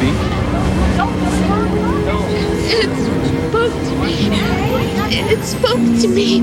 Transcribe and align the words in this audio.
be? 0.00 0.08
It 2.72 2.90
spoke 3.44 3.72
to 3.72 3.94
me. 4.00 4.14
It 5.12 5.44
spoke 5.44 6.00
to 6.00 6.08
me. 6.08 6.40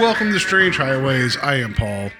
Welcome 0.00 0.32
to 0.32 0.40
Strange 0.40 0.78
Highways. 0.78 1.36
I 1.36 1.56
am 1.56 1.74
Paul. 1.74 2.10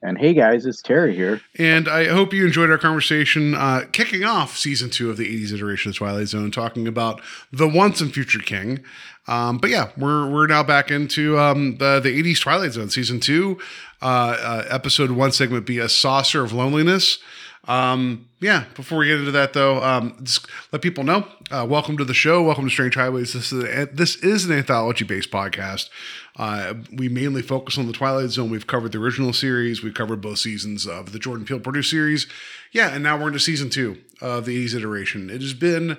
And 0.00 0.16
hey 0.16 0.32
guys, 0.32 0.64
it's 0.64 0.80
Terry 0.80 1.12
here. 1.12 1.40
And 1.58 1.88
I 1.88 2.06
hope 2.06 2.32
you 2.32 2.46
enjoyed 2.46 2.70
our 2.70 2.78
conversation 2.78 3.52
uh, 3.56 3.82
kicking 3.90 4.22
off 4.22 4.56
season 4.56 4.90
two 4.90 5.10
of 5.10 5.16
the 5.16 5.24
80s 5.24 5.52
iteration 5.52 5.90
of 5.90 5.96
Twilight 5.96 6.28
Zone, 6.28 6.52
talking 6.52 6.86
about 6.86 7.20
the 7.50 7.66
once 7.66 8.00
and 8.00 8.14
future 8.14 8.38
king. 8.38 8.84
Um, 9.26 9.58
but 9.58 9.70
yeah, 9.70 9.90
we're, 9.96 10.30
we're 10.30 10.46
now 10.46 10.62
back 10.62 10.92
into 10.92 11.36
um, 11.36 11.78
the, 11.78 11.98
the 11.98 12.22
80s 12.22 12.40
Twilight 12.42 12.72
Zone 12.72 12.90
season 12.90 13.18
two, 13.18 13.58
uh, 14.00 14.36
uh, 14.40 14.64
episode 14.70 15.10
one, 15.10 15.32
segment 15.32 15.66
B, 15.66 15.80
A 15.80 15.88
Saucer 15.88 16.44
of 16.44 16.52
Loneliness. 16.52 17.18
Um, 17.66 18.28
yeah, 18.40 18.66
before 18.76 18.98
we 18.98 19.08
get 19.08 19.18
into 19.18 19.32
that 19.32 19.52
though, 19.52 19.82
um, 19.82 20.16
just 20.22 20.46
let 20.70 20.82
people 20.82 21.02
know. 21.02 21.26
Uh, 21.50 21.66
welcome 21.68 21.96
to 21.96 22.04
the 22.04 22.14
show. 22.14 22.42
Welcome 22.44 22.66
to 22.66 22.70
Strange 22.70 22.94
Highways. 22.94 23.32
This 23.32 23.52
is 23.52 23.64
a, 23.64 23.86
this 23.86 24.14
is 24.16 24.44
an 24.44 24.52
anthology 24.56 25.04
based 25.04 25.32
podcast. 25.32 25.88
Uh, 26.36 26.74
we 26.92 27.08
mainly 27.08 27.40
focus 27.40 27.78
on 27.78 27.86
the 27.86 27.92
Twilight 27.92 28.30
Zone. 28.30 28.50
We've 28.50 28.66
covered 28.66 28.92
the 28.92 28.98
original 28.98 29.32
series. 29.32 29.82
We've 29.82 29.94
covered 29.94 30.20
both 30.20 30.38
seasons 30.38 30.86
of 30.86 31.12
the 31.12 31.18
Jordan 31.18 31.46
Peele 31.46 31.60
produced 31.60 31.90
series. 31.90 32.26
Yeah, 32.72 32.88
and 32.88 33.02
now 33.02 33.18
we're 33.18 33.28
into 33.28 33.40
season 33.40 33.70
two 33.70 33.98
of 34.20 34.44
the 34.44 34.66
80s 34.66 34.76
iteration. 34.76 35.30
It 35.30 35.40
has 35.40 35.54
been 35.54 35.98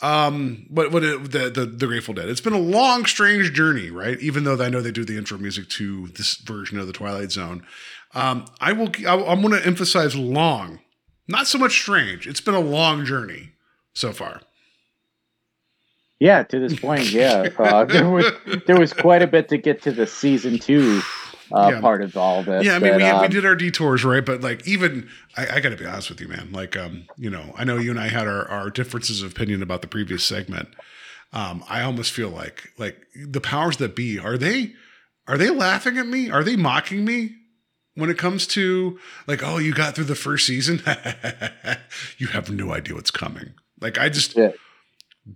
um 0.00 0.64
what 0.68 0.92
what 0.92 1.02
the, 1.02 1.50
the 1.52 1.66
the 1.66 1.86
grateful 1.86 2.14
dead 2.14 2.28
it's 2.28 2.40
been 2.40 2.52
a 2.52 2.58
long 2.58 3.04
strange 3.04 3.52
journey 3.52 3.90
right 3.90 4.20
even 4.20 4.44
though 4.44 4.62
i 4.62 4.68
know 4.68 4.80
they 4.80 4.92
do 4.92 5.04
the 5.04 5.16
intro 5.18 5.36
music 5.38 5.68
to 5.68 6.06
this 6.08 6.36
version 6.36 6.78
of 6.78 6.86
the 6.86 6.92
twilight 6.92 7.32
zone 7.32 7.64
um 8.14 8.44
i 8.60 8.72
will 8.72 8.90
i'm 9.08 9.42
going 9.42 9.50
to 9.50 9.66
emphasize 9.66 10.14
long 10.14 10.78
not 11.26 11.48
so 11.48 11.58
much 11.58 11.80
strange 11.80 12.28
it's 12.28 12.40
been 12.40 12.54
a 12.54 12.60
long 12.60 13.04
journey 13.04 13.50
so 13.92 14.12
far 14.12 14.40
Yeah, 16.20 16.42
to 16.42 16.58
this 16.58 16.78
point, 16.80 17.04
yeah, 17.10 17.48
uh, 17.58 17.84
there 17.84 18.08
was 18.08 18.26
there 18.66 18.76
was 18.76 18.92
quite 18.92 19.22
a 19.22 19.26
bit 19.26 19.48
to 19.50 19.58
get 19.58 19.82
to 19.82 19.92
the 19.92 20.06
season 20.06 20.58
two 20.58 21.00
uh, 21.52 21.70
Yeah. 21.72 21.80
part 21.80 22.02
of 22.02 22.14
all 22.16 22.42
this. 22.42 22.64
yeah 22.64 22.74
i 22.76 22.78
mean 22.78 22.92
but, 22.92 22.98
we, 22.98 23.04
we 23.04 23.10
um, 23.10 23.30
did 23.30 23.46
our 23.46 23.54
detours 23.54 24.04
right 24.04 24.24
but 24.26 24.42
like 24.42 24.66
even 24.68 25.08
i, 25.36 25.46
I 25.56 25.60
gotta 25.60 25.76
be 25.76 25.86
honest 25.86 26.10
with 26.10 26.20
you 26.20 26.28
man 26.28 26.52
like 26.52 26.76
um 26.76 27.06
you 27.16 27.30
know 27.30 27.54
i 27.56 27.64
know 27.64 27.78
you 27.78 27.90
and 27.90 27.98
i 27.98 28.08
had 28.08 28.28
our, 28.28 28.46
our 28.48 28.68
differences 28.68 29.22
of 29.22 29.32
opinion 29.32 29.62
about 29.62 29.80
the 29.80 29.86
previous 29.88 30.22
segment 30.24 30.68
um 31.32 31.64
i 31.66 31.82
almost 31.82 32.12
feel 32.12 32.28
like 32.28 32.70
like 32.76 32.98
the 33.14 33.40
powers 33.40 33.78
that 33.78 33.96
be 33.96 34.18
are 34.18 34.36
they 34.36 34.72
are 35.26 35.38
they 35.38 35.48
laughing 35.48 35.96
at 35.96 36.06
me 36.06 36.28
are 36.30 36.44
they 36.44 36.54
mocking 36.54 37.02
me 37.02 37.34
when 37.94 38.10
it 38.10 38.18
comes 38.18 38.46
to 38.48 38.98
like 39.26 39.42
oh 39.42 39.56
you 39.56 39.72
got 39.72 39.94
through 39.94 40.04
the 40.04 40.14
first 40.14 40.44
season 40.46 40.82
you 42.18 42.26
have 42.26 42.50
no 42.50 42.72
idea 42.74 42.94
what's 42.94 43.10
coming 43.10 43.54
like 43.80 43.96
i 43.98 44.10
just 44.10 44.36
Yeah. 44.36 44.50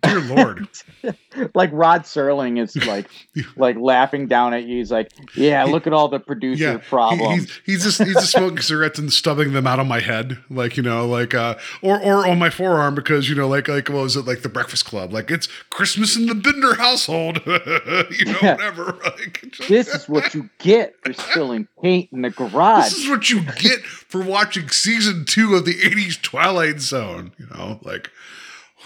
Dear 0.03 0.20
lord 0.20 0.66
like 1.54 1.70
Rod 1.72 2.03
Serling 2.03 2.60
is 2.60 2.76
like 2.86 3.08
like 3.56 3.76
laughing 3.76 4.26
down 4.26 4.54
at 4.54 4.64
you. 4.64 4.78
He's 4.78 4.92
like, 4.92 5.10
"Yeah, 5.36 5.64
look 5.64 5.86
at 5.86 5.92
all 5.92 6.08
the 6.08 6.20
producer 6.20 6.62
yeah, 6.62 6.72
he- 6.75 6.78
problems." 6.88 7.44
he's, 7.44 7.60
he's 7.64 7.82
just 7.84 8.02
he's 8.02 8.14
just 8.14 8.32
smoking 8.32 8.58
cigarettes 8.60 8.98
and 8.98 9.12
stubbing 9.12 9.52
them 9.52 9.66
out 9.66 9.78
on 9.81 9.88
my 9.88 10.00
head, 10.00 10.38
like 10.50 10.76
you 10.76 10.82
know, 10.82 11.06
like 11.06 11.34
uh, 11.34 11.56
or 11.82 12.00
or 12.00 12.26
on 12.26 12.38
my 12.38 12.50
forearm 12.50 12.94
because 12.94 13.28
you 13.28 13.34
know, 13.34 13.48
like 13.48 13.69
like 13.69 13.88
what 13.88 14.02
was 14.02 14.16
it 14.16 14.26
like 14.26 14.42
the 14.42 14.48
Breakfast 14.48 14.84
Club? 14.84 15.12
Like 15.12 15.31
it's 15.31 15.47
Christmas 15.70 16.16
in 16.16 16.26
the 16.26 16.34
Binder 16.34 16.75
household, 16.75 17.41
you 17.47 18.26
know, 18.26 18.38
Yeah. 18.42 18.54
whatever. 18.54 18.98
Like, 19.04 19.44
this 19.69 19.88
is 19.88 20.08
what 20.08 20.34
you 20.34 20.48
get 20.58 20.94
for 21.02 21.12
spilling 21.12 21.66
paint 21.82 22.10
in 22.12 22.22
the 22.22 22.31
garage. 22.31 22.84
this 22.91 22.98
is 22.98 23.08
what 23.08 23.31
you 23.31 23.42
get 23.56 23.81
for 23.81 24.22
watching 24.22 24.69
season 24.69 25.25
two 25.25 25.54
of 25.54 25.64
the 25.64 25.75
'80s 25.81 26.20
Twilight 26.20 26.81
Zone. 26.81 27.32
You 27.38 27.47
know, 27.54 27.81
like, 27.82 28.10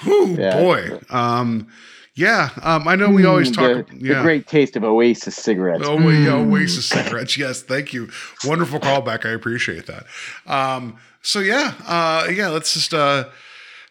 whoo 0.04 0.34
Yeah. 0.36 0.60
boy, 0.60 0.98
um, 1.10 1.68
yeah, 2.14 2.48
um, 2.62 2.88
I 2.88 2.96
know 2.96 3.10
we 3.10 3.24
always 3.26 3.50
Mm, 3.50 3.54
talk, 3.54 3.90
the, 3.90 3.96
yeah. 4.06 4.14
the 4.16 4.22
great 4.22 4.46
taste 4.46 4.74
of 4.76 4.84
Oasis 4.84 5.36
cigarettes. 5.36 5.84
Oh, 5.86 5.98
Mm. 5.98 6.50
Oasis 6.50 6.86
cigarettes. 6.86 7.36
Yes, 7.36 7.62
thank 7.62 7.92
you. 7.92 8.08
Wonderful 8.44 8.80
callback. 8.80 9.26
I 9.26 9.30
appreciate 9.30 9.86
that. 9.86 10.06
Um, 10.46 10.96
so 11.22 11.40
yeah, 11.40 11.74
uh, 11.86 12.26
yeah. 12.32 12.48
Let's 12.48 12.72
just. 12.72 12.94
Uh, 12.94 13.24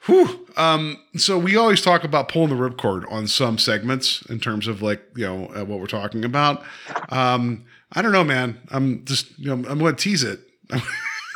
whew. 0.06 0.48
Um, 0.58 0.98
so 1.18 1.38
we 1.38 1.56
always 1.56 1.82
talk 1.82 2.04
about 2.04 2.28
pulling 2.30 2.50
the 2.50 2.56
ripcord 2.56 3.04
on 3.12 3.28
some 3.28 3.58
segments 3.60 4.24
in 4.28 4.40
terms 4.40 4.68
of 4.68 4.82
like 4.82 5.04
you 5.16 5.26
know 5.26 5.46
uh, 5.56 5.64
what 5.66 5.80
we're 5.80 5.86
talking 5.86 6.26
about. 6.26 6.64
Um, 7.10 7.66
I 7.94 8.02
don't 8.02 8.12
know, 8.12 8.24
man. 8.24 8.60
I'm 8.72 9.06
just 9.06 9.38
you 9.38 9.48
know 9.56 9.70
I'm 9.70 9.78
going 9.78 9.96
to 9.96 10.02
tease 10.04 10.24
it. 10.24 10.40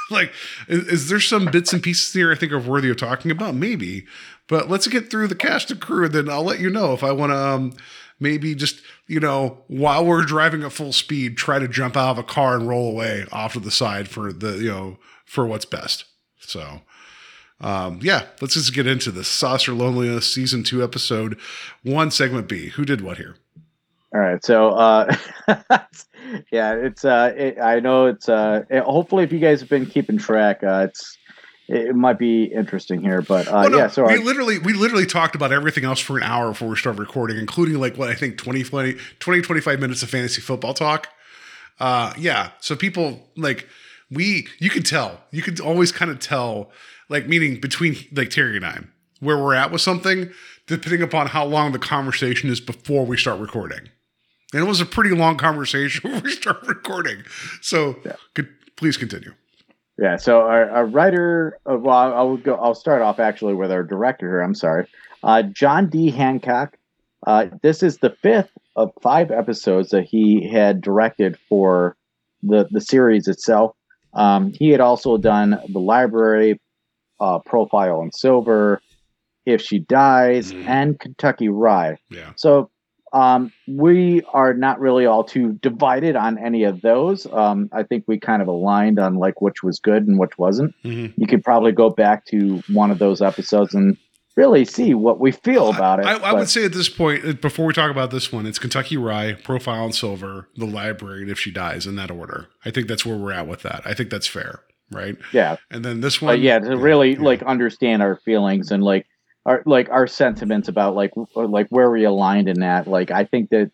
like, 0.10 0.32
is, 0.68 0.88
is 0.88 1.10
there 1.10 1.20
some 1.20 1.46
bits 1.46 1.72
and 1.72 1.84
pieces 1.84 2.12
here 2.14 2.32
I 2.32 2.36
think 2.36 2.52
are 2.52 2.60
worthy 2.60 2.90
of 2.90 2.98
talking 2.98 3.30
about? 3.30 3.54
Maybe, 3.56 4.08
but 4.50 4.70
let's 4.70 4.88
get 4.88 5.10
through 5.10 5.28
the 5.28 5.36
cast 5.36 5.72
and 5.72 5.80
crew, 5.80 6.06
and 6.06 6.14
then 6.14 6.30
I'll 6.30 6.44
let 6.44 6.60
you 6.60 6.70
know 6.70 6.94
if 6.94 7.04
I 7.04 7.14
want 7.14 7.32
to. 7.32 7.38
Um, 7.38 7.74
maybe 8.20 8.54
just 8.54 8.82
you 9.08 9.22
know 9.22 9.60
while 9.68 10.06
we're 10.06 10.24
driving 10.26 10.64
at 10.64 10.74
full 10.74 10.92
speed, 10.92 11.38
try 11.38 11.58
to 11.60 11.70
jump 11.70 11.96
out 11.96 12.12
of 12.12 12.18
a 12.18 12.24
car 12.24 12.56
and 12.58 12.68
roll 12.68 12.90
away 12.92 13.26
off 13.32 13.54
to 13.54 13.62
the 13.62 13.72
side 13.72 14.10
for 14.10 14.34
the 14.34 14.58
you 14.58 14.70
know 14.70 14.98
for 15.26 15.46
what's 15.46 15.66
best. 15.66 16.04
So. 16.42 16.82
Um, 17.62 18.00
yeah, 18.02 18.24
let's 18.40 18.54
just 18.54 18.74
get 18.74 18.88
into 18.88 19.12
this. 19.12 19.28
Saucer 19.28 19.74
Loneliness, 19.74 20.26
season 20.34 20.64
two, 20.64 20.82
episode 20.82 21.38
one, 21.84 22.10
segment 22.10 22.48
B. 22.48 22.70
Who 22.70 22.86
did 22.86 23.02
what 23.02 23.18
here? 23.18 23.36
All 24.14 24.22
right, 24.22 24.42
so 24.46 24.70
uh, 24.70 25.14
yeah, 26.52 26.74
it's 26.74 27.04
uh, 27.04 27.34
it, 27.36 27.60
I 27.60 27.82
know 27.82 28.06
it's 28.06 28.30
uh, 28.30 28.64
it- 28.70 28.84
hopefully 28.84 29.26
if 29.26 29.34
you 29.34 29.40
guys 29.40 29.60
have 29.60 29.68
been 29.70 29.86
keeping 29.86 30.18
track, 30.18 30.64
uh, 30.64 30.88
it's 30.90 31.18
it, 31.70 31.96
might 31.96 32.18
be 32.18 32.46
interesting 32.46 33.02
here, 33.02 33.22
but 33.22 33.48
uh, 33.48 33.64
Oh, 33.66 33.68
no, 33.68 33.78
yeah, 33.78 33.88
so 33.88 34.06
we 34.06 34.14
our, 34.14 34.20
literally 34.20 34.60
we 34.60 34.74
literally 34.74 35.06
talked 35.06 35.36
about 35.36 35.52
everything 35.52 35.86
else 35.86 36.00
for 36.00 36.18
an 36.18 36.24
hour 36.24 36.50
before 36.50 36.70
we 36.70 36.76
started 36.76 37.00
recording, 37.00 37.38
including 37.38 37.80
like 37.80 37.98
what 37.98 38.10
I 38.10 38.16
think 38.16 38.38
20, 38.38 38.64
20, 38.64 38.98
20 39.20 39.42
25 39.42 39.80
minutes 39.80 40.04
of 40.04 40.10
fantasy 40.10 40.42
football 40.42 40.74
talk. 40.74 41.08
Uh, 41.80 42.14
yeah, 42.18 42.52
so 42.60 42.76
people 42.76 43.30
like 43.38 43.68
we 44.12 44.48
you 44.60 44.70
could 44.70 44.86
tell 44.86 45.22
you 45.32 45.42
could 45.42 45.60
always 45.60 45.92
kind 45.92 46.12
of 46.12 46.20
tell 46.20 46.72
like 47.08 47.28
meaning 47.28 47.60
between 47.60 47.96
like 48.12 48.30
Terry 48.30 48.56
and 48.56 48.66
I 48.66 48.80
where 49.20 49.38
we're 49.38 49.56
at 49.56 49.72
with 49.72 49.82
something 49.82 50.32
depending 50.68 51.02
upon 51.02 51.28
how 51.28 51.44
long 51.44 51.72
the 51.72 51.80
conversation 51.80 52.50
is 52.50 52.62
before 52.62 53.06
we 53.06 53.18
start 53.18 53.40
recording. 53.40 53.90
And 54.54 54.64
it 54.64 54.68
was 54.68 54.80
a 54.80 54.86
pretty 54.86 55.16
long 55.16 55.36
conversation 55.38 56.12
when 56.12 56.22
we 56.24 56.32
start 56.32 56.62
recording. 56.68 57.24
So 57.62 57.96
could, 58.36 58.50
please 58.76 58.96
continue. 58.96 59.34
Yeah, 60.02 60.16
so 60.16 60.42
our, 60.42 60.70
our 60.70 60.86
writer, 60.86 61.58
uh, 61.70 61.78
well, 61.78 61.96
I'll, 61.98 62.14
I'll 62.14 62.38
go. 62.38 62.56
I'll 62.56 62.76
start 62.76 63.02
off 63.02 63.20
actually 63.20 63.54
with 63.54 63.72
our 63.72 63.84
director 63.84 64.28
here. 64.28 64.42
I'm 64.42 64.56
sorry, 64.56 64.88
uh, 65.24 65.44
John 65.44 65.90
D. 65.90 66.10
Hancock. 66.12 66.78
Uh, 67.28 67.48
this 67.62 67.84
is 67.84 67.98
the 67.98 68.12
fifth 68.22 68.52
of 68.76 68.92
five 69.02 69.30
episodes 69.32 69.90
that 69.90 70.04
he 70.06 70.48
had 70.48 70.82
directed 70.82 71.38
for 71.50 71.98
the 72.44 72.68
the 72.72 72.82
series 72.82 73.28
itself. 73.28 73.76
Um, 74.14 74.54
he 74.54 74.70
had 74.70 74.80
also 74.80 75.18
done 75.18 75.60
the 75.68 75.80
library, 75.80 76.60
uh, 77.20 77.40
profile 77.40 78.00
on 78.00 78.12
silver, 78.12 78.82
if 79.46 79.62
she 79.62 79.80
dies, 79.80 80.52
Mhm. 80.54 80.64
and 80.68 81.00
Kentucky 81.00 81.50
Rye. 81.50 81.98
Yeah. 82.10 82.32
So 82.36 82.70
um, 83.14 83.52
we 83.68 84.22
are 84.34 84.54
not 84.54 84.80
really 84.80 85.06
all 85.06 85.24
too 85.24 85.54
divided 85.62 86.16
on 86.16 86.38
any 86.38 86.64
of 86.64 86.82
those. 86.82 87.26
Um, 87.32 87.70
I 87.72 87.84
think 87.84 88.04
we 88.08 88.20
kind 88.20 88.42
of 88.42 88.48
aligned 88.48 89.00
on 89.00 89.16
like 89.16 89.42
which 89.42 89.64
was 89.64 89.80
good 89.80 90.08
and 90.08 90.18
which 90.20 90.38
wasn't. 90.38 90.74
Mhm. 90.84 91.14
You 91.18 91.28
could 91.28 91.44
probably 91.44 91.72
go 91.72 91.90
back 91.90 92.26
to 92.28 92.62
one 92.72 92.92
of 92.92 93.00
those 93.00 93.22
episodes 93.22 93.74
and 93.74 93.98
really 94.38 94.64
see 94.64 94.94
what 94.94 95.20
we 95.20 95.32
feel 95.32 95.70
about 95.70 96.00
it. 96.00 96.06
I, 96.06 96.14
I 96.16 96.18
But- 96.20 96.36
would 96.38 96.50
say 96.50 96.64
at 96.64 96.72
this 96.74 96.88
point, 96.88 97.26
uh, 97.26 97.34
before 97.34 97.66
we 97.66 97.74
talk 97.74 97.92
about 97.92 98.12
this 98.12 98.32
one, 98.32 98.46
it's 98.46 98.60
Kentucky 98.60 98.96
Rye, 98.96 99.34
Profile 99.34 99.86
in 99.88 99.92
Silver, 99.92 100.48
The 100.56 100.66
Library, 100.66 101.24
and 101.24 101.32
If 101.32 101.38
She 101.40 101.52
Dies 101.52 101.86
in 101.86 101.96
that 101.98 102.10
order. 102.10 102.48
I 102.64 102.72
think 102.72 102.88
that's 102.88 103.06
where 103.06 103.18
we're 103.18 103.34
at 103.34 103.48
with 103.48 103.64
that. 103.64 103.82
I 103.86 103.94
think 103.94 104.10
that's 104.10 104.28
fair, 104.28 104.62
right? 104.92 105.18
yeah, 105.34 105.58
And 105.72 105.84
then 105.84 106.00
this 106.02 106.22
one, 106.22 106.34
but 106.34 106.40
yeah, 106.40 106.60
to 106.60 106.78
really 106.78 107.14
yeah. 107.16 107.22
like 107.22 107.44
understand 107.44 108.02
our 108.02 108.16
feelings 108.24 108.72
and 108.72 108.82
like 108.84 109.06
our 109.46 109.64
like 109.66 109.90
our 109.90 110.08
sentiments 110.08 110.68
about 110.68 110.96
like 110.96 111.12
like 111.36 111.68
where 111.70 111.90
we 111.90 112.04
aligned 112.04 112.48
in 112.50 112.60
that. 112.60 112.88
Like 112.88 113.12
I 113.12 113.24
think 113.26 113.50
that 113.50 113.72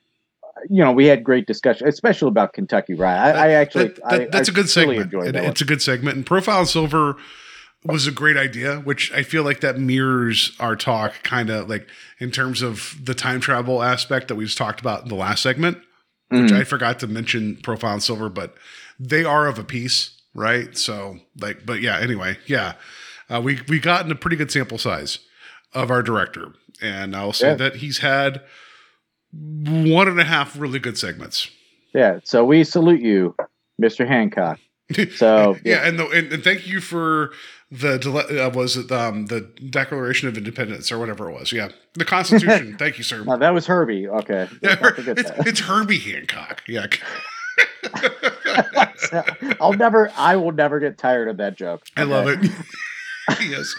you 0.70 0.84
know 0.84 0.92
we 0.92 1.06
had 1.06 1.24
great 1.24 1.48
discussion, 1.48 1.88
especially 1.88 2.30
about 2.30 2.54
Kentucky 2.54 2.94
Rye, 2.94 3.16
I, 3.16 3.30
I 3.32 3.50
actually 3.52 3.88
That- 3.90 3.96
that- 4.10 4.22
I, 4.22 4.26
that's 4.26 4.50
a 4.50 4.52
a 4.52 4.56
good 4.56 4.70
segment. 4.70 5.02
Enjoyed 5.02 5.28
It- 5.28 5.32
that 5.34 5.42
one. 5.44 5.52
it's 5.52 5.62
a 5.62 5.66
good 5.66 5.82
segment. 5.82 6.16
And 6.18 6.26
Profile 6.26 6.66
Silver 6.66 7.18
was 7.84 8.08
a 8.08 8.12
great 8.12 8.36
idea, 8.38 8.78
which 8.80 9.12
I 9.12 9.22
feel 9.22 9.44
like 9.44 9.60
that 9.62 9.78
mirrors 9.78 10.54
our 10.60 10.76
talk 10.76 11.22
kind 11.24 11.50
of 11.52 11.70
like 11.70 11.88
in 12.20 12.32
terms 12.32 12.62
of 12.64 12.96
the 13.04 13.14
time 13.14 13.40
travel 13.40 13.84
aspect 13.84 14.28
that 14.30 14.36
we 14.36 14.46
just 14.46 14.58
talked 14.58 14.80
about 14.82 15.04
in 15.04 15.10
the 15.10 15.16
last 15.16 15.44
segment, 15.44 15.78
which 16.30 16.52
Mhm. 16.52 16.60
I 16.60 16.64
forgot 16.64 17.00
to 17.02 17.08
mention 17.08 17.58
Profile 17.58 18.00
Silver, 18.00 18.30
but 18.30 18.56
they 19.00 19.24
are 19.24 19.46
of 19.48 19.60
a 19.60 19.64
piece, 19.64 20.20
right? 20.34 20.76
So 20.78 21.20
like, 21.40 21.64
but 21.66 21.82
yeah, 21.82 22.00
anyway, 22.00 22.38
yeah, 22.48 22.74
uh, 23.30 23.40
we, 23.44 23.60
we 23.68 23.80
got 23.80 24.04
in 24.06 24.12
a 24.12 24.16
pretty 24.16 24.36
good 24.38 24.50
sample 24.52 24.78
size 24.80 25.20
of 25.76 25.92
our 25.92 26.02
director. 26.02 26.54
And 26.82 27.16
I'll 27.16 27.34
say 27.34 27.50
Yeah. 27.50 27.56
that 27.56 27.76
he's 27.78 28.00
had 28.00 28.42
one 29.32 30.08
and 30.08 30.20
a 30.20 30.24
half 30.24 30.58
really 30.58 30.80
good 30.80 30.98
segments. 30.98 31.50
Yeah, 31.94 32.20
so 32.24 32.44
we 32.44 32.64
salute 32.64 33.02
you, 33.02 33.36
Mr. 33.82 34.08
Hancock. 34.08 34.60
So 35.16 35.58
yeah, 35.64 35.82
yeah, 35.82 35.88
and, 35.88 35.98
the, 35.98 36.08
and 36.10 36.32
and 36.32 36.44
thank 36.44 36.68
you 36.68 36.80
for 36.80 37.32
the 37.72 37.96
uh, 38.46 38.56
was 38.56 38.78
it 38.78 38.92
um 38.92 39.26
the 39.26 39.42
Declaration 39.70 40.28
of 40.28 40.38
Independence 40.38 40.92
or 40.92 41.00
whatever 41.00 41.28
it 41.28 41.34
was. 41.34 41.52
Yeah, 41.52 41.70
the 41.96 42.06
Constitution. 42.06 42.76
thank 42.80 43.00
you, 43.00 43.04
sir. 43.04 43.24
no, 43.24 43.36
that 43.36 43.52
was 43.54 43.66
Herbie. 43.66 44.08
Okay, 44.08 44.48
Yeah, 44.62 44.76
it's, 44.82 45.32
it's 45.48 45.60
Herbie 45.62 45.98
Hancock. 45.98 46.62
Yeah. 46.68 46.86
I'll 49.60 49.74
never, 49.74 50.12
I 50.18 50.36
will 50.36 50.52
never 50.52 50.80
get 50.80 50.98
tired 50.98 51.30
of 51.30 51.38
that 51.38 51.58
joke. 51.58 51.84
I 51.98 52.04
love 52.04 52.28
it. 52.28 52.52
yes. 53.42 53.74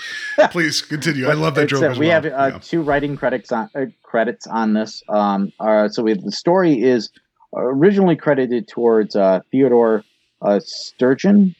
Please 0.50 0.82
continue. 0.82 1.28
I 1.28 1.34
love 1.34 1.54
that 1.54 1.68
joke 1.68 1.96
we 1.98 2.08
have 2.08 2.24
uh, 2.26 2.28
Yeah. 2.28 2.58
two 2.60 2.82
writing 2.82 3.16
credits 3.16 3.52
on 3.52 3.70
uh, 3.74 3.86
credits 4.02 4.46
on 4.46 4.74
this. 4.74 5.02
Um, 5.08 5.52
uh, 5.60 5.88
so 5.88 6.02
we 6.02 6.10
have, 6.10 6.22
the 6.22 6.32
story 6.32 6.82
is 6.82 7.10
originally 7.54 8.16
credited 8.16 8.68
towards 8.68 9.14
uh, 9.16 9.40
Theodore 9.50 10.04
uh, 10.42 10.60
Sturgeon. 10.62 11.54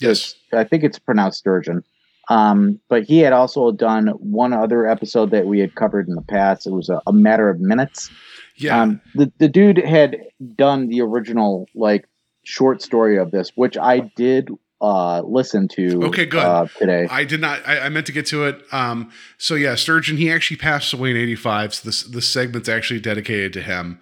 Yes. 0.00 0.34
I 0.52 0.64
think 0.64 0.84
it's 0.84 0.98
pronounced 0.98 1.38
Sturgeon. 1.38 1.84
Um, 2.30 2.80
but 2.88 3.04
he 3.04 3.18
had 3.18 3.32
also 3.34 3.70
done 3.70 4.08
one 4.18 4.52
other 4.54 4.86
episode 4.86 5.30
that 5.32 5.46
we 5.46 5.58
had 5.60 5.74
covered 5.74 6.08
in 6.08 6.14
the 6.14 6.22
past. 6.22 6.66
It 6.66 6.72
was 6.72 6.88
a, 6.88 7.00
a 7.06 7.12
matter 7.12 7.50
of 7.50 7.60
minutes. 7.60 8.10
Yeah. 8.56 8.80
Um, 8.80 9.00
the 9.14 9.30
the 9.38 9.48
dude 9.48 9.78
had 9.78 10.16
done 10.56 10.88
the 10.88 11.02
original 11.02 11.66
like 11.74 12.08
short 12.44 12.80
story 12.80 13.18
of 13.18 13.30
this, 13.30 13.50
which 13.56 13.76
I 13.76 14.10
did 14.16 14.48
uh, 14.84 15.22
listen 15.22 15.68
to. 15.68 16.02
Okay, 16.04 16.26
good. 16.26 16.42
Uh, 16.42 16.66
today. 16.78 17.06
I 17.10 17.24
did 17.24 17.40
not. 17.40 17.66
I, 17.66 17.80
I 17.80 17.88
meant 17.88 18.06
to 18.06 18.12
get 18.12 18.26
to 18.26 18.44
it. 18.44 18.62
Um, 18.72 19.10
so 19.38 19.54
yeah, 19.54 19.74
Sturgeon. 19.74 20.16
He 20.16 20.30
actually 20.30 20.58
passed 20.58 20.92
away 20.92 21.10
in 21.10 21.16
'85. 21.16 21.74
So 21.74 21.88
this 21.88 22.02
this 22.02 22.28
segment's 22.28 22.68
actually 22.68 23.00
dedicated 23.00 23.52
to 23.54 23.62
him. 23.62 24.00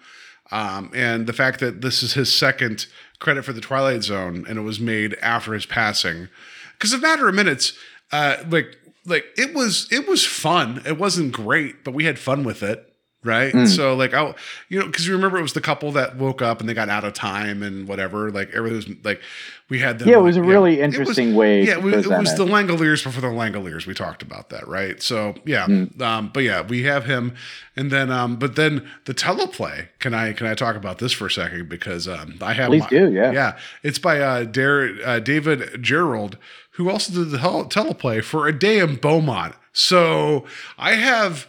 Um, 0.51 0.91
and 0.93 1.25
the 1.25 1.33
fact 1.33 1.59
that 1.61 1.81
this 1.81 2.03
is 2.03 2.13
his 2.13 2.31
second 2.31 2.85
credit 3.19 3.43
for 3.43 3.53
the 3.53 3.61
Twilight 3.61 4.03
Zone, 4.03 4.45
and 4.47 4.57
it 4.57 4.61
was 4.61 4.79
made 4.79 5.15
after 5.21 5.53
his 5.53 5.65
passing, 5.65 6.27
because 6.73 6.93
a 6.93 6.97
matter 6.97 7.27
of 7.27 7.33
minutes, 7.33 7.73
uh, 8.11 8.37
like 8.49 8.77
like 9.05 9.25
it 9.37 9.53
was 9.53 9.87
it 9.91 10.07
was 10.07 10.25
fun. 10.25 10.81
It 10.85 10.97
wasn't 10.97 11.31
great, 11.31 11.83
but 11.83 11.93
we 11.93 12.05
had 12.05 12.19
fun 12.19 12.43
with 12.43 12.61
it. 12.61 12.92
Right. 13.23 13.53
Mm. 13.53 13.67
So 13.67 13.95
like 13.95 14.13
I 14.13 14.33
you 14.69 14.79
know, 14.79 14.85
because 14.87 15.07
you 15.07 15.13
remember 15.13 15.37
it 15.37 15.41
was 15.43 15.53
the 15.53 15.61
couple 15.61 15.91
that 15.93 16.17
woke 16.17 16.41
up 16.41 16.59
and 16.59 16.67
they 16.67 16.73
got 16.73 16.89
out 16.89 17.03
of 17.05 17.13
time 17.13 17.63
and 17.63 17.87
whatever. 17.87 18.29
Like 18.31 18.49
everything 18.53 18.75
was 18.75 18.89
like 19.05 19.21
we 19.69 19.79
had 19.79 19.99
them 19.99 20.09
yeah, 20.09 20.17
it 20.17 20.21
was 20.21 20.35
a 20.37 20.43
really 20.43 20.71
was- 20.71 20.79
interesting 20.81 21.33
way. 21.35 21.63
yeah, 21.65 21.73
it 21.77 21.83
was, 21.83 22.05
it 22.05 22.09
was 22.09 22.35
the 22.35 22.45
Langoliers 22.45 23.01
before 23.03 23.21
the 23.21 23.27
Langoliers. 23.35 23.87
We 23.87 23.93
talked 23.93 24.21
about 24.21 24.49
that, 24.49 24.67
right? 24.67 25.01
So 25.01 25.35
yeah, 25.45 25.65
Mm. 25.67 25.99
um, 26.01 26.31
but 26.33 26.41
yeah, 26.43 26.61
we 26.61 26.83
have 26.83 27.05
him, 27.05 27.33
and 27.77 27.89
then 27.91 28.11
um, 28.11 28.35
but 28.35 28.55
then 28.57 28.85
the 29.05 29.13
teleplay. 29.13 29.87
Can 29.99 30.13
I 30.13 30.33
can 30.33 30.45
I 30.47 30.53
talk 30.53 30.75
about 30.75 30.97
this 30.99 31.13
for 31.13 31.27
a 31.27 31.31
second 31.31 31.69
because 31.69 32.07
um, 32.09 32.35
I 32.41 32.53
have 32.53 32.67
Please 32.67 32.81
my- 32.81 32.89
do, 32.89 33.11
yeah. 33.11 33.31
yeah. 33.31 33.57
It's 33.83 33.99
by 33.99 34.19
uh, 34.19 34.43
Dar- 34.43 34.89
uh, 35.05 35.19
David 35.19 35.61
Gerrold, 35.81 36.35
who 36.71 36.89
also 36.89 37.13
did 37.13 37.31
the 37.31 37.37
teleplay 37.37 38.21
for 38.23 38.47
a 38.47 38.51
day 38.57 38.79
in 38.79 38.97
Beaumont. 38.97 39.55
So 39.71 40.45
I 40.77 40.93
have 40.95 41.47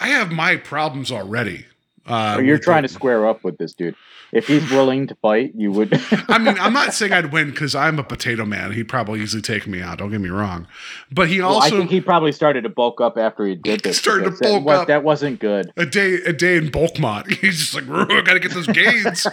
I 0.00 0.08
have 0.08 0.30
my 0.30 0.56
problems 0.56 1.10
already. 1.12 1.66
Uh, 2.06 2.36
Or 2.38 2.42
you're 2.42 2.58
trying 2.58 2.82
the- 2.82 2.88
to 2.88 2.94
square 2.94 3.26
up 3.26 3.44
with 3.44 3.58
this 3.58 3.74
dude. 3.74 3.94
If 4.30 4.46
he's 4.46 4.70
willing 4.70 5.06
to 5.06 5.14
fight, 5.16 5.52
you 5.56 5.72
would. 5.72 5.90
I 6.28 6.36
mean, 6.36 6.58
I'm 6.58 6.74
not 6.74 6.92
saying 6.92 7.12
I'd 7.14 7.32
win 7.32 7.48
because 7.50 7.74
I'm 7.74 7.98
a 7.98 8.02
potato 8.04 8.44
man. 8.44 8.72
He'd 8.72 8.84
probably 8.88 9.20
easily 9.22 9.40
take 9.40 9.66
me 9.66 9.80
out. 9.80 9.96
Don't 9.98 10.10
get 10.10 10.20
me 10.20 10.28
wrong. 10.28 10.66
But 11.10 11.28
he 11.30 11.40
well, 11.40 11.52
I 11.52 11.64
also 11.64 11.78
think 11.78 11.90
he 11.90 12.02
probably 12.02 12.32
started 12.32 12.62
to 12.64 12.68
bulk 12.68 13.00
up 13.00 13.16
after 13.16 13.46
he 13.46 13.54
did 13.54 13.80
this. 13.80 13.96
Started 13.96 14.24
to 14.24 14.30
that 14.32 14.40
bulk 14.42 14.64
was- 14.66 14.80
up. 14.80 14.86
That 14.88 15.02
wasn't 15.02 15.40
good. 15.40 15.72
a 15.78 15.86
day 15.86 16.16
a 16.26 16.34
day 16.34 16.56
in 16.58 16.68
Bulkmont. 16.70 17.26
He's 17.40 17.58
just 17.58 17.74
like, 17.74 17.84
I 18.10 18.20
gotta 18.20 18.38
get 18.40 18.52
those 18.52 18.66
gains. 18.66 19.26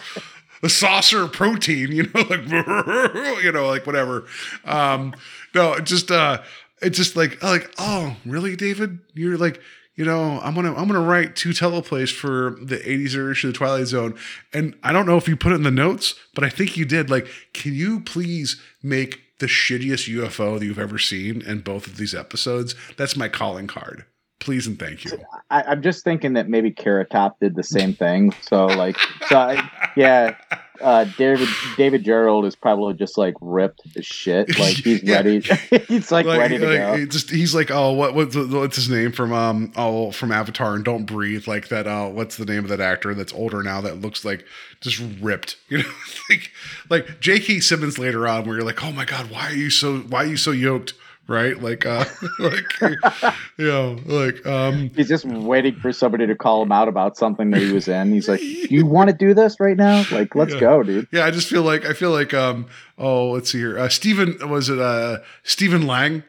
a 0.63 0.69
saucer 0.69 1.23
of 1.23 1.33
protein, 1.33 1.91
you 1.91 2.03
know, 2.03 2.21
like 2.29 3.43
you 3.43 3.51
know, 3.51 3.67
like 3.67 3.85
whatever. 3.85 4.25
Um, 4.63 5.13
no, 5.53 5.73
it 5.73 5.83
just 5.83 6.09
uh 6.09 6.41
it's 6.81 6.95
just 6.97 7.17
like 7.17 7.43
like, 7.43 7.69
oh, 7.77 8.15
really, 8.25 8.55
David? 8.55 8.99
You're 9.13 9.37
like, 9.37 9.59
you 9.95 10.03
know, 10.03 10.39
I'm 10.41 10.53
gonna 10.53 10.75
I'm 10.75 10.87
gonna 10.87 11.01
write 11.01 11.35
two 11.35 11.49
teleplays 11.49 12.13
for 12.13 12.57
the 12.61 12.77
80s 12.77 13.15
edition 13.15 13.49
of 13.49 13.53
the 13.53 13.57
Twilight 13.57 13.87
Zone. 13.87 14.15
And 14.53 14.75
I 14.83 14.91
don't 14.91 15.05
know 15.05 15.17
if 15.17 15.27
you 15.27 15.37
put 15.37 15.53
it 15.53 15.55
in 15.55 15.63
the 15.63 15.71
notes, 15.71 16.15
but 16.33 16.43
I 16.43 16.49
think 16.49 16.75
you 16.75 16.85
did. 16.85 17.09
Like, 17.09 17.27
can 17.53 17.73
you 17.73 18.01
please 18.01 18.61
make 18.83 19.21
the 19.39 19.47
shittiest 19.47 20.13
UFO 20.13 20.59
that 20.59 20.65
you've 20.65 20.79
ever 20.79 20.97
seen 20.97 21.41
in 21.41 21.61
both 21.61 21.87
of 21.87 21.97
these 21.97 22.13
episodes? 22.13 22.75
That's 22.97 23.15
my 23.15 23.29
calling 23.29 23.67
card. 23.67 24.05
Please 24.39 24.67
and 24.67 24.77
thank 24.77 25.05
you. 25.05 25.11
I, 25.49 25.63
I'm 25.63 25.81
just 25.81 26.03
thinking 26.03 26.33
that 26.33 26.49
maybe 26.49 26.69
Carrot 26.69 27.09
Top 27.09 27.39
did 27.39 27.55
the 27.55 27.63
same 27.63 27.93
thing. 27.93 28.33
So 28.41 28.65
like, 28.65 28.97
so 29.27 29.37
I, 29.37 29.69
yeah, 29.95 30.35
uh, 30.81 31.05
David 31.17 31.47
David 31.77 32.03
Gerrold 32.03 32.45
is 32.45 32.55
probably 32.55 32.93
just 32.93 33.17
like 33.17 33.35
ripped 33.41 33.81
as 33.95 34.05
shit. 34.05 34.47
Like 34.59 34.75
he's 34.75 35.03
Yeah. 35.03 35.15
ready. 35.17 35.39
he's 35.87 36.11
like, 36.11 36.25
ready 36.25 36.57
to 36.57 36.65
like, 36.67 36.77
go. 36.77 37.05
Just 37.05 37.29
he's 37.29 37.53
like, 37.53 37.71
oh, 37.71 37.91
what 37.93 38.13
what's, 38.15 38.35
what's 38.35 38.75
his 38.75 38.89
name 38.89 39.11
from 39.11 39.33
um 39.33 39.71
oh 39.75 40.11
from 40.11 40.31
Avatar 40.31 40.75
and 40.75 40.83
Don't 40.85 41.05
Breathe 41.05 41.47
like 41.47 41.67
that. 41.69 41.87
Uh, 41.87 42.07
what's 42.09 42.37
the 42.37 42.45
name 42.45 42.63
of 42.63 42.69
that 42.69 42.81
actor 42.81 43.13
that's 43.13 43.33
older 43.33 43.61
now 43.63 43.81
that 43.81 44.01
looks 44.01 44.23
like 44.25 44.45
just 44.81 45.01
ripped? 45.21 45.57
You 45.69 45.79
know, 45.79 45.89
like 46.29 46.51
like 46.89 47.19
J.K. 47.19 47.59
Simmons 47.59 47.97
later 47.97 48.27
on, 48.27 48.45
where 48.45 48.55
you're 48.57 48.65
like, 48.65 48.83
oh 48.83 48.91
my 48.91 49.05
god, 49.05 49.29
why 49.31 49.47
are 49.49 49.55
you 49.55 49.69
so 49.69 49.97
why 49.99 50.23
are 50.23 50.27
you 50.27 50.37
so 50.37 50.51
yoked? 50.51 50.93
Right, 51.27 51.59
like, 51.59 51.85
uh, 51.87 52.05
like, 52.39 52.65
you 53.57 53.65
know, 53.65 53.97
like, 54.05 54.45
um, 54.45 54.91
He's 54.95 55.07
just 55.07 55.25
waiting 55.25 55.75
for 55.75 55.91
somebody 55.91 56.27
to 56.27 56.35
call 56.35 56.61
him 56.61 56.71
out 56.71 56.87
about 56.87 57.17
something 57.17 57.49
that 57.49 57.61
he 57.61 57.71
was 57.71 57.87
in. 57.87 58.11
He's 58.13 58.29
like, 58.29 58.41
"You 58.69 58.85
want 58.85 59.09
to 59.09 59.15
do 59.15 59.33
this 59.33 59.59
right 59.59 59.75
now? 59.77 60.05
Like, 60.11 60.35
let's 60.35 60.53
Yeah. 60.53 60.59
go, 60.59 60.83
dude." 60.83 61.07
yeah, 61.11 61.25
I 61.25 61.31
just 61.31 61.47
feel 61.49 61.63
like 61.63 61.83
I 61.85 61.93
feel 61.93 62.11
like 62.11 62.33
um 62.33 62.67
oh 62.97 63.31
let's 63.31 63.51
see 63.51 63.57
here 63.59 63.77
uh 63.79 63.89
Stephen 63.89 64.37
was 64.49 64.69
it 64.69 64.79
uh 64.79 65.17
Stephen 65.43 65.85
Lang 65.87 66.23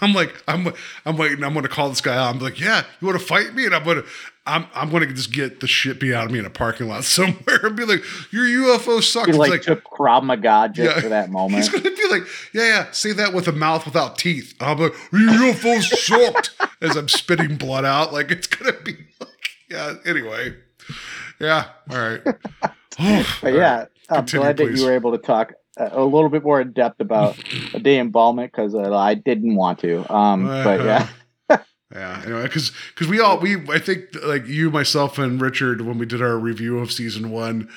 I'm 0.00 0.12
like 0.14 0.42
I'm 0.48 0.72
I'm 1.06 1.16
waiting 1.16 1.44
I'm 1.44 1.54
gonna 1.54 1.68
call 1.68 1.88
this 1.90 2.00
guy 2.00 2.16
out 2.16 2.34
I'm 2.34 2.40
like 2.40 2.58
yeah 2.58 2.84
you 3.00 3.06
want 3.06 3.20
to 3.20 3.24
fight 3.24 3.54
me 3.54 3.66
and 3.66 3.74
I'm 3.74 3.84
gonna 3.84 4.02
I'm 4.50 4.66
I'm 4.74 4.90
gonna 4.90 5.06
just 5.06 5.32
get 5.32 5.60
the 5.60 5.66
shit 5.66 6.00
beat 6.00 6.12
out 6.14 6.26
of 6.26 6.32
me 6.32 6.38
in 6.38 6.44
a 6.46 6.50
parking 6.50 6.88
lot 6.88 7.04
somewhere 7.18 7.64
and 7.64 7.76
be 7.76 7.84
like 7.84 8.02
your 8.32 8.44
UFO 8.44 9.02
sucks 9.02 9.36
like, 9.36 9.50
like 9.50 9.62
took 9.62 9.84
Krav 9.84 10.22
Maga 10.24 10.70
just 10.72 10.96
Yeah. 10.96 11.00
for 11.00 11.08
that 11.08 11.30
moment. 11.38 11.56
He's 11.62 11.68
gonna 11.68 11.84
be 11.94 12.08
like, 12.10 12.22
yeah, 12.52 12.64
yeah, 12.66 12.90
say 12.90 13.12
that 13.12 13.32
with 13.32 13.48
a 13.48 13.52
mouth 13.52 13.84
without 13.84 14.18
teeth. 14.18 14.54
I'm 14.60 14.78
like, 14.78 14.92
your 15.12 15.30
UFO 15.30 15.80
sucked 15.82 16.50
as 16.80 16.96
I'm 16.96 17.08
spitting 17.08 17.56
blood 17.56 17.84
out. 17.84 18.12
Like 18.12 18.30
it's 18.30 18.46
gonna 18.46 18.72
be 18.84 18.96
like, 19.20 19.28
yeah. 19.70 19.94
Anyway, 20.04 20.54
yeah. 21.40 21.66
All 21.90 21.96
right. 21.98 22.20
Oh, 22.98 23.38
But 23.42 23.54
yeah, 23.54 23.86
I'm 24.10 24.26
Continue, 24.26 24.42
glad 24.44 24.56
that 24.58 24.76
you 24.76 24.84
were 24.84 24.92
able 24.92 25.12
to 25.12 25.18
talk 25.18 25.52
a, 25.76 26.02
little 26.02 26.28
bit 26.28 26.42
more 26.42 26.60
in 26.60 26.72
depth 26.72 27.00
about 27.00 27.38
a 27.72 27.78
day 27.78 27.94
in 27.98 28.08
embalmment 28.08 28.52
because 28.52 28.74
uh, 28.74 28.94
I 28.94 29.14
didn't 29.14 29.54
want 29.54 29.78
to. 29.78 30.12
Um, 30.12 30.44
but 30.46 30.80
yeah, 30.84 31.08
Yeah, 31.92 32.22
anyway, 32.24 32.44
because 32.44 32.70
because 32.94 33.08
we 33.08 33.18
all 33.20 33.38
we 33.40 33.56
I 33.68 33.78
think 33.78 34.14
like 34.24 34.46
you, 34.46 34.70
myself, 34.70 35.18
and 35.18 35.40
Richard 35.40 35.80
when 35.80 35.98
we 35.98 36.06
did 36.06 36.22
our 36.22 36.38
review 36.38 36.78
of 36.78 36.92
season 36.92 37.30
one, 37.30 37.68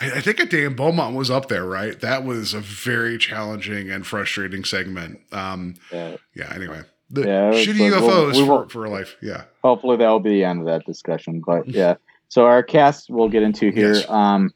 I, 0.00 0.12
I 0.12 0.20
think 0.20 0.38
a 0.38 0.46
day 0.46 0.64
in 0.64 0.74
Beaumont 0.76 1.16
was 1.16 1.30
up 1.32 1.48
there, 1.48 1.64
right? 1.64 1.98
That 2.00 2.24
was 2.24 2.54
a 2.54 2.60
very 2.60 3.18
challenging 3.18 3.90
and 3.90 4.06
frustrating 4.06 4.62
segment. 4.64 5.18
Um, 5.32 5.74
Yeah. 5.92 6.16
yeah. 6.34 6.52
Anyway, 6.54 6.82
the 7.10 7.22
Yeah, 7.22 7.50
shitty 7.52 7.90
we'll- 7.90 8.02
UFOs 8.02 8.36
we 8.40 8.46
for, 8.46 8.68
for 8.68 8.88
life. 8.88 9.16
Yeah. 9.20 9.42
hopefully 9.64 9.96
that'll 9.96 10.20
be 10.20 10.30
the 10.30 10.44
end 10.44 10.60
of 10.60 10.66
that 10.66 10.84
discussion. 10.86 11.42
But 11.44 11.66
yeah, 11.80 11.96
So 12.28 12.46
our 12.46 12.62
cast 12.62 13.10
we'll 13.10 13.28
get 13.30 13.42
into 13.42 13.70
here. 13.72 13.94
Yes. 13.94 14.08
Um, 14.08 14.52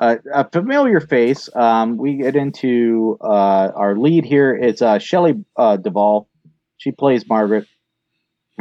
uh, 0.00 0.16
a 0.32 0.48
familiar 0.50 1.00
face. 1.00 1.48
Um, 1.54 1.96
we 1.98 2.16
get 2.16 2.36
into 2.36 3.18
uh, 3.20 3.70
our 3.74 3.96
lead 3.96 4.24
here. 4.24 4.54
It's 4.54 4.80
uh, 4.80 4.98
Shelley 4.98 5.44
uh, 5.56 5.76
Duvall. 5.76 6.28
She 6.78 6.90
plays 6.92 7.26
Margaret. 7.28 7.66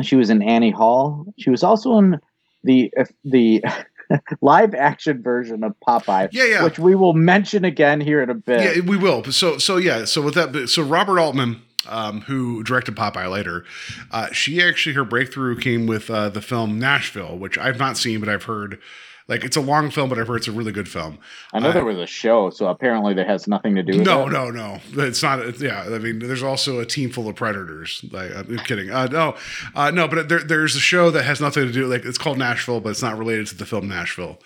She 0.01 0.15
was 0.15 0.29
in 0.29 0.41
Annie 0.41 0.71
Hall. 0.71 1.25
She 1.37 1.49
was 1.49 1.63
also 1.63 1.97
in 1.97 2.19
the 2.63 2.91
the 3.23 3.63
live 4.41 4.73
action 4.75 5.21
version 5.21 5.63
of 5.63 5.73
Popeye, 5.85 6.29
Yeah, 6.31 6.45
yeah. 6.45 6.63
which 6.63 6.79
we 6.79 6.95
will 6.95 7.13
mention 7.13 7.65
again 7.65 8.01
here 8.01 8.21
in 8.21 8.29
a 8.29 8.35
bit. 8.35 8.77
Yeah, 8.77 8.83
we 8.83 8.97
will. 8.97 9.23
So, 9.25 9.57
so 9.57 9.77
yeah. 9.77 10.05
So 10.05 10.21
with 10.21 10.35
that, 10.35 10.69
so 10.69 10.83
Robert 10.83 11.19
Altman, 11.19 11.61
um, 11.87 12.21
who 12.21 12.63
directed 12.63 12.95
Popeye 12.95 13.29
later, 13.29 13.65
uh, 14.11 14.27
she 14.31 14.61
actually 14.61 14.93
her 14.95 15.05
breakthrough 15.05 15.57
came 15.57 15.87
with 15.87 16.09
uh, 16.09 16.29
the 16.29 16.41
film 16.41 16.79
Nashville, 16.79 17.37
which 17.37 17.57
I've 17.57 17.79
not 17.79 17.97
seen, 17.97 18.19
but 18.19 18.29
I've 18.29 18.43
heard. 18.43 18.79
Like 19.27 19.43
it's 19.43 19.57
a 19.57 19.61
long 19.61 19.89
film, 19.89 20.09
but 20.09 20.19
I've 20.19 20.27
heard 20.27 20.35
it's 20.37 20.47
a 20.47 20.51
really 20.51 20.71
good 20.71 20.87
film. 20.87 21.17
I 21.51 21.59
know 21.59 21.69
Uh, 21.69 21.73
there 21.73 21.85
was 21.85 21.97
a 21.97 22.05
show, 22.05 22.51
so 22.51 22.67
apparently 22.67 23.15
that 23.15 23.25
has 23.27 23.47
nothing 23.47 23.73
to 23.75 23.81
do 23.81 23.97
with 23.97 24.05
No, 24.05 24.27
it. 24.27 24.31
no, 24.31 24.51
no. 24.51 24.79
It's 24.97 25.23
not. 25.23 25.59
Yeah, 25.59 25.81
I 25.91 25.97
mean, 25.97 26.19
there's 26.19 26.43
also 26.43 26.79
a 26.79 26.85
team 26.85 27.09
full 27.09 27.27
of 27.27 27.35
predators. 27.35 28.05
Like, 28.11 28.35
I'm 28.35 28.57
kidding. 28.59 28.91
Uh, 28.91 29.07
no, 29.07 29.35
uh, 29.73 29.89
no. 29.89 30.07
But 30.07 30.29
there, 30.29 30.43
there's 30.43 30.75
a 30.75 30.79
show 30.79 31.09
that 31.09 31.23
has 31.23 31.41
nothing 31.41 31.65
to 31.65 31.71
do. 31.73 31.87
Like, 31.87 32.05
it's 32.05 32.19
called 32.19 32.37
Nashville, 32.37 32.81
but 32.81 32.89
it's 32.89 33.01
not 33.01 33.17
related 33.17 33.47
to 33.47 33.55
the 33.55 33.65
film 33.65 33.87
Nashville. 33.89 34.37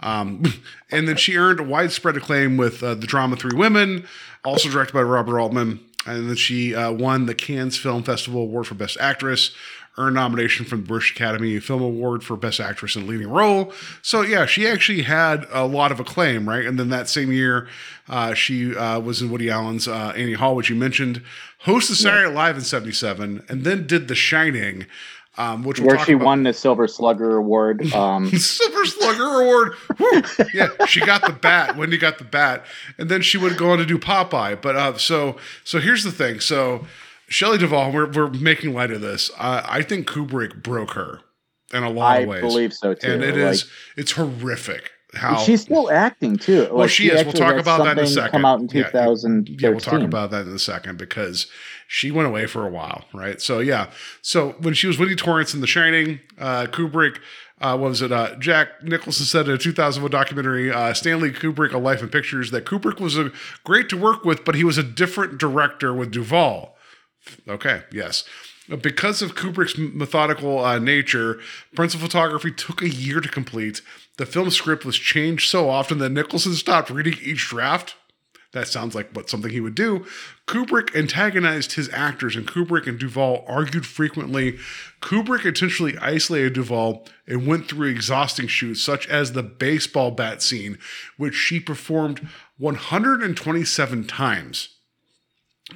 Um, 0.00 0.42
and 0.90 1.06
then 1.06 1.16
she 1.16 1.36
earned 1.36 1.68
widespread 1.68 2.16
acclaim 2.16 2.56
with 2.56 2.82
uh, 2.82 2.94
the 2.94 3.06
drama 3.06 3.36
Three 3.36 3.56
Women, 3.56 4.06
also 4.44 4.70
directed 4.70 4.94
by 4.94 5.02
Robert 5.02 5.38
Altman. 5.38 5.78
And 6.06 6.28
then 6.28 6.36
she 6.36 6.74
uh, 6.74 6.90
won 6.90 7.26
the 7.26 7.34
Cannes 7.34 7.76
Film 7.78 8.02
Festival 8.02 8.40
Award 8.42 8.66
for 8.66 8.74
Best 8.74 8.96
Actress, 8.98 9.54
earned 9.98 10.14
nomination 10.14 10.64
from 10.64 10.80
the 10.80 10.86
British 10.86 11.12
Academy 11.12 11.58
Film 11.60 11.82
Award 11.82 12.24
for 12.24 12.36
Best 12.36 12.60
Actress 12.60 12.96
in 12.96 13.02
a 13.02 13.04
Leading 13.04 13.28
Role. 13.28 13.72
So 14.00 14.22
yeah, 14.22 14.46
she 14.46 14.66
actually 14.66 15.02
had 15.02 15.46
a 15.52 15.66
lot 15.66 15.92
of 15.92 16.00
acclaim, 16.00 16.48
right? 16.48 16.64
And 16.64 16.78
then 16.78 16.88
that 16.88 17.08
same 17.08 17.30
year, 17.30 17.68
uh, 18.08 18.32
she 18.34 18.74
uh, 18.74 19.00
was 19.00 19.20
in 19.20 19.30
Woody 19.30 19.50
Allen's 19.50 19.86
uh, 19.86 20.12
Annie 20.16 20.32
Hall, 20.32 20.56
which 20.56 20.70
you 20.70 20.76
mentioned, 20.76 21.22
hosted 21.66 21.94
Saturday 21.96 22.26
Night 22.26 22.34
Live 22.34 22.56
in 22.56 22.62
'77, 22.62 23.44
and 23.48 23.64
then 23.64 23.86
did 23.86 24.08
The 24.08 24.14
Shining, 24.14 24.86
um, 25.36 25.62
which 25.62 25.78
we'll 25.78 25.88
Where 25.88 25.98
she 26.04 26.12
about. 26.12 26.24
won 26.24 26.42
the 26.42 26.52
Silver 26.54 26.88
Slugger 26.88 27.36
Award. 27.36 27.82
Um, 27.94 28.28
Silver 28.30 28.84
Slugger 28.86 29.42
Award. 29.42 29.74
Woo! 29.98 30.22
Yeah, 30.54 30.68
she 30.86 31.00
got 31.00 31.26
the 31.26 31.32
bat. 31.32 31.76
Wendy 31.78 31.98
got 31.98 32.16
the 32.18 32.24
bat, 32.24 32.64
and 32.96 33.08
then 33.10 33.20
she 33.20 33.36
would 33.38 33.56
go 33.58 33.70
on 33.72 33.78
to 33.78 33.86
do 33.86 33.98
Popeye. 33.98 34.60
But 34.60 34.74
uh, 34.76 34.96
so 34.96 35.36
so 35.64 35.78
here's 35.80 36.02
the 36.02 36.12
thing. 36.12 36.40
So 36.40 36.86
Shelley 37.28 37.58
Duvall, 37.58 37.92
we're 37.92 38.10
we're 38.10 38.30
making 38.30 38.74
light 38.74 38.90
of 38.90 39.00
this. 39.00 39.30
Uh, 39.38 39.62
I 39.64 39.82
think 39.82 40.06
Kubrick 40.06 40.62
broke 40.62 40.92
her 40.92 41.20
in 41.72 41.82
a 41.82 41.90
lot 41.90 42.16
I 42.16 42.18
of 42.20 42.28
ways, 42.28 42.38
I 42.38 42.46
believe 42.46 42.72
so 42.72 42.94
too. 42.94 43.10
and 43.10 43.22
it 43.22 43.34
Like, 43.36 43.52
is 43.54 43.70
it's 43.96 44.12
horrific 44.12 44.90
how 45.14 45.36
She's 45.36 45.60
still 45.60 45.90
acting 45.90 46.36
too. 46.36 46.68
well, 46.72 46.86
she 46.86 47.10
is. 47.10 47.22
We'll 47.24 47.34
talk 47.34 47.56
about 47.56 47.84
that 47.84 47.98
in 47.98 48.04
a 48.04 48.06
second. 48.06 48.30
Come 48.30 48.44
out 48.44 48.60
in 48.60 48.68
Yeah, 48.68 48.90
Yeah, 48.92 49.68
we'll 49.68 49.80
talk 49.80 50.00
about 50.00 50.30
that 50.30 50.46
in 50.46 50.54
a 50.54 50.58
second 50.58 50.96
because 50.96 51.46
she 51.86 52.10
went 52.10 52.28
away 52.28 52.46
for 52.46 52.66
a 52.66 52.70
while, 52.70 53.04
right? 53.12 53.40
So 53.40 53.58
yeah, 53.58 53.90
so 54.22 54.52
when 54.60 54.72
she 54.74 54.86
was 54.86 54.98
Winnie 54.98 55.14
Torrance 55.14 55.52
in 55.52 55.60
The 55.60 55.66
Shining, 55.66 56.20
uh, 56.38 56.66
Kubrick. 56.66 57.18
Uh, 57.60 57.78
what 57.78 57.90
was 57.90 58.02
it? 58.02 58.10
Uh, 58.10 58.34
Jack 58.40 58.82
Nicholson 58.82 59.24
said 59.24 59.46
in 59.46 59.54
a 59.54 59.58
2001 59.58 60.10
documentary, 60.10 60.72
uh, 60.72 60.92
Stanley 60.92 61.30
Kubrick, 61.30 61.72
A 61.72 61.78
Life 61.78 62.02
in 62.02 62.08
Pictures, 62.08 62.50
that 62.50 62.64
Kubrick 62.64 62.98
was 62.98 63.16
a, 63.16 63.30
great 63.62 63.88
to 63.90 63.96
work 63.96 64.24
with, 64.24 64.44
but 64.44 64.56
he 64.56 64.64
was 64.64 64.78
a 64.78 64.82
different 64.82 65.38
director 65.38 65.94
with 65.94 66.10
Duvall. 66.10 66.71
Okay, 67.48 67.82
yes. 67.92 68.24
Because 68.80 69.22
of 69.22 69.34
Kubrick's 69.34 69.76
methodical 69.76 70.64
uh, 70.64 70.78
nature, 70.78 71.40
principal 71.74 72.06
photography 72.06 72.52
took 72.52 72.80
a 72.80 72.88
year 72.88 73.20
to 73.20 73.28
complete. 73.28 73.82
The 74.18 74.26
film 74.26 74.50
script 74.50 74.84
was 74.84 74.96
changed 74.96 75.50
so 75.50 75.68
often 75.68 75.98
that 75.98 76.10
Nicholson 76.10 76.54
stopped 76.54 76.90
reading 76.90 77.16
each 77.22 77.48
draft. 77.48 77.96
That 78.52 78.68
sounds 78.68 78.94
like 78.94 79.10
what 79.12 79.30
something 79.30 79.50
he 79.50 79.60
would 79.60 79.74
do. 79.74 80.04
Kubrick 80.46 80.94
antagonized 80.94 81.72
his 81.72 81.88
actors, 81.90 82.36
and 82.36 82.46
Kubrick 82.46 82.86
and 82.86 82.98
Duvall 82.98 83.44
argued 83.48 83.86
frequently. 83.86 84.58
Kubrick 85.00 85.46
intentionally 85.46 85.96
isolated 85.98 86.52
Duvall 86.52 87.06
and 87.26 87.46
went 87.46 87.68
through 87.68 87.88
exhausting 87.88 88.46
shoots, 88.46 88.82
such 88.82 89.08
as 89.08 89.32
the 89.32 89.42
baseball 89.42 90.10
bat 90.10 90.42
scene, 90.42 90.78
which 91.16 91.34
she 91.34 91.58
performed 91.60 92.28
127 92.58 94.04
times. 94.04 94.68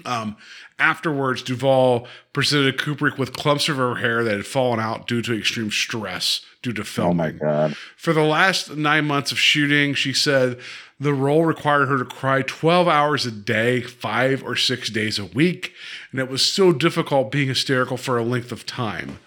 Um, 0.05 0.37
afterwards, 0.79 1.43
Duvall 1.43 2.07
presented 2.33 2.79
Kubrick 2.79 3.19
with 3.19 3.33
clumps 3.33 3.69
of 3.69 3.77
her 3.77 3.97
hair 3.97 4.23
that 4.25 4.37
had 4.37 4.47
fallen 4.47 4.81
out 4.81 5.07
due 5.07 5.23
to 5.23 5.39
extreme 5.39 5.71
stress 5.71 6.43
due 6.63 6.73
to 6.73 6.85
Oh 7.03 7.13
my 7.15 7.31
god! 7.31 7.77
For 7.97 8.13
the 8.13 8.23
last 8.23 8.77
nine 8.77 9.07
months 9.07 9.33
of 9.33 9.39
shooting, 9.39 9.95
she 9.95 10.13
said 10.13 10.59
the 10.99 11.15
role 11.15 11.45
required 11.45 11.87
her 11.89 11.99
to 11.99 12.05
cry 12.05 12.43
12 12.43 12.89
hours 12.89 13.27
a 13.27 13.31
day, 13.31 13.83
five 13.83 14.43
or 14.43 14.57
six 14.57 14.89
days 14.89 15.19
a 15.19 15.27
week, 15.27 15.73
and 16.11 16.21
it 16.21 16.29
was 16.31 16.45
so 16.45 16.73
difficult 16.73 17.31
being 17.31 17.49
hysterical 17.49 17.97
for 17.97 18.17
a 18.19 18.23
length 18.25 18.51
of 18.53 18.65
time. 18.67 19.19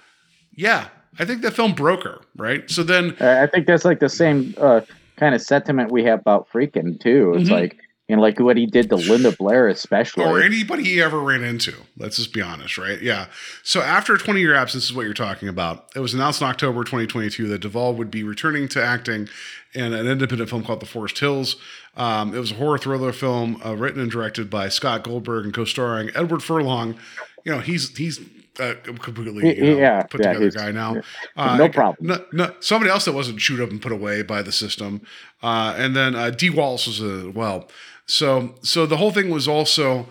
Yeah, 0.55 0.89
I 1.17 1.25
think 1.25 1.41
that 1.43 1.53
film 1.53 1.73
broke 1.73 2.03
her, 2.03 2.19
right? 2.35 2.69
So 2.69 2.83
then, 2.83 3.15
I 3.21 3.45
think 3.47 3.67
that's 3.67 3.85
like 3.85 3.99
the 3.99 4.09
same 4.09 4.53
uh, 4.57 4.81
kind 5.15 5.35
of 5.35 5.41
sentiment 5.41 5.91
we 5.91 6.03
have 6.05 6.19
about 6.19 6.49
Friedkin 6.51 6.99
too. 6.99 7.33
It's 7.35 7.49
Mhm. 7.49 7.53
like 7.53 7.77
know, 8.15 8.21
like 8.21 8.39
what 8.39 8.57
he 8.57 8.65
did 8.65 8.89
to 8.89 8.95
Linda 8.95 9.31
Blair, 9.31 9.67
especially. 9.67 10.23
or 10.25 10.41
anybody 10.41 10.83
he 10.83 11.01
ever 11.01 11.19
ran 11.19 11.43
into, 11.43 11.73
let's 11.97 12.17
just 12.17 12.33
be 12.33 12.41
honest, 12.41 12.77
right? 12.77 13.01
Yeah. 13.01 13.27
So 13.63 13.81
after 13.81 14.13
a 14.15 14.17
20 14.17 14.39
year 14.39 14.55
absence, 14.55 14.85
is 14.85 14.93
what 14.93 15.05
you're 15.05 15.13
talking 15.13 15.47
about. 15.47 15.89
It 15.95 15.99
was 15.99 16.13
announced 16.13 16.41
in 16.41 16.47
October 16.47 16.83
2022 16.83 17.47
that 17.47 17.59
Duvall 17.59 17.93
would 17.95 18.09
be 18.09 18.23
returning 18.23 18.67
to 18.69 18.83
acting 18.83 19.29
in 19.73 19.93
an 19.93 20.07
independent 20.07 20.49
film 20.49 20.63
called 20.63 20.79
The 20.79 20.85
Forest 20.85 21.19
Hills. 21.19 21.55
Um, 21.95 22.33
it 22.33 22.39
was 22.39 22.51
a 22.51 22.55
horror 22.55 22.77
thriller 22.77 23.11
film 23.11 23.61
uh, 23.63 23.75
written 23.75 24.01
and 24.01 24.09
directed 24.09 24.49
by 24.49 24.69
Scott 24.69 25.03
Goldberg 25.03 25.45
and 25.45 25.53
co-starring 25.53 26.09
Edward 26.15 26.41
Furlong. 26.41 26.97
You 27.43 27.53
know, 27.53 27.59
he's 27.59 27.95
he's 27.97 28.19
a 28.59 28.75
completely 28.75 29.55
you 29.57 29.63
know, 29.63 29.77
Yeah, 29.77 30.03
put 30.03 30.21
yeah, 30.21 30.33
together 30.33 30.51
guy 30.51 30.71
now. 30.71 31.01
no 31.37 31.69
problem. 31.69 32.07
No, 32.07 32.25
no, 32.31 32.55
somebody 32.59 32.91
else 32.91 33.05
that 33.05 33.13
wasn't 33.13 33.39
chewed 33.39 33.61
up 33.61 33.69
and 33.69 33.81
put 33.81 33.91
away 33.91 34.21
by 34.21 34.41
the 34.41 34.51
system. 34.51 35.01
Uh, 35.41 35.73
and 35.77 35.95
then 35.95 36.15
uh, 36.15 36.29
Dee 36.29 36.49
Wallace 36.49 36.87
was 36.87 37.01
as 37.01 37.27
well. 37.27 37.69
So, 38.09 38.55
so 38.63 38.85
the 38.87 38.97
whole 38.97 39.11
thing 39.11 39.29
was 39.29 39.47
also 39.47 40.07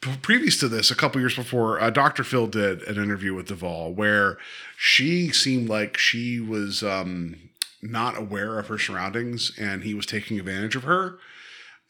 previous 0.00 0.58
to 0.58 0.68
this, 0.68 0.90
a 0.90 0.96
couple 0.96 1.20
years 1.20 1.36
before, 1.36 1.80
uh, 1.80 1.90
Dr. 1.90 2.24
Phil 2.24 2.48
did 2.48 2.82
an 2.82 3.02
interview 3.02 3.34
with 3.34 3.46
Duvall 3.46 3.92
where 3.92 4.36
she 4.76 5.30
seemed 5.30 5.68
like 5.68 5.96
she 5.96 6.40
was 6.40 6.82
um, 6.82 7.36
not 7.80 8.18
aware 8.18 8.58
of 8.58 8.66
her 8.66 8.78
surroundings 8.78 9.52
and 9.58 9.84
he 9.84 9.94
was 9.94 10.06
taking 10.06 10.38
advantage 10.38 10.74
of 10.74 10.82
her. 10.82 11.18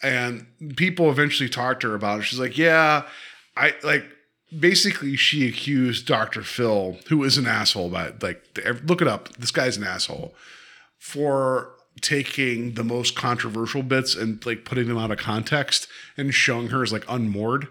And 0.02 0.46
people 0.76 1.10
eventually 1.10 1.48
talked 1.48 1.80
to 1.80 1.88
her 1.88 1.94
about 1.94 2.20
it. 2.20 2.24
She's 2.24 2.38
like, 2.38 2.58
yeah, 2.58 3.04
I 3.56 3.74
like 3.82 4.04
basically 4.56 5.16
she 5.16 5.48
accused 5.48 6.06
Dr. 6.06 6.42
Phil, 6.42 6.98
who 7.08 7.24
is 7.24 7.38
an 7.38 7.46
asshole, 7.46 7.88
but 7.88 8.22
like 8.22 8.42
look 8.84 9.00
it 9.00 9.08
up. 9.08 9.34
This 9.36 9.50
guy's 9.50 9.78
an 9.78 9.84
asshole 9.84 10.34
for 10.98 11.70
taking 12.00 12.74
the 12.74 12.84
most 12.84 13.16
controversial 13.16 13.82
bits 13.82 14.14
and 14.14 14.44
like 14.44 14.64
putting 14.64 14.88
them 14.88 14.98
out 14.98 15.10
of 15.10 15.18
context 15.18 15.88
and 16.16 16.34
showing 16.34 16.68
her 16.68 16.82
as 16.82 16.92
like 16.92 17.04
unmoored. 17.08 17.68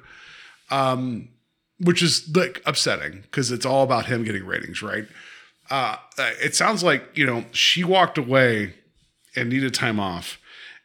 Um, 0.71 1.29
which 1.79 2.01
is 2.01 2.33
like 2.35 2.61
upsetting 2.65 3.21
because 3.23 3.51
it's 3.51 3.65
all 3.65 3.83
about 3.83 4.05
him 4.05 4.23
getting 4.23 4.45
ratings, 4.45 4.81
right? 4.81 5.05
Uh, 5.69 5.97
it 6.17 6.55
sounds 6.55 6.83
like, 6.83 7.03
you 7.15 7.25
know, 7.25 7.43
she 7.51 7.83
walked 7.83 8.17
away 8.17 8.73
and 9.35 9.49
needed 9.49 9.73
time 9.73 9.99
off 9.99 10.39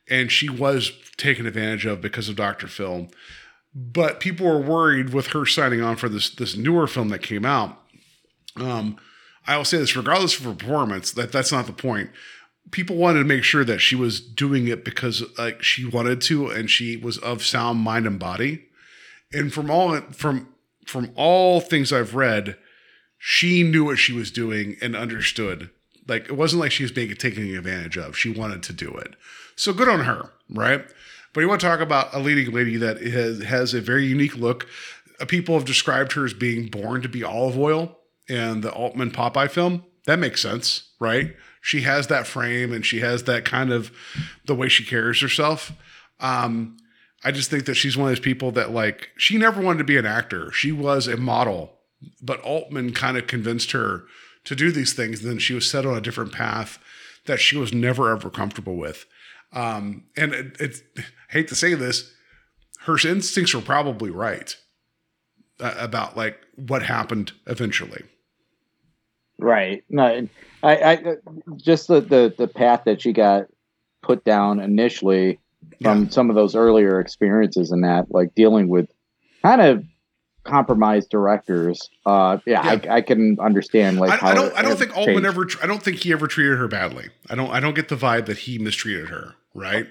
and 0.09 0.32
she 0.32 0.49
was 0.49 0.92
taken 1.16 1.47
advantage 1.47 1.87
of 1.87 2.00
because 2.00 2.28
of 2.28 2.37
Dr. 2.37 2.66
Phil. 2.66 3.09
But 3.75 4.18
people 4.18 4.47
were 4.47 4.61
worried 4.61 5.12
with 5.12 5.28
her 5.28 5.47
signing 5.47 5.80
on 5.80 5.94
for 5.94 6.09
this 6.09 6.28
this 6.28 6.56
newer 6.56 6.88
film 6.88 7.09
that 7.11 7.23
came 7.23 7.44
out. 7.44 7.78
Um, 8.56 8.97
I 9.47 9.56
will 9.56 9.64
say 9.64 9.78
this, 9.78 9.94
regardless 9.94 10.37
of 10.38 10.44
her 10.44 10.54
performance, 10.54 11.12
that 11.12 11.30
that's 11.30 11.52
not 11.52 11.66
the 11.66 11.73
point. 11.73 12.11
People 12.71 12.97
wanted 12.97 13.21
to 13.21 13.25
make 13.25 13.43
sure 13.43 13.65
that 13.65 13.81
she 13.81 13.97
was 13.97 14.21
doing 14.21 14.69
it 14.69 14.85
because 14.85 15.23
like 15.39 15.62
she 15.62 15.85
wanted 15.85 16.21
to, 16.23 16.49
and 16.49 16.71
she 16.71 16.97
was 16.97 17.19
of 17.19 17.45
sound 17.45 17.81
mind 17.81 18.07
and 18.07 18.19
body. 18.19 18.67
And 19.33 19.53
from 19.53 19.71
all 19.71 20.00
from 20.12 20.49
from 20.87 21.11
all 21.15 21.61
things 21.61 21.93
I've 21.93 22.15
read, 22.15 22.57
she 23.19 23.62
knew 23.62 23.85
what 23.85 23.99
she 23.99 24.12
was 24.12 24.31
doing 24.31 24.77
and 24.81 24.97
understood. 24.97 25.71
Like 26.09 26.25
it 26.25 26.37
wasn't 26.37 26.61
like 26.61 26.73
she 26.73 26.83
was 26.83 26.93
being 26.93 27.15
taken 27.15 27.55
advantage 27.55 27.97
of. 27.97 28.17
She 28.17 28.31
wanted 28.31 28.62
to 28.65 28.73
do 28.73 28.91
it. 28.95 29.15
So 29.57 29.73
good 29.73 29.89
on 29.89 30.00
her, 30.00 30.31
right? 30.49 30.85
But 31.33 31.43
you 31.43 31.49
want 31.49 31.61
to 31.61 31.67
talk 31.67 31.81
about 31.81 32.12
a 32.15 32.19
leading 32.19 32.53
lady 32.53 32.77
that 32.79 33.00
has 33.03 33.43
has 33.43 33.75
a 33.75 33.81
very 33.81 34.07
unique 34.07 34.37
look. 34.37 34.67
Uh, 35.21 35.27
People 35.27 35.55
have 35.55 35.65
described 35.65 36.12
her 36.12 36.25
as 36.25 36.35
being 36.35 36.69
born 36.69 37.03
to 37.03 37.09
be 37.09 37.23
Olive 37.23 37.59
Oyl 37.59 37.99
in 38.29 38.62
the 38.62 38.73
Altman 38.73 39.11
Popeye 39.11 39.50
film. 39.50 39.85
That 40.07 40.19
makes 40.19 40.41
sense, 40.41 40.89
right? 40.99 41.37
She 41.61 41.83
has 41.83 42.07
that 42.07 42.26
frame 42.26 42.73
and 42.73 42.85
she 42.85 43.00
has 43.00 43.25
that 43.25 43.45
kind 43.45 43.73
of 43.73 43.93
the 44.47 44.55
way 44.55 44.69
she 44.69 44.85
carries 44.85 45.21
herself. 45.21 45.73
Um, 46.19 46.76
I 47.23 47.33
just 47.33 47.50
think 47.50 47.67
that 47.67 47.75
she's 47.75 47.97
one 47.97 48.09
of 48.09 48.17
those 48.17 48.25
people 48.25 48.50
that 48.52 48.71
like 48.71 49.11
she 49.17 49.37
never 49.37 49.61
wanted 49.61 49.79
to 49.79 49.85
be 49.85 49.99
an 49.99 50.07
actor. 50.07 50.50
She 50.52 50.73
was 50.73 51.07
a 51.07 51.17
model, 51.17 51.79
but 52.23 52.40
Altman 52.40 52.93
kind 52.93 53.17
of 53.17 53.26
convinced 53.26 53.73
her 53.73 54.05
to 54.45 54.57
do 54.57 54.73
these 54.73 54.95
things. 54.95 55.23
And 55.23 55.31
then 55.31 55.38
she 55.38 55.55
was 55.55 55.71
set 55.71 55.85
on 55.85 55.97
a 55.97 56.00
different 56.00 56.33
path 56.33 56.79
that 57.26 57.40
she 57.40 57.57
was 57.57 57.75
never 57.75 58.11
ever 58.11 58.31
comfortable 58.31 58.76
with. 58.76 59.07
Um, 59.52 60.05
and 60.17 60.33
it, 60.33 60.57
it's 60.59 60.83
I 60.99 61.02
hate 61.29 61.49
to 61.49 61.55
say 61.55 61.75
this, 61.75 62.11
her 62.81 62.97
instincts 63.07 63.55
were 63.55 63.61
probably 63.61 64.11
right 64.11 64.57
uh, 65.61 65.75
about 65.76 66.17
like 66.17 66.38
what 66.57 66.83
happened 66.83 67.33
eventually. 67.47 68.05
Right. 69.42 69.82
No, 69.88 70.28
I, 70.62 70.76
I 70.92 71.04
just 71.56 71.88
the, 71.88 72.00
the 72.00 72.35
the 72.37 72.49
path 72.49 72.82
that 72.87 73.00
she 73.02 73.12
got 73.12 73.47
put 74.02 74.25
down 74.25 74.61
initially 74.61 75.38
from 75.82 76.04
Yeah. 76.04 76.11
some 76.11 76.30
of 76.30 76.37
those 76.37 76.54
earlier 76.54 77.00
experiences 77.00 77.70
and 77.70 77.82
that, 77.85 78.11
like 78.11 78.35
dealing 78.35 78.68
with 78.68 78.90
kind 79.42 79.61
of 79.61 79.85
compromised 80.44 81.11
directors. 81.11 81.88
Uh, 82.06 82.38
yeah, 82.47 82.61
I, 82.62 82.97
I 82.97 83.00
can 83.02 83.38
understand 83.40 83.99
like 83.99 84.11
I, 84.11 84.16
how 84.16 84.28
I 84.28 84.35
don't. 84.35 84.54
I 84.54 84.62
don't 84.62 84.78
think 84.78 84.97
Altman 84.97 85.23
changed. 85.23 85.26
ever. 85.28 85.47
I 85.62 85.66
don't 85.66 85.82
think 85.82 85.99
he 85.99 86.12
ever 86.12 86.26
treated 86.26 86.59
her 86.59 86.68
badly. 86.68 87.09
I 87.28 87.35
don't. 87.35 87.50
I 87.50 87.61
don't 87.61 87.75
get 87.75 87.88
the 87.88 87.97
vibe 87.97 88.26
that 88.26 88.38
he 88.38 88.59
mistreated 88.59 89.09
her. 89.09 89.35
Right. 89.54 89.87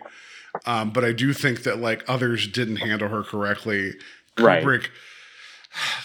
Um, 0.66 0.90
but 0.92 1.04
I 1.06 1.12
do 1.12 1.34
think 1.34 1.64
that 1.64 1.80
like 1.80 2.04
others 2.08 2.48
didn't 2.48 2.78
handle 2.78 3.10
her 3.10 3.24
correctly. 3.24 3.94
Right. 4.40 4.64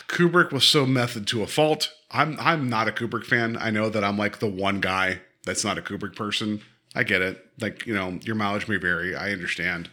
Kubrick. 0.09 0.53
Was 0.53 0.65
so 0.65 0.87
method 0.87 1.27
to 1.29 1.43
a 1.43 1.47
fault. 1.47 1.93
I'm. 2.11 2.39
I'm 2.41 2.69
not 2.69 2.89
a 2.89 2.93
Kubrick 2.93 3.25
fan. 3.25 3.57
I 3.59 3.71
know 3.71 3.89
that 3.89 4.05
I'm 4.05 4.19
like 4.19 4.39
the 4.39 4.49
one 4.49 4.81
guy 4.81 5.21
that's 5.45 5.65
not 5.65 5.79
a 5.79 5.83
Kubrick 5.83 6.17
person. 6.17 6.63
I 6.95 7.03
get 7.03 7.23
it. 7.23 7.45
Like 7.61 7.87
you 7.87 7.95
know, 7.95 8.19
your 8.23 8.37
mileage 8.37 8.69
may 8.69 8.77
vary. 8.77 9.15
I 9.17 9.33
understand. 9.33 9.91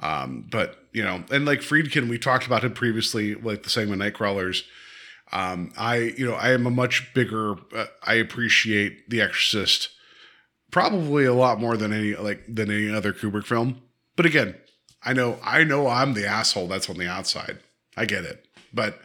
Um, 0.00 0.46
but 0.50 0.76
you 0.92 1.02
know, 1.04 1.24
and 1.30 1.44
like 1.44 1.60
Friedkin, 1.60 2.08
we 2.08 2.18
talked 2.18 2.46
about 2.46 2.64
him 2.64 2.72
previously, 2.72 3.34
like 3.34 3.62
the 3.62 3.70
segment 3.70 4.02
Nightcrawlers. 4.02 4.62
Um, 5.30 5.72
I, 5.78 5.96
you 5.96 6.26
know, 6.26 6.34
I 6.34 6.50
am 6.50 6.66
a 6.66 6.70
much 6.70 7.14
bigger. 7.14 7.54
Uh, 7.74 7.86
I 8.04 8.14
appreciate 8.14 9.08
The 9.08 9.22
Exorcist 9.22 9.88
probably 10.72 11.24
a 11.24 11.34
lot 11.34 11.60
more 11.60 11.76
than 11.76 11.92
any 11.92 12.16
like 12.16 12.42
than 12.52 12.70
any 12.70 12.92
other 12.92 13.12
Kubrick 13.12 13.44
film. 13.44 13.80
But 14.16 14.26
again, 14.26 14.56
I 15.04 15.12
know 15.12 15.38
I 15.44 15.62
know 15.62 15.86
I'm 15.86 16.14
the 16.14 16.26
asshole 16.26 16.66
that's 16.66 16.90
on 16.90 16.96
the 16.96 17.08
outside. 17.08 17.60
I 17.96 18.06
get 18.06 18.24
it, 18.24 18.44
but 18.72 18.98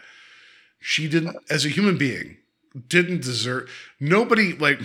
she 0.79 1.07
didn't, 1.07 1.37
as 1.49 1.65
a 1.65 1.69
human 1.69 1.97
being, 1.97 2.37
didn't 2.87 3.21
deserve. 3.21 3.69
Nobody 3.99 4.53
like. 4.53 4.79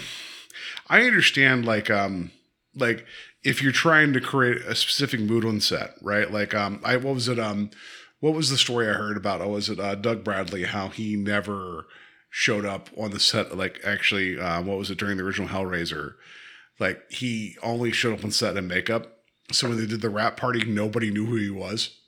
I 0.89 1.03
understand, 1.03 1.65
like, 1.65 1.91
um, 1.91 2.31
like 2.75 3.07
if 3.43 3.62
you're 3.62 3.73
trying 3.73 4.12
to 4.12 4.21
create 4.21 4.59
a 4.62 4.75
specific 4.75 5.21
mood 5.21 5.45
on 5.45 5.61
set, 5.61 5.95
right? 6.03 6.31
Like, 6.31 6.55
um, 6.55 6.81
I 6.85 6.97
what 6.97 7.15
was 7.15 7.29
it? 7.29 7.39
Um, 7.39 7.71
what 8.21 8.35
was 8.35 8.51
the 8.51 8.59
story 8.59 8.89
I 8.89 8.93
heard 8.93 9.17
about? 9.17 9.41
Oh, 9.41 9.49
was 9.49 9.69
it 9.69 9.81
uh, 9.81 9.95
Doug 9.97 10.23
Bradley? 10.23 10.65
How 10.65 10.89
he 10.89 11.17
never 11.17 11.87
showed 12.31 12.65
up 12.65 12.89
on 12.97 13.11
the 13.11 13.19
set? 13.19 13.57
Like, 13.57 13.81
actually, 13.85 14.39
uh, 14.39 14.62
what 14.62 14.79
was 14.79 14.91
it 14.91 14.99
during 14.99 15.17
the 15.17 15.25
original 15.25 15.49
Hellraiser? 15.49 16.15
Like, 16.79 17.11
he 17.11 17.57
only 17.62 17.91
showed 17.91 18.19
up 18.19 18.25
on 18.25 18.31
set 18.31 18.57
in 18.57 18.69
makeup. 18.69 19.19
So 19.51 19.69
when 19.69 19.79
they 19.79 19.87
did 19.87 20.03
the 20.03 20.11
wrap 20.11 20.37
party, 20.37 20.65
nobody 20.65 21.11
knew 21.11 21.27
who 21.27 21.37
he 21.37 21.51
was. 21.51 21.99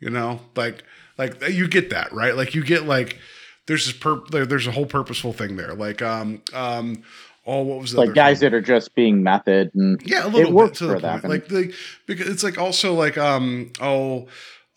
You 0.00 0.10
know, 0.10 0.40
like, 0.56 0.82
like 1.20 1.48
you 1.48 1.68
get 1.68 1.90
that, 1.90 2.12
right? 2.12 2.34
Like, 2.36 2.54
you 2.54 2.64
get 2.64 2.84
like, 2.86 3.18
there's 3.66 3.86
this 3.86 3.96
per, 3.96 4.20
there's 4.30 4.66
a 4.66 4.72
whole 4.72 4.86
purposeful 4.86 5.32
thing 5.32 5.56
there. 5.56 5.74
Like, 5.74 6.02
um, 6.02 6.42
um, 6.52 7.02
oh, 7.46 7.62
what 7.62 7.80
was 7.80 7.92
the 7.92 7.98
like 7.98 8.14
guys 8.14 8.40
film? 8.40 8.50
that 8.52 8.56
are 8.56 8.60
just 8.62 8.94
being 8.94 9.22
method 9.22 9.70
and 9.74 10.00
Yeah, 10.04 10.24
a 10.24 10.28
little 10.28 10.52
it 10.52 10.66
bit 10.66 10.74
to 10.78 10.86
the 10.86 10.96
point. 10.96 11.22
them. 11.22 11.30
Like 11.30 11.48
the 11.48 11.74
because 12.06 12.28
it's 12.28 12.42
like 12.42 12.58
also 12.58 12.94
like 12.94 13.18
um 13.18 13.70
oh 13.80 14.26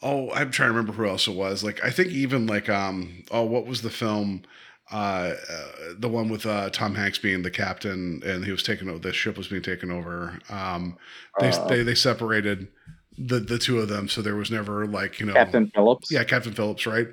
oh 0.02 0.32
I'm 0.32 0.52
trying 0.52 0.70
to 0.70 0.74
remember 0.74 0.94
who 0.94 1.08
else 1.08 1.28
it 1.28 1.36
was. 1.36 1.64
Like 1.64 1.84
I 1.84 1.90
think 1.90 2.10
even 2.10 2.46
like 2.48 2.70
um 2.70 3.24
oh 3.32 3.44
what 3.44 3.66
was 3.66 3.82
the 3.82 3.90
film 3.90 4.44
uh, 4.92 5.34
uh 5.50 5.72
the 5.98 6.10
one 6.10 6.30
with 6.30 6.46
uh 6.46 6.70
Tom 6.70 6.96
Hanks 6.96 7.18
being 7.20 7.42
the 7.44 7.52
captain 7.52 8.22
and 8.26 8.46
he 8.46 8.52
was 8.52 8.64
taken 8.64 8.90
over 8.90 9.00
the 9.00 9.14
ship 9.14 9.38
was 9.38 9.48
being 9.48 9.62
taken 9.64 9.92
over. 9.92 10.40
Um 10.50 10.98
they 11.40 11.50
Uh, 11.52 11.66
they 11.68 11.84
they 11.84 11.96
separated 11.96 12.68
the 13.18 13.40
the 13.40 13.60
two 13.60 13.80
of 13.80 13.90
them 13.90 14.10
so 14.10 14.22
there 14.22 14.36
was 14.36 14.50
never 14.50 14.86
like 14.88 15.20
you 15.20 15.26
know 15.26 15.34
Captain 15.34 15.68
Phillips. 15.68 16.12
yeah, 16.12 16.24
Captain 16.24 16.54
Phillips, 16.54 16.86
right? 16.86 17.08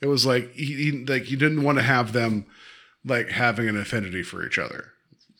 It 0.00 0.06
was 0.06 0.26
like 0.26 0.52
he, 0.52 0.74
he 0.74 1.04
like 1.04 1.30
you 1.30 1.36
didn't 1.36 1.62
want 1.62 1.78
to 1.78 1.84
have 1.84 2.12
them 2.12 2.46
like 3.06 3.30
having 3.30 3.68
an 3.68 3.78
affinity 3.78 4.22
for 4.22 4.44
each 4.44 4.58
other. 4.58 4.92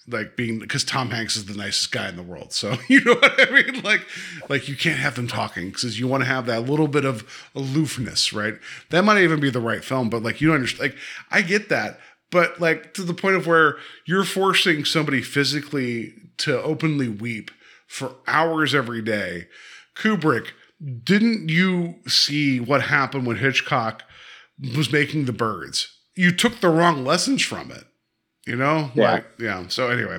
Like 0.09 0.37
being 0.37 0.61
because 0.61 0.85
Tom 0.85 1.11
Hanks 1.11 1.35
is 1.35 1.47
the 1.47 1.57
nicest 1.57 1.91
guy 1.91 2.09
in 2.09 2.15
the 2.15 2.23
world, 2.23 2.53
so 2.53 2.77
you 2.89 3.03
know 3.05 3.15
what 3.15 3.41
I 3.41 3.51
mean. 3.51 3.83
Like, 3.83 4.07
like 4.49 4.69
you 4.69 4.77
can't 4.77 5.01
have 5.01 5.17
them 5.17 5.27
talking 5.27 5.71
because 5.71 5.99
you 5.99 6.07
want 6.07 6.23
to 6.23 6.29
have 6.29 6.47
that 6.47 6.61
little 6.61 6.87
bit 6.87 7.05
of 7.05 7.49
aloofness, 7.57 8.33
right? 8.33 8.55
That 8.91 9.05
might 9.05 9.23
even 9.23 9.41
be 9.41 9.51
the 9.51 9.61
right 9.61 9.85
film, 9.85 10.09
but 10.09 10.23
like 10.23 10.41
you 10.41 10.47
don't 10.47 10.57
understand. 10.57 10.93
Like 10.93 10.99
I 11.33 11.43
get 11.43 11.69
that, 11.71 11.99
but 12.31 12.61
like 12.61 12.95
to 12.95 13.03
the 13.03 13.15
point 13.15 13.35
of 13.35 13.49
where 13.49 13.79
you're 14.05 14.25
forcing 14.25 14.85
somebody 14.85 15.23
physically 15.23 16.15
to 16.39 16.63
openly 16.63 17.09
weep 17.09 17.51
for 17.89 18.15
hours 18.29 18.77
every 18.77 19.03
day. 19.03 19.49
Kubrick, 19.97 20.49
didn't 21.05 21.49
you 21.49 21.97
see 22.07 22.61
what 22.61 22.83
happened 22.83 23.27
when 23.27 23.37
Hitchcock 23.37 24.05
was 24.77 24.93
making 24.93 25.25
the 25.25 25.33
birds? 25.33 25.93
You 26.15 26.33
took 26.33 26.61
the 26.61 26.69
wrong 26.69 27.05
lessons 27.05 27.43
from 27.43 27.71
it. 27.71 27.85
You 28.47 28.57
know? 28.57 28.91
Yeah. 28.95 29.13
Like, 29.13 29.25
yeah. 29.41 29.67
So 29.69 29.89
anyway, 29.89 30.19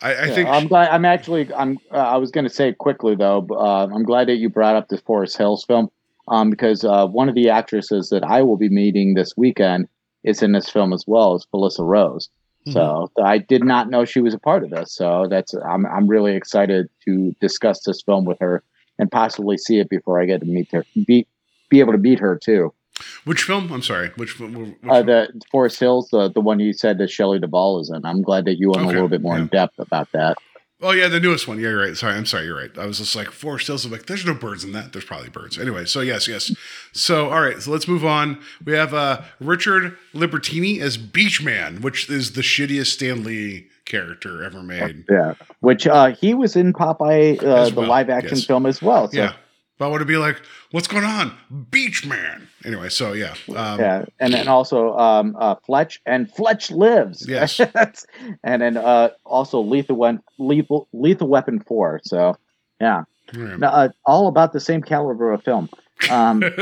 I, 0.00 0.14
I 0.14 0.26
Yeah, 0.26 0.34
think 0.34 0.48
I'm 0.48 0.66
glad. 0.66 0.88
I'm 0.90 1.04
actually. 1.04 1.52
I'm. 1.54 1.78
Uh, 1.92 1.96
I 1.96 2.16
was 2.16 2.30
going 2.30 2.44
to 2.44 2.52
say 2.52 2.72
quickly 2.72 3.14
though. 3.14 3.40
but, 3.40 3.54
Uh, 3.54 3.86
I'm 3.86 4.02
glad 4.02 4.28
that 4.28 4.36
you 4.36 4.48
brought 4.48 4.74
up 4.74 4.88
the 4.88 4.98
Forest 4.98 5.38
Hills 5.38 5.64
film, 5.64 5.88
um, 6.28 6.50
because 6.50 6.84
uh, 6.84 7.06
one 7.06 7.28
of 7.28 7.34
the 7.34 7.50
actresses 7.50 8.08
that 8.08 8.24
I 8.24 8.42
will 8.42 8.56
be 8.56 8.68
meeting 8.68 9.14
this 9.14 9.34
weekend 9.36 9.88
is 10.24 10.42
in 10.42 10.52
this 10.52 10.68
film 10.68 10.92
as 10.92 11.04
well 11.06 11.34
as 11.34 11.46
Felissa 11.54 11.86
Rose. 11.86 12.28
Mm-hmm. 12.66 12.72
So 12.72 13.10
I 13.22 13.38
did 13.38 13.64
not 13.64 13.90
know 13.90 14.04
she 14.04 14.20
was 14.20 14.34
a 14.34 14.38
part 14.38 14.64
of 14.64 14.70
this. 14.70 14.92
So 14.92 15.28
that's. 15.30 15.54
I'm. 15.54 15.86
I'm 15.86 16.08
really 16.08 16.34
excited 16.34 16.88
to 17.04 17.32
discuss 17.40 17.84
this 17.84 18.02
film 18.02 18.24
with 18.24 18.38
her 18.40 18.64
and 18.98 19.10
possibly 19.10 19.58
see 19.58 19.78
it 19.78 19.88
before 19.88 20.20
I 20.20 20.26
get 20.26 20.40
to 20.40 20.46
meet 20.46 20.70
her. 20.72 20.84
Be 21.06 21.26
be 21.70 21.80
able 21.80 21.92
to 21.92 21.98
meet 21.98 22.18
her 22.20 22.38
too. 22.42 22.72
which 23.24 23.42
film? 23.44 23.72
I'm 23.72 23.82
sorry. 23.82 24.10
Which, 24.16 24.38
which 24.38 24.52
Uh, 24.88 25.02
the 25.02 25.40
Forest 25.50 25.80
Hills, 25.80 26.08
the 26.10 26.28
the 26.30 26.40
one 26.40 26.60
you 26.60 26.72
said 26.72 26.98
that 26.98 27.10
Shelley 27.10 27.38
Duvall 27.38 27.80
is 27.80 27.90
in. 27.90 28.04
I'm 28.04 28.22
glad 28.22 28.44
that 28.44 28.56
you 28.58 28.68
went 28.70 28.82
Okay, 28.82 28.90
a 28.90 28.92
little 28.92 29.08
bit 29.08 29.22
more 29.22 29.36
yeah. 29.36 29.42
in 29.42 29.46
depth 29.48 29.78
about 29.78 30.08
that. 30.12 30.36
Oh 30.84 30.90
yeah, 30.90 31.06
the 31.06 31.20
newest 31.20 31.46
one. 31.46 31.58
Yeah, 31.58 31.68
you're 31.68 31.80
right. 31.80 31.96
Sorry, 31.96 32.14
I'm 32.14 32.26
sorry. 32.26 32.44
You're 32.46 32.58
right. 32.58 32.76
I 32.76 32.86
was 32.86 32.98
just 32.98 33.14
like 33.14 33.28
Forest 33.30 33.68
Hills. 33.68 33.84
I'm 33.84 33.92
like, 33.92 34.06
there's 34.06 34.26
no 34.26 34.34
birds 34.34 34.64
in 34.64 34.72
that. 34.72 34.92
There's 34.92 35.04
probably 35.04 35.28
birds. 35.28 35.56
Anyway, 35.56 35.84
so 35.84 36.00
yes, 36.00 36.26
yes. 36.26 36.52
So 36.92 37.30
all 37.30 37.40
right, 37.40 37.62
so 37.62 37.70
let's 37.70 37.86
move 37.86 38.04
on. 38.04 38.40
We 38.64 38.72
have 38.72 38.92
uh, 38.92 39.22
Richard 39.40 39.96
Libertini 40.12 40.80
as 40.80 40.96
Beachman, 40.98 41.82
which 41.82 42.10
is 42.10 42.32
the 42.32 42.40
shittiest 42.42 42.86
Stan 42.86 43.22
Lee 43.22 43.68
character 43.84 44.42
ever 44.42 44.62
made. 44.62 45.04
Yeah, 45.10 45.34
which 45.60 45.86
uh, 45.86 46.12
he 46.12 46.34
was 46.34 46.56
in 46.56 46.72
Popeye, 46.72 47.42
uh, 47.42 47.68
the 47.68 47.80
well, 47.80 47.88
live 47.88 48.10
action 48.10 48.38
yes. 48.38 48.46
film 48.46 48.66
as 48.66 48.82
well. 48.82 49.10
So, 49.10 49.16
Yeah. 49.16 49.34
But 49.78 49.86
I 49.86 49.88
want 49.88 50.02
to 50.02 50.06
be 50.06 50.18
like, 50.18 50.40
what's 50.70 50.86
going 50.86 51.04
on? 51.04 51.34
Beach 51.70 52.06
Man? 52.06 52.46
Anyway, 52.64 52.88
so 52.88 53.14
yeah. 53.14 53.34
Um, 53.56 53.80
yeah, 53.80 54.04
and 54.20 54.32
then 54.32 54.46
also 54.46 54.96
um, 54.96 55.34
uh, 55.38 55.56
Fletch 55.56 56.00
and 56.06 56.30
Fletch 56.30 56.70
lives. 56.70 57.26
Yes. 57.26 57.60
and 58.44 58.62
then 58.62 58.76
uh, 58.76 59.10
also 59.24 59.60
Lethal 59.60 59.96
Weapon, 59.96 60.22
Lethal, 60.38 60.88
Lethal 60.92 61.26
Weapon 61.26 61.58
Four. 61.60 62.00
So 62.04 62.36
yeah, 62.80 63.04
all 63.34 63.40
right. 63.40 63.58
No, 63.58 63.68
uh, 63.68 63.88
all 64.04 64.28
about 64.28 64.52
the 64.52 64.60
same 64.60 64.82
caliber 64.82 65.32
of 65.32 65.42
film. 65.42 65.68
Um, 66.10 66.42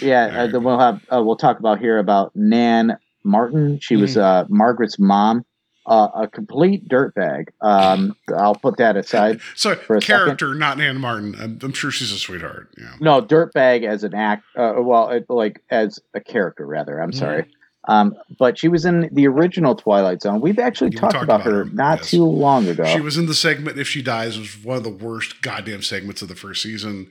yeah, 0.00 0.26
uh, 0.26 0.46
then 0.48 0.62
we'll 0.64 0.78
have 0.78 1.04
uh, 1.12 1.22
we'll 1.22 1.36
talk 1.36 1.58
about 1.58 1.78
here 1.78 1.98
about 1.98 2.34
Nan 2.36 2.96
Martin. 3.24 3.78
She 3.80 3.96
was 3.96 4.16
Mm. 4.16 4.22
uh, 4.22 4.44
Margaret's 4.48 4.98
mom. 4.98 5.44
Uh, 5.84 6.08
a 6.14 6.28
complete 6.28 6.88
dirtbag. 6.88 7.48
Um, 7.60 8.14
I'll 8.32 8.54
put 8.54 8.76
that 8.76 8.96
aside. 8.96 9.40
so 9.56 9.74
for 9.74 9.96
a 9.96 10.00
second. 10.00 10.26
character, 10.26 10.54
not 10.54 10.78
Nan 10.78 11.00
Martin. 11.00 11.34
I'm, 11.40 11.58
I'm 11.60 11.72
sure 11.72 11.90
she's 11.90 12.12
a 12.12 12.18
sweetheart. 12.18 12.68
Yeah. 12.78 12.94
No, 13.00 13.20
dirtbag 13.20 13.84
as 13.84 14.04
an 14.04 14.14
act. 14.14 14.44
Uh, 14.56 14.74
well, 14.78 15.08
it, 15.10 15.26
like 15.28 15.60
as 15.70 15.98
a 16.14 16.20
character, 16.20 16.64
rather. 16.66 17.02
I'm 17.02 17.10
Mhm. 17.10 17.18
sorry. 17.18 17.46
Um, 17.88 18.14
but 18.38 18.60
she 18.60 18.68
was 18.68 18.84
in 18.84 19.08
the 19.12 19.26
original 19.26 19.74
Twilight 19.74 20.22
Zone. 20.22 20.40
We've 20.40 20.60
actually 20.60 20.90
talked 20.90 21.14
talked 21.14 21.24
about, 21.24 21.40
about 21.40 21.52
her 21.52 21.64
her, 21.64 21.70
not 21.72 21.98
yes. 21.98 22.10
too 22.12 22.24
long 22.26 22.68
ago. 22.68 22.84
She 22.84 23.00
was 23.00 23.16
in 23.18 23.26
the 23.26 23.34
segment 23.34 23.76
"If 23.76 23.88
She 23.88 24.02
Dies" 24.02 24.38
was 24.38 24.56
one 24.62 24.76
of 24.76 24.84
the 24.84 24.88
worst 24.88 25.42
goddamn 25.42 25.82
segments 25.82 26.22
of 26.22 26.28
the 26.28 26.36
first 26.36 26.62
season. 26.62 27.08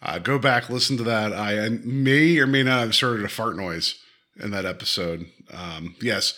Uh, 0.00 0.20
go 0.20 0.38
back, 0.38 0.70
listen 0.70 0.96
to 0.98 1.02
that. 1.02 1.32
I 1.32 1.68
may 1.82 2.38
or 2.38 2.46
may 2.46 2.62
not 2.62 2.82
have 2.82 2.94
started 2.94 3.24
a 3.24 3.28
fart 3.28 3.56
noise 3.56 3.96
in 4.40 4.50
that 4.50 4.64
episode. 4.64 5.26
Um, 5.52 5.94
yes, 6.00 6.34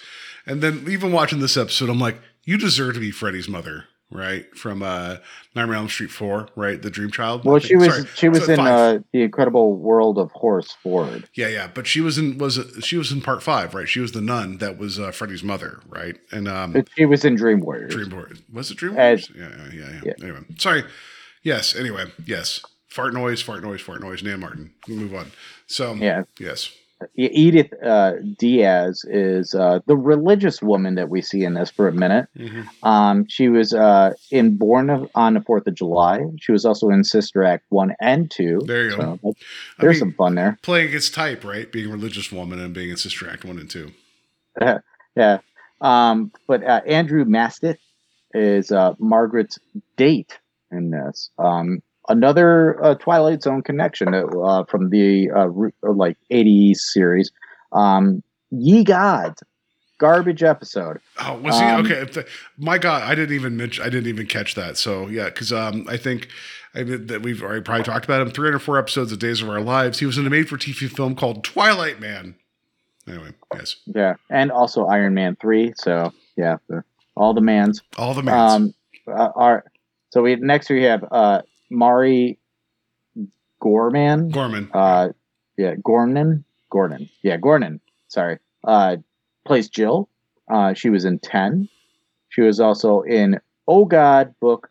and 0.47 0.61
then 0.61 0.85
even 0.89 1.13
watching 1.13 1.41
this 1.41 1.57
episode, 1.57 1.89
I'm 1.91 1.99
like, 2.01 2.19
you 2.45 2.59
deserve 2.59 2.95
to 2.95 3.01
be 3.01 3.11
Freddy's 3.11 3.49
mother, 3.49 3.85
right? 4.11 4.45
From 4.57 4.83
uh, 4.83 5.17
Nightmare 5.55 5.77
on 5.77 5.83
Elm 5.83 5.89
Street 5.89 6.11
Four, 6.11 6.49
right? 6.57 6.81
The 6.83 6.91
Dream 6.91 7.11
Child. 7.11 7.45
well, 7.45 7.59
she 7.59 7.77
was 7.77 7.95
Sorry, 7.95 8.07
she 8.17 8.29
was 8.29 8.45
so 8.47 8.53
in 8.53 8.61
uh, 8.61 8.99
the 9.13 9.23
Incredible 9.23 9.77
World 9.77 10.19
of 10.19 10.31
Horace 10.33 10.73
Ford. 10.83 11.29
Yeah, 11.35 11.49
yeah, 11.49 11.69
but 11.73 11.87
she 11.87 12.01
was 12.01 12.19
in 12.19 12.37
was 12.39 12.59
she 12.83 12.97
was 12.97 13.11
in 13.13 13.21
part 13.23 13.43
five, 13.43 13.75
right? 13.75 13.89
She 13.89 14.01
was 14.01 14.13
the 14.13 14.21
nun 14.21 14.59
that 14.59 14.77
was 14.79 14.99
uh, 14.99 15.11
Freddy's 15.13 15.43
mother, 15.43 15.81
right? 15.89 16.17
And 16.33 16.47
um, 16.49 16.73
But 16.73 16.89
she 16.97 17.07
was 17.07 17.25
in 17.25 17.37
Dream 17.37 17.61
Warriors. 17.61 17.95
Dream 17.95 18.11
Warriors. 18.11 18.43
Was 18.53 18.71
it 18.71 18.77
Dream 18.77 18.97
As- 18.99 19.31
Warriors? 19.31 19.55
yeah, 19.57 19.65
yeah, 19.73 19.73
yeah, 19.73 19.91
yeah, 19.93 20.01
yeah. 20.05 20.13
Anyway, 20.23 20.41
sorry. 20.59 20.85
Yes. 21.43 21.75
Anyway, 21.77 22.05
yes. 22.27 22.61
Fart 22.89 23.13
noise, 23.15 23.43
fart 23.43 23.63
noise, 23.63 23.81
fart 23.81 24.01
noise. 24.01 24.23
Nan 24.23 24.41
Martin. 24.41 24.73
We'll 24.89 24.99
move 24.99 25.15
on. 25.15 25.33
So 25.67 25.95
Yeah. 25.95 26.25
yes. 26.39 26.71
Edith 27.17 27.73
uh, 27.83 28.13
Diaz 28.39 29.05
is 29.09 29.55
uh, 29.55 29.81
the 29.87 29.97
religious 29.97 30.63
woman 30.63 30.95
that 30.95 31.09
we 31.11 31.21
see 31.21 31.45
in 31.45 31.55
this 31.55 31.71
for 31.71 31.87
a 31.89 31.93
minute. 31.93 32.29
Mhm. 32.37 32.67
Um, 32.83 33.27
she 33.29 33.49
was 33.49 33.75
uh, 33.75 34.15
in 34.31 34.57
Born 34.57 34.89
of- 34.91 35.11
on 35.15 35.35
the 35.35 35.41
Fourth 35.41 35.67
of 35.67 35.75
July. 35.75 36.21
She 36.41 36.53
was 36.53 36.65
also 36.65 36.89
in 36.91 37.05
Sister 37.05 37.43
Act 37.45 37.65
one 37.69 37.95
and 38.01 38.31
two. 38.31 38.61
There 38.65 38.85
you 38.91 38.97
go. 38.97 39.19
So 39.23 39.31
I 39.31 39.83
there's 39.83 39.97
mean, 39.97 40.01
some 40.01 40.13
fun 40.13 40.35
there. 40.37 40.59
playing 40.63 40.89
against 40.89 41.15
type, 41.15 41.45
right? 41.45 41.71
Being 41.71 41.89
a 41.89 41.93
religious 41.93 42.31
woman 42.33 42.59
and 42.61 42.73
being 42.73 42.91
in 42.91 42.97
Sister 42.97 43.29
Act 43.29 43.45
one 43.45 43.59
and 43.59 43.69
two. 43.69 43.91
Yeah. 45.17 45.39
Um, 45.81 46.33
but 46.47 46.65
uh, 46.65 46.81
Andrew 46.87 47.25
Masset 47.25 47.77
is 48.33 48.73
uh, 48.73 48.95
Margaret's 48.99 49.59
date 49.97 50.39
in 50.71 50.91
this. 50.91 51.31
Um, 51.39 51.83
another 52.09 52.83
uh, 52.85 52.95
Twilight 52.97 53.43
Zone 53.43 53.63
connection 53.63 54.15
uh, 54.15 54.65
from 54.65 54.91
the 54.91 55.31
uh, 55.31 55.49
uh, 55.89 55.93
like 55.93 56.17
80s 56.31 56.77
series. 56.79 57.31
Um, 57.73 58.23
Ye 58.51 58.85
Gods, 58.85 59.43
garbage 59.99 60.43
episode. 60.43 60.99
Oh, 61.21 61.39
was 61.39 61.59
he 61.59 61.65
Um, 61.65 61.85
okay? 61.87 62.05
the- 62.05 62.27
my 62.57 62.79
God, 62.79 63.03
I 63.03 63.15
didn't 63.15 63.35
even 63.35 63.57
mention. 63.57 63.85
I 63.85 63.89
didn't 63.89 64.09
even 64.09 64.27
catch 64.27 64.55
that. 64.55 64.77
So 64.77 65.09
yeah, 65.09 65.25
because 65.25 65.53
um, 65.53 65.87
I 65.89 65.97
think 65.97 66.29
I 66.75 66.83
did, 66.85 67.09
that 67.09 67.23
we've 67.23 67.43
already 67.43 67.63
probably 67.63 67.85
talked 67.85 68.05
about 68.05 68.21
him. 68.23 68.31
Three 68.31 68.47
hundred 68.49 68.61
four 68.61 68.79
episodes 68.79 69.11
of 69.13 69.19
Days 69.19 69.43
of 69.43 69.49
Our 69.49 69.61
Lives. 69.61 69.99
He 69.99 70.07
was 70.07 70.19
in 70.19 70.27
a 70.27 70.31
made-for-TV 70.31 70.89
film 70.91 71.15
called 71.17 71.43
Twilight 71.45 72.01
Man. 72.01 72.37
Anyway, 73.07 73.33
yes, 73.55 73.77
Yeah, 73.87 74.15
and 74.31 74.51
also 74.51 74.87
Iron 74.87 75.15
Man 75.15 75.37
three. 75.41 75.73
So 75.77 76.13
yeah, 76.37 76.57
the, 76.69 76.83
all 77.17 77.35
the 77.35 77.41
mans. 77.43 77.83
all 77.99 78.15
the 78.15 78.23
mans. 78.23 78.53
Um, 78.53 78.75
uh, 79.07 79.31
our 79.37 79.65
so 80.11 80.23
we 80.23 80.37
next 80.37 80.71
we 80.71 80.85
have 80.85 81.05
uh, 81.11 81.43
Mari 81.75 82.39
Gorman. 83.61 84.31
Gorman. 84.31 84.71
uh 84.73 85.09
yeah 85.57 85.75
gordon 85.83 86.45
gordon 86.71 87.09
yeah 87.23 87.37
gordon 87.37 87.81
sorry 88.09 88.39
uh 88.65 88.97
plays 89.47 89.69
jill 89.69 90.09
uh 90.51 90.75
she 90.75 90.91
was 90.91 91.05
in 91.05 91.19
10 91.19 91.69
she 92.29 92.41
was 92.43 92.61
also 92.61 93.03
in 93.03 93.41
oh 93.69 93.85
god 93.85 94.35
book 94.41 94.71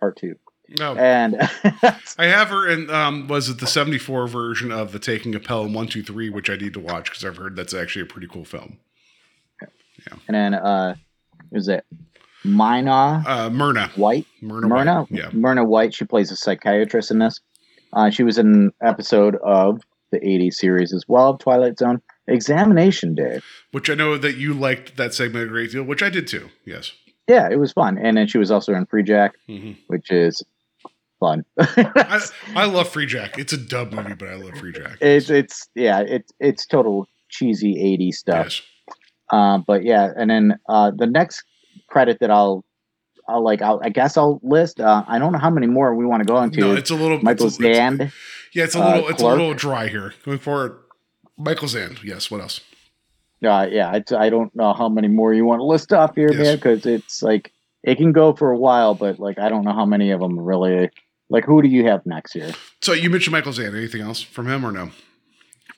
part 0.00 0.16
two 0.16 0.36
no, 0.78 0.94
and 0.94 1.36
I 2.16 2.26
have 2.26 2.48
her 2.50 2.68
in. 2.68 2.90
Um, 2.90 3.26
was 3.26 3.48
it 3.48 3.58
the 3.58 3.66
seventy 3.66 3.98
four 3.98 4.28
version 4.28 4.70
of 4.70 4.92
the 4.92 5.00
Taking 5.00 5.34
a 5.34 5.40
Pelham 5.40 5.72
one 5.72 5.88
two 5.88 6.00
three, 6.00 6.30
which 6.30 6.48
I 6.48 6.54
need 6.54 6.74
to 6.74 6.80
watch 6.80 7.10
because 7.10 7.24
I've 7.24 7.38
heard 7.38 7.56
that's 7.56 7.74
actually 7.74 8.02
a 8.02 8.06
pretty 8.06 8.28
cool 8.28 8.44
film. 8.44 8.78
Yeah. 9.60 10.14
And 10.28 10.34
then 10.36 10.54
uh 10.54 10.94
is 11.50 11.66
it 11.66 11.84
Mina 12.44 13.22
Uh, 13.26 13.50
Myrna. 13.50 13.90
White 13.96 14.26
Myrna. 14.40 14.68
Myrna 14.68 15.00
White. 15.02 15.08
Yeah. 15.10 15.30
Myrna 15.32 15.64
White 15.64 15.94
she 15.94 16.04
plays 16.04 16.30
a 16.30 16.36
psychiatrist 16.36 17.10
in 17.10 17.18
this 17.18 17.40
uh 17.92 18.10
she 18.10 18.22
was 18.22 18.38
in 18.38 18.46
an 18.54 18.72
episode 18.82 19.36
of 19.44 19.80
the 20.12 20.18
80s 20.20 20.54
series 20.54 20.92
as 20.92 21.04
well 21.08 21.36
Twilight 21.36 21.78
Zone 21.78 22.00
Examination 22.26 23.14
Day 23.14 23.40
Which 23.72 23.88
I 23.90 23.94
know 23.94 24.16
that 24.16 24.36
you 24.36 24.54
liked 24.54 24.96
that 24.96 25.14
segment 25.14 25.44
a 25.44 25.48
great 25.48 25.70
deal, 25.72 25.82
which 25.84 26.02
I 26.02 26.08
did 26.10 26.26
too. 26.26 26.48
Yes. 26.64 26.92
yeah 27.28 27.48
it 27.50 27.56
was 27.60 27.72
fun 27.72 27.98
and 27.98 28.16
then 28.16 28.26
she 28.26 28.38
was 28.38 28.50
also 28.50 28.72
in 28.74 28.86
Free 28.86 29.02
Jack 29.04 29.34
hmm 29.46 29.72
which 29.88 30.10
is 30.10 30.42
fun. 31.20 31.44
I, 31.58 32.20
I 32.56 32.64
love 32.64 32.88
Free 32.88 33.04
Jack. 33.06 33.38
It's 33.38 33.52
a 33.52 33.58
dub 33.58 33.92
movie, 33.92 34.14
but 34.14 34.28
I 34.30 34.36
love 34.36 34.56
Free 34.56 34.72
Jack. 34.72 34.96
it's 35.02 35.28
it's 35.28 35.68
yeah, 35.74 36.00
it's 36.00 36.32
it's 36.40 36.64
total 36.66 37.06
cheesy 37.28 37.74
80s 37.76 38.14
stuff. 38.14 38.46
yes. 38.46 38.62
Uh, 39.30 39.58
but 39.58 39.84
yeah, 39.84 40.08
and 40.16 40.30
then 40.30 40.58
uh, 40.68 40.90
the 40.96 41.06
next 41.06 41.44
credit 41.88 42.18
that 42.20 42.30
I'll 42.30 42.64
I'll 43.28 43.42
like 43.44 43.62
I'll, 43.62 43.80
I 43.82 43.88
guess 43.90 44.16
I'll 44.16 44.40
list. 44.42 44.80
Uh, 44.80 45.04
I 45.06 45.18
don't 45.18 45.32
know 45.32 45.38
how 45.38 45.50
many 45.50 45.66
more 45.66 45.94
we 45.94 46.04
want 46.04 46.20
to 46.22 46.26
go 46.26 46.42
into. 46.42 46.60
No, 46.60 46.74
it's 46.74 46.90
a 46.90 46.94
little. 46.94 47.20
Michael 47.22 47.46
it's 47.46 47.60
a, 47.60 47.62
it's- 47.62 47.76
Zand. 47.76 48.12
Yeah, 48.52 48.64
it's 48.64 48.74
a 48.74 48.82
uh, 48.82 48.94
little. 48.94 49.08
it's 49.08 49.22
a 49.22 49.26
little 49.26 49.54
dry 49.54 49.86
here. 49.88 50.12
Going 50.24 50.38
forward, 50.38 50.78
Michael 51.38 51.68
Zand. 51.68 52.02
Yes. 52.02 52.30
What 52.30 52.40
else? 52.40 52.60
Uh, 53.42 53.66
yeah, 53.70 53.94
it's, 53.96 54.12
I 54.12 54.28
don't 54.28 54.54
know 54.54 54.74
how 54.74 54.88
many 54.88 55.08
more 55.08 55.32
you 55.32 55.46
want 55.46 55.60
to 55.60 55.64
list 55.64 55.92
off 55.94 56.14
here, 56.14 56.28
Yes. 56.30 56.38
man, 56.38 56.56
because 56.56 56.84
it's 56.84 57.22
like 57.22 57.52
it 57.82 57.96
can 57.96 58.12
go 58.12 58.34
for 58.34 58.50
a 58.50 58.58
while, 58.58 58.94
but 58.94 59.18
like 59.18 59.38
I 59.38 59.48
don't 59.48 59.64
know 59.64 59.72
how 59.72 59.86
many 59.86 60.10
of 60.10 60.20
them 60.20 60.38
really. 60.38 60.90
Like, 61.32 61.44
who 61.44 61.62
do 61.62 61.68
you 61.68 61.86
have 61.86 62.04
next 62.04 62.34
year? 62.34 62.50
So 62.82 62.92
you 62.92 63.08
mentioned 63.08 63.32
Michael 63.32 63.52
Zand. 63.52 63.76
Anything 63.76 64.00
else 64.00 64.20
from 64.20 64.48
him 64.48 64.66
or 64.66 64.72
no? 64.72 64.90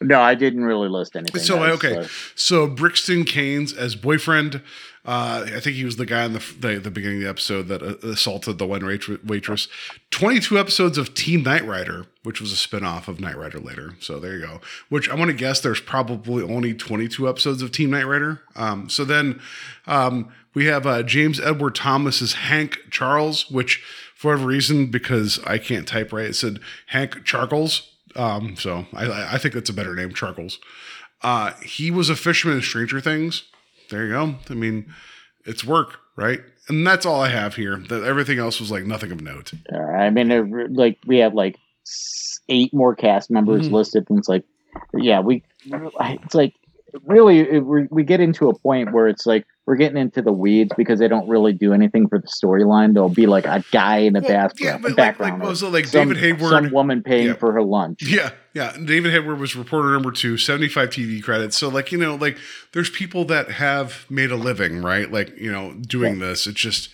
No, 0.02 0.20
I 0.20 0.34
didn't 0.34 0.64
really 0.64 0.88
list 0.88 1.16
anything. 1.16 1.40
So 1.40 1.62
else, 1.62 1.84
okay, 1.84 2.06
so 2.34 2.66
Brixton 2.66 3.24
Karnes 3.24 3.76
as 3.76 3.94
boyfriend. 3.94 4.62
Uh, 5.04 5.44
I 5.56 5.58
think 5.58 5.74
he 5.74 5.84
was 5.84 5.96
the 5.96 6.06
guy 6.06 6.24
in 6.24 6.32
the 6.32 6.44
the, 6.60 6.78
the 6.78 6.90
beginning 6.90 7.18
of 7.18 7.22
the 7.24 7.28
episode 7.28 7.66
that 7.68 7.82
uh, 7.82 8.08
assaulted 8.08 8.58
the 8.58 8.66
one 8.66 8.86
waitress. 8.86 9.66
Twenty 10.12 10.38
two 10.38 10.58
episodes 10.58 10.96
of 10.96 11.12
Team 11.14 11.42
Knight 11.42 11.66
Rider, 11.66 12.06
which 12.22 12.40
was 12.40 12.52
a 12.52 12.56
spinoff 12.56 13.08
of 13.08 13.18
Knight 13.18 13.36
Rider 13.36 13.58
later. 13.58 13.94
So 13.98 14.20
there 14.20 14.36
you 14.36 14.46
go. 14.46 14.60
Which 14.90 15.08
I 15.08 15.16
want 15.16 15.30
to 15.30 15.36
guess 15.36 15.60
there's 15.60 15.80
probably 15.80 16.44
only 16.44 16.72
twenty 16.72 17.08
two 17.08 17.28
episodes 17.28 17.62
of 17.62 17.72
Team 17.72 17.90
Knight 17.90 18.06
Rider. 18.06 18.42
Um, 18.54 18.88
so 18.88 19.04
then 19.04 19.40
um, 19.88 20.32
we 20.54 20.66
have 20.66 20.86
uh, 20.86 21.02
James 21.02 21.40
Edward 21.40 21.74
Thomas's 21.74 22.34
Hank 22.34 22.78
Charles, 22.90 23.50
which 23.50 23.82
for 24.14 24.28
whatever 24.28 24.46
reason 24.46 24.86
because 24.86 25.40
I 25.44 25.58
can't 25.58 25.88
type 25.88 26.12
right, 26.12 26.26
it 26.26 26.36
said 26.36 26.60
Hank 26.86 27.24
Charles. 27.24 27.88
Um, 28.16 28.56
so 28.56 28.86
I, 28.92 29.34
I 29.34 29.38
think 29.38 29.54
that's 29.54 29.70
a 29.70 29.74
better 29.74 29.94
name, 29.94 30.12
Charles. 30.14 30.58
Uh, 31.22 31.52
he 31.62 31.90
was 31.90 32.10
a 32.10 32.16
fisherman 32.16 32.56
in 32.58 32.62
Stranger 32.62 33.00
Things. 33.00 33.44
There 33.90 34.04
you 34.06 34.10
go. 34.12 34.34
I 34.50 34.54
mean, 34.54 34.92
it's 35.44 35.64
work, 35.64 35.98
right? 36.16 36.40
And 36.68 36.86
that's 36.86 37.04
all 37.06 37.20
I 37.20 37.28
have 37.28 37.56
here. 37.56 37.76
That 37.88 38.04
everything 38.04 38.38
else 38.38 38.60
was 38.60 38.70
like 38.70 38.84
nothing 38.84 39.12
of 39.12 39.20
note. 39.20 39.52
I 39.74 40.10
mean, 40.10 40.74
like 40.74 40.98
we 41.06 41.18
have 41.18 41.34
like 41.34 41.56
eight 42.48 42.72
more 42.72 42.94
cast 42.94 43.30
members 43.30 43.68
Mhm. 43.68 43.72
listed, 43.72 44.06
and 44.08 44.18
it's 44.18 44.28
like, 44.28 44.44
yeah, 44.94 45.20
we, 45.20 45.42
it's 45.66 46.34
like 46.34 46.54
really 47.04 47.40
it, 47.40 47.64
we 47.64 47.86
we 47.90 48.02
get 48.04 48.20
into 48.20 48.48
a 48.48 48.58
point 48.58 48.92
where 48.92 49.08
it's 49.08 49.26
like 49.26 49.46
we're 49.66 49.76
getting 49.76 49.96
into 49.96 50.20
the 50.22 50.32
weeds 50.32 50.72
because 50.76 50.98
they 50.98 51.06
don't 51.08 51.28
really 51.28 51.52
do 51.52 51.72
anything 51.72 52.08
for 52.08 52.18
the 52.18 52.26
storyline. 52.26 52.94
There'll 52.94 53.08
be 53.08 53.26
like 53.26 53.46
a 53.46 53.64
guy 53.70 53.98
in 53.98 54.12
the 54.14 54.20
Well, 54.20 54.28
bath- 54.28 54.52
yeah, 54.60 54.76
but 54.76 54.90
like, 54.90 54.96
background, 54.96 55.42
like, 55.44 55.56
so 55.56 55.68
like 55.68 55.86
some, 55.86 56.08
David 56.08 56.16
Hayward. 56.22 56.50
some 56.50 56.72
woman 56.72 57.02
paying 57.02 57.28
Yeah. 57.28 57.34
for 57.34 57.52
her 57.52 57.62
lunch. 57.62 58.02
Yeah, 58.02 58.30
yeah. 58.54 58.76
David 58.84 59.12
Hayward 59.12 59.38
was 59.38 59.54
reporter 59.54 59.92
number 59.92 60.10
two, 60.10 60.36
75 60.36 60.90
TV 60.90 61.22
credits. 61.22 61.56
So, 61.56 61.68
like, 61.68 61.92
you 61.92 61.98
know, 61.98 62.16
like 62.16 62.38
there's 62.72 62.90
people 62.90 63.24
that 63.26 63.52
have 63.52 64.04
made 64.10 64.32
a 64.32 64.36
living, 64.36 64.82
right? 64.82 65.10
Like, 65.10 65.38
you 65.38 65.50
know, 65.52 65.74
doing 65.74 66.18
this. 66.18 66.46
It's 66.48 66.60
just, 66.60 66.88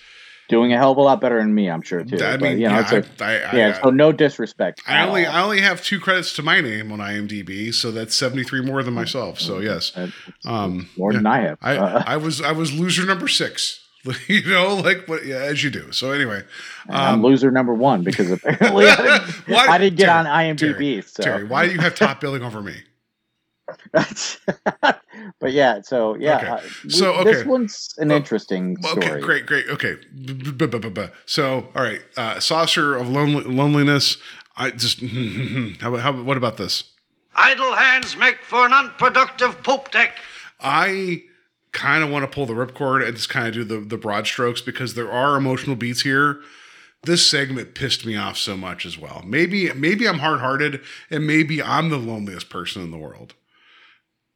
Doing 0.48 0.72
a 0.72 0.78
hell 0.78 0.92
of 0.92 0.96
a 0.96 1.02
lot 1.02 1.20
better 1.20 1.38
than 1.38 1.54
me, 1.54 1.68
I'm 1.68 1.82
sure 1.82 2.02
too. 2.02 2.16
I 2.16 2.18
But, 2.32 2.40
mean, 2.40 2.58
you 2.58 2.68
know, 2.68 2.74
yeah, 2.76 2.80
it's 2.80 2.92
like, 2.92 3.20
I, 3.20 3.34
I, 3.42 3.56
yeah. 3.56 3.74
I, 3.78 3.82
So 3.82 3.90
no 3.90 4.12
disrespect. 4.12 4.80
I 4.86 5.06
only 5.06 5.26
all. 5.26 5.34
I 5.34 5.42
only 5.42 5.60
have 5.60 5.82
two 5.82 6.00
credits 6.00 6.32
to 6.36 6.42
my 6.42 6.60
name 6.62 6.90
on 6.90 7.00
IMDb, 7.00 7.72
so 7.74 7.90
that's 7.90 8.14
73 8.14 8.62
more 8.62 8.82
than 8.82 8.94
myself. 8.94 9.38
So 9.40 9.58
yes, 9.60 9.92
Uh, 9.96 10.08
um, 10.46 10.88
more 10.96 11.12
than 11.12 11.26
I 11.26 11.40
have. 11.40 11.58
I 11.60 11.76
Uh, 11.76 12.02
I 12.06 12.16
was 12.16 12.40
I 12.40 12.52
was 12.52 12.72
loser 12.72 13.04
number 13.04 13.28
six. 13.28 13.84
you 14.28 14.42
know, 14.48 14.76
like 14.76 15.06
what? 15.06 15.26
Yeah, 15.26 15.36
as 15.36 15.62
you 15.62 15.70
do. 15.70 15.92
So 15.92 16.12
anyway, 16.12 16.42
I'm 16.88 17.14
um, 17.16 17.22
loser 17.22 17.50
number 17.50 17.74
one 17.74 18.04
because 18.04 18.30
apparently 18.36 18.86
I 18.88 18.96
didn't, 18.96 19.22
Why- 19.48 19.66
I 19.68 19.76
didn't 19.78 19.98
get 19.98 20.06
Terry, 20.06 20.18
on 20.18 20.24
IMDb. 20.24 20.56
Terry, 20.58 21.02
so. 21.02 21.22
Terry, 21.24 21.44
why 21.44 21.66
do 21.66 21.74
you 21.74 21.80
have 21.80 21.94
top 21.94 22.20
billing 22.20 22.42
over 22.42 22.62
me? 22.62 22.74
but 25.40 25.52
yeah, 25.52 25.80
so 25.82 26.14
yeah. 26.16 26.36
Okay. 26.36 26.46
uh, 26.46 26.60
we- 26.84 26.90
So, 26.90 27.24
this 27.24 27.44
one's 27.44 27.94
an 27.98 28.08
Well, 28.08 28.16
interesting 28.18 28.76
story. 28.82 29.06
Okay, 29.06 29.20
great, 29.20 29.46
great. 29.46 29.68
Okay, 29.68 29.96
so 31.26 31.68
all 31.74 31.82
right, 31.82 32.00
uh, 32.16 32.40
saucer 32.40 32.96
of 32.96 33.08
lonely- 33.08 33.44
loneliness. 33.44 34.16
I 34.56 34.70
just 34.70 35.00
how 35.80 35.88
about 35.94 36.00
how 36.00 36.22
what 36.22 36.36
about 36.36 36.56
this? 36.56 36.84
Idle 37.34 37.74
hands 37.74 38.16
make 38.16 38.42
for 38.42 38.66
an 38.66 38.72
unproductive 38.72 39.62
poop 39.62 39.90
deck. 39.92 40.18
I 40.60 41.22
kind 41.72 42.02
of 42.02 42.10
want 42.10 42.24
to 42.24 42.34
pull 42.34 42.46
the 42.46 42.54
ripcord 42.54 43.06
and 43.06 43.14
just 43.16 43.28
kind 43.28 43.46
of 43.46 43.54
do 43.54 43.62
the, 43.64 43.78
the 43.78 43.96
broad 43.96 44.26
strokes 44.26 44.60
because 44.60 44.94
there 44.94 45.12
are 45.12 45.36
emotional 45.36 45.76
beats 45.76 46.00
here. 46.00 46.40
This 47.04 47.24
segment 47.24 47.74
pissed 47.76 48.04
me 48.04 48.16
off 48.16 48.36
so 48.36 48.56
much 48.56 48.84
as 48.84 48.98
well. 48.98 49.22
Maybe 49.24 49.72
maybe 49.74 50.08
I'm 50.08 50.18
hard 50.18 50.40
hearted 50.40 50.80
and 51.10 51.26
maybe 51.26 51.62
I'm 51.62 51.90
the 51.90 51.96
loneliest 51.98 52.50
person 52.50 52.82
in 52.82 52.90
the 52.90 52.96
world. 52.98 53.34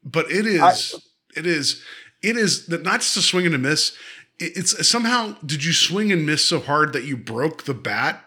But 0.04 0.30
it 0.30 0.46
is 0.46 1.08
it 1.36 1.46
is 1.46 1.82
it 2.22 2.36
is 2.36 2.66
that 2.66 2.82
not 2.82 3.00
just 3.00 3.16
a 3.16 3.22
swing 3.22 3.46
and 3.46 3.54
a 3.54 3.58
miss. 3.58 3.96
It's 4.38 4.88
somehow 4.88 5.36
did 5.44 5.64
you 5.64 5.72
swing 5.72 6.10
and 6.10 6.26
miss 6.26 6.44
so 6.44 6.58
hard 6.58 6.92
that 6.92 7.04
you 7.04 7.16
broke 7.16 7.64
the 7.64 7.74
bat 7.74 8.24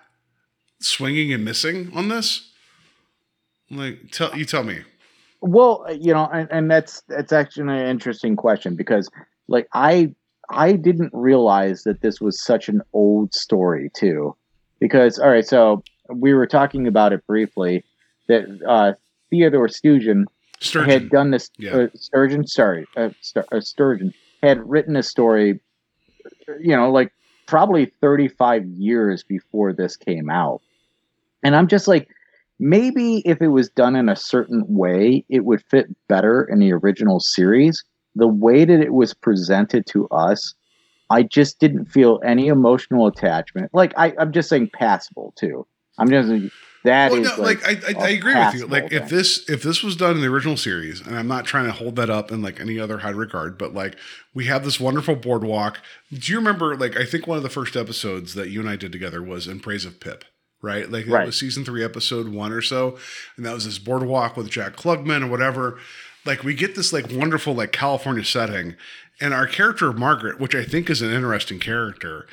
swinging 0.79 1.33
and 1.33 1.43
missing 1.43 1.91
on 1.93 2.09
this? 2.09 2.51
Like 3.69 4.11
tell 4.11 4.35
you 4.38 4.45
tell 4.45 4.63
me. 4.63 4.81
Well, 5.41 5.85
you 5.91 6.13
know, 6.13 6.27
and, 6.31 6.47
and 6.51 6.71
that's 6.71 7.01
that's 7.07 7.31
actually 7.31 7.79
an 7.79 7.88
interesting 7.88 8.35
question 8.35 8.75
because, 8.75 9.09
like, 9.47 9.67
I 9.73 10.13
I 10.49 10.73
didn't 10.73 11.11
realize 11.13 11.83
that 11.83 12.01
this 12.01 12.19
was 12.19 12.41
such 12.41 12.67
an 12.69 12.81
old 12.93 13.33
story 13.33 13.91
too, 13.95 14.35
because 14.79 15.19
all 15.19 15.29
right, 15.29 15.45
so 15.45 15.83
we 16.09 16.33
were 16.33 16.47
talking 16.47 16.88
about 16.88 17.13
it 17.13 17.25
briefly 17.27 17.83
that 18.27 18.45
uh, 18.67 18.93
Theodore 19.29 19.67
Sturgeon 19.67 20.25
Sturgeon. 20.65 20.89
had 20.89 21.10
done 21.10 21.32
this. 21.32 21.49
Yeah. 21.58 21.75
Uh, 21.75 21.88
Sturgeon, 21.95 22.47
sorry, 22.47 22.86
uh, 22.97 23.10
Stur- 23.21 23.45
uh, 23.51 23.62
Sturgeon 23.62 24.13
had 24.43 24.67
written 24.67 24.95
a 24.95 25.04
story, 25.04 25.60
you 26.60 26.75
know, 26.75 26.91
like 26.91 27.12
probably 27.47 27.91
35 28.01 28.65
years 28.65 29.23
before 29.23 29.73
this 29.73 29.95
came 29.95 30.30
out. 30.30 30.62
And 31.43 31.56
I'm 31.56 31.67
just 31.67 31.88
like, 31.88 32.10
maybe 32.60 33.21
if 33.25 33.41
it 33.41 33.49
was 33.49 33.69
done 33.69 33.95
in 33.95 34.10
a 34.10 34.15
certain 34.15 34.65
way, 34.67 35.23
it 35.30 35.45
would 35.45 35.63
fit 35.69 35.88
better 36.08 36.43
in 36.43 36.60
the 36.60 36.71
original 36.73 37.19
series. 37.19 37.84
The 38.15 38.28
way 38.28 38.65
that 38.65 38.80
it 38.80 38.93
was 38.93 39.13
presented 39.13 39.86
to 39.88 40.08
us, 40.10 40.54
I 41.10 41.23
just 41.23 41.60
didn't 41.60 41.86
feel 41.86 42.19
any 42.25 42.47
emotional 42.47 43.08
attachment. 43.08 43.71
Like 43.73 43.93
I, 43.97 44.13
I'm 44.17 44.32
just 44.32 44.49
saying 44.49 44.71
passable 44.73 45.34
too. 45.36 45.67
I'm 45.97 46.10
just 46.10 46.30
that 46.85 47.11
Well, 47.11 47.21
is 47.21 47.37
no, 47.37 47.43
like, 47.43 47.63
I, 47.65 47.71
I, 47.71 48.05
I 48.05 48.09
a 48.09 48.17
agree 48.17 48.35
with 48.35 48.53
you. 48.55 48.67
Like 48.67 48.91
if 48.91 49.09
this 49.09 49.47
if 49.49 49.61
this 49.61 49.83
was 49.83 49.95
done 49.95 50.15
in 50.15 50.21
the 50.21 50.27
original 50.27 50.57
series, 50.57 51.01
and 51.01 51.15
I'm 51.17 51.27
not 51.27 51.45
trying 51.45 51.65
to 51.65 51.71
hold 51.73 51.95
that 51.97 52.09
up 52.09 52.31
in 52.31 52.41
like 52.41 52.59
any 52.59 52.79
other 52.79 52.99
high 52.99 53.09
regard, 53.09 53.57
but 53.57 53.73
like 53.73 53.95
we 54.33 54.45
have 54.45 54.63
this 54.63 54.79
wonderful 54.79 55.15
boardwalk. 55.15 55.79
Do 56.11 56.31
you 56.31 56.37
remember? 56.39 56.75
Like 56.77 56.97
I 56.97 57.05
think 57.05 57.27
one 57.27 57.37
of 57.37 57.43
the 57.43 57.49
first 57.49 57.75
episodes 57.75 58.33
that 58.35 58.49
you 58.49 58.59
and 58.61 58.69
I 58.69 58.75
did 58.77 58.91
together 58.91 59.21
was 59.21 59.47
in 59.47 59.59
praise 59.59 59.85
of 59.85 59.99
Pip. 59.99 60.25
Right, 60.61 60.89
like 60.89 61.05
Right. 61.07 61.23
it 61.23 61.27
was 61.27 61.39
season 61.39 61.63
three, 61.63 61.83
episode 61.83 62.29
one 62.29 62.51
or 62.51 62.61
so, 62.61 62.97
and 63.37 63.45
that 63.45 63.53
was 63.53 63.65
this 63.65 63.77
boardwalk 63.77 64.35
with 64.35 64.49
Jack 64.49 64.75
Klugman 64.75 65.23
or 65.23 65.27
whatever. 65.27 65.77
Like 66.25 66.43
we 66.43 66.55
get 66.55 66.75
this 66.75 66.91
like 66.91 67.11
wonderful 67.11 67.53
like 67.53 67.71
California 67.71 68.23
setting, 68.25 68.75
and 69.21 69.33
our 69.33 69.45
character 69.45 69.93
Margaret, 69.93 70.39
which 70.39 70.55
I 70.55 70.63
think 70.63 70.89
is 70.89 71.03
an 71.03 71.11
interesting 71.13 71.59
character. 71.59 72.25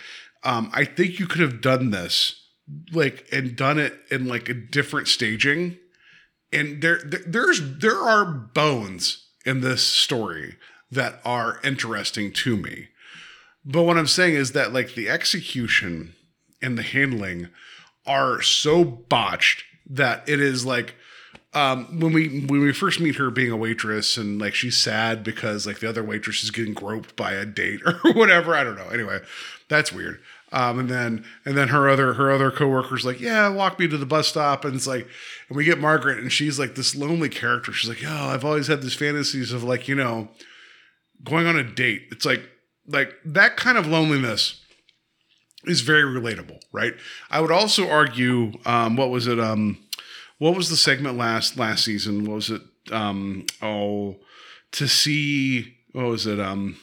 Um, 0.45 0.71
I 0.73 0.85
think 0.87 1.21
you 1.21 1.27
could 1.27 1.41
have 1.43 1.61
done 1.61 1.91
this 1.91 2.42
like 2.93 3.27
and 3.33 3.57
done 3.57 3.79
it 3.79 3.99
in 4.11 4.27
like 4.27 4.49
a 4.49 4.55
different 4.55 5.09
staging. 5.09 5.79
And 6.53 6.83
there, 6.83 7.01
there 7.05 7.23
there's 7.27 7.79
there 7.79 7.99
are 7.99 8.25
bones 8.25 9.27
in 9.45 9.61
this 9.61 9.83
story 9.83 10.57
that 10.91 11.21
are 11.25 11.61
interesting 11.65 12.33
to 12.33 12.57
me. 12.57 12.89
But 13.65 13.85
what 13.85 13.97
i'm 13.97 14.07
saying 14.07 14.35
is 14.35 14.53
that 14.53 14.73
like 14.73 14.95
the 14.95 15.09
execution 15.09 16.15
and 16.61 16.77
the 16.77 16.83
handling 16.83 17.49
are 18.07 18.43
so 18.43 18.85
botched 18.85 19.65
that 19.87 20.29
it 20.29 20.41
is 20.41 20.67
like 20.67 20.95
um, 21.55 22.01
when 22.01 22.15
we 22.15 22.41
when 22.47 22.61
we 22.63 22.73
first 22.73 22.99
meet 22.99 23.17
her 23.17 23.31
being 23.31 23.51
a 23.51 23.57
waitress 23.57 24.17
and 24.17 24.41
like 24.41 24.55
she's 24.55 24.77
sad 24.77 25.23
because 25.23 25.67
like 25.67 25.81
the 25.81 25.89
other 25.89 26.03
waitress 26.03 26.43
is 26.43 26.51
getting 26.51 26.73
groped 26.73 27.15
by 27.15 27.33
a 27.33 27.45
date 27.45 27.81
or 27.87 28.13
whatever 28.15 28.55
I 28.55 28.65
don't 28.65 28.77
know. 28.77 28.89
Anyway 28.89 29.21
that's 29.69 29.93
weird 29.93 30.21
um, 30.53 30.79
and 30.79 30.89
then 30.89 31.25
and 31.45 31.57
then 31.57 31.69
her 31.69 31.89
other 31.89 32.15
her 32.15 32.31
other 32.31 32.51
coworkers 32.51 33.05
like 33.05 33.21
yeah 33.21 33.49
walk 33.49 33.79
me 33.79 33.89
to 33.89 33.97
the 33.97 34.07
bus 34.07 34.29
stop 34.29 34.65
and 34.65 34.75
it's 34.75 34.87
like 34.87 35.07
and 35.49 35.57
we 35.57 35.65
get 35.65 35.79
Margaret 35.79 36.19
and 36.19 36.33
she's 36.33 36.59
like 36.59 36.75
this 36.75 36.95
lonely 36.95 37.29
character 37.29 37.73
she's 37.73 37.89
like 37.89 38.05
oh 38.07 38.29
I've 38.29 38.45
always 38.45 38.67
had 38.67 38.83
these 38.83 38.95
fantasies 38.95 39.53
of 39.53 39.65
like 39.65 39.89
you 39.89 39.95
know 39.95 40.29
going 41.25 41.47
on 41.47 41.57
a 41.57 41.65
date 41.65 42.03
it's 42.11 42.25
like 42.25 42.43
like 42.87 43.15
that 43.25 43.57
kind 43.57 43.79
of 43.79 43.87
loneliness 43.87 44.63
is 45.65 45.83
very 45.83 46.03
relatable, 46.03 46.61
right? 46.73 46.95
I 47.31 47.41
would 47.41 47.53
also 47.53 47.89
argue, 47.89 48.53
um, 48.65 48.97
what 48.97 49.11
was 49.11 49.27
it? 49.27 49.39
Um, 49.39 49.79
what 50.39 50.57
was 50.57 50.71
the 50.71 50.77
segment 50.77 51.17
last 51.17 51.57
last 51.57 51.85
season? 51.85 52.25
What 52.25 52.35
was 52.35 52.51
it? 52.51 52.63
Um, 52.91 53.47
oh, 53.61 54.17
to 54.73 54.89
see. 54.89 55.77
What 55.93 56.07
was 56.07 56.27
it? 56.27 56.41
Um, 56.41 56.77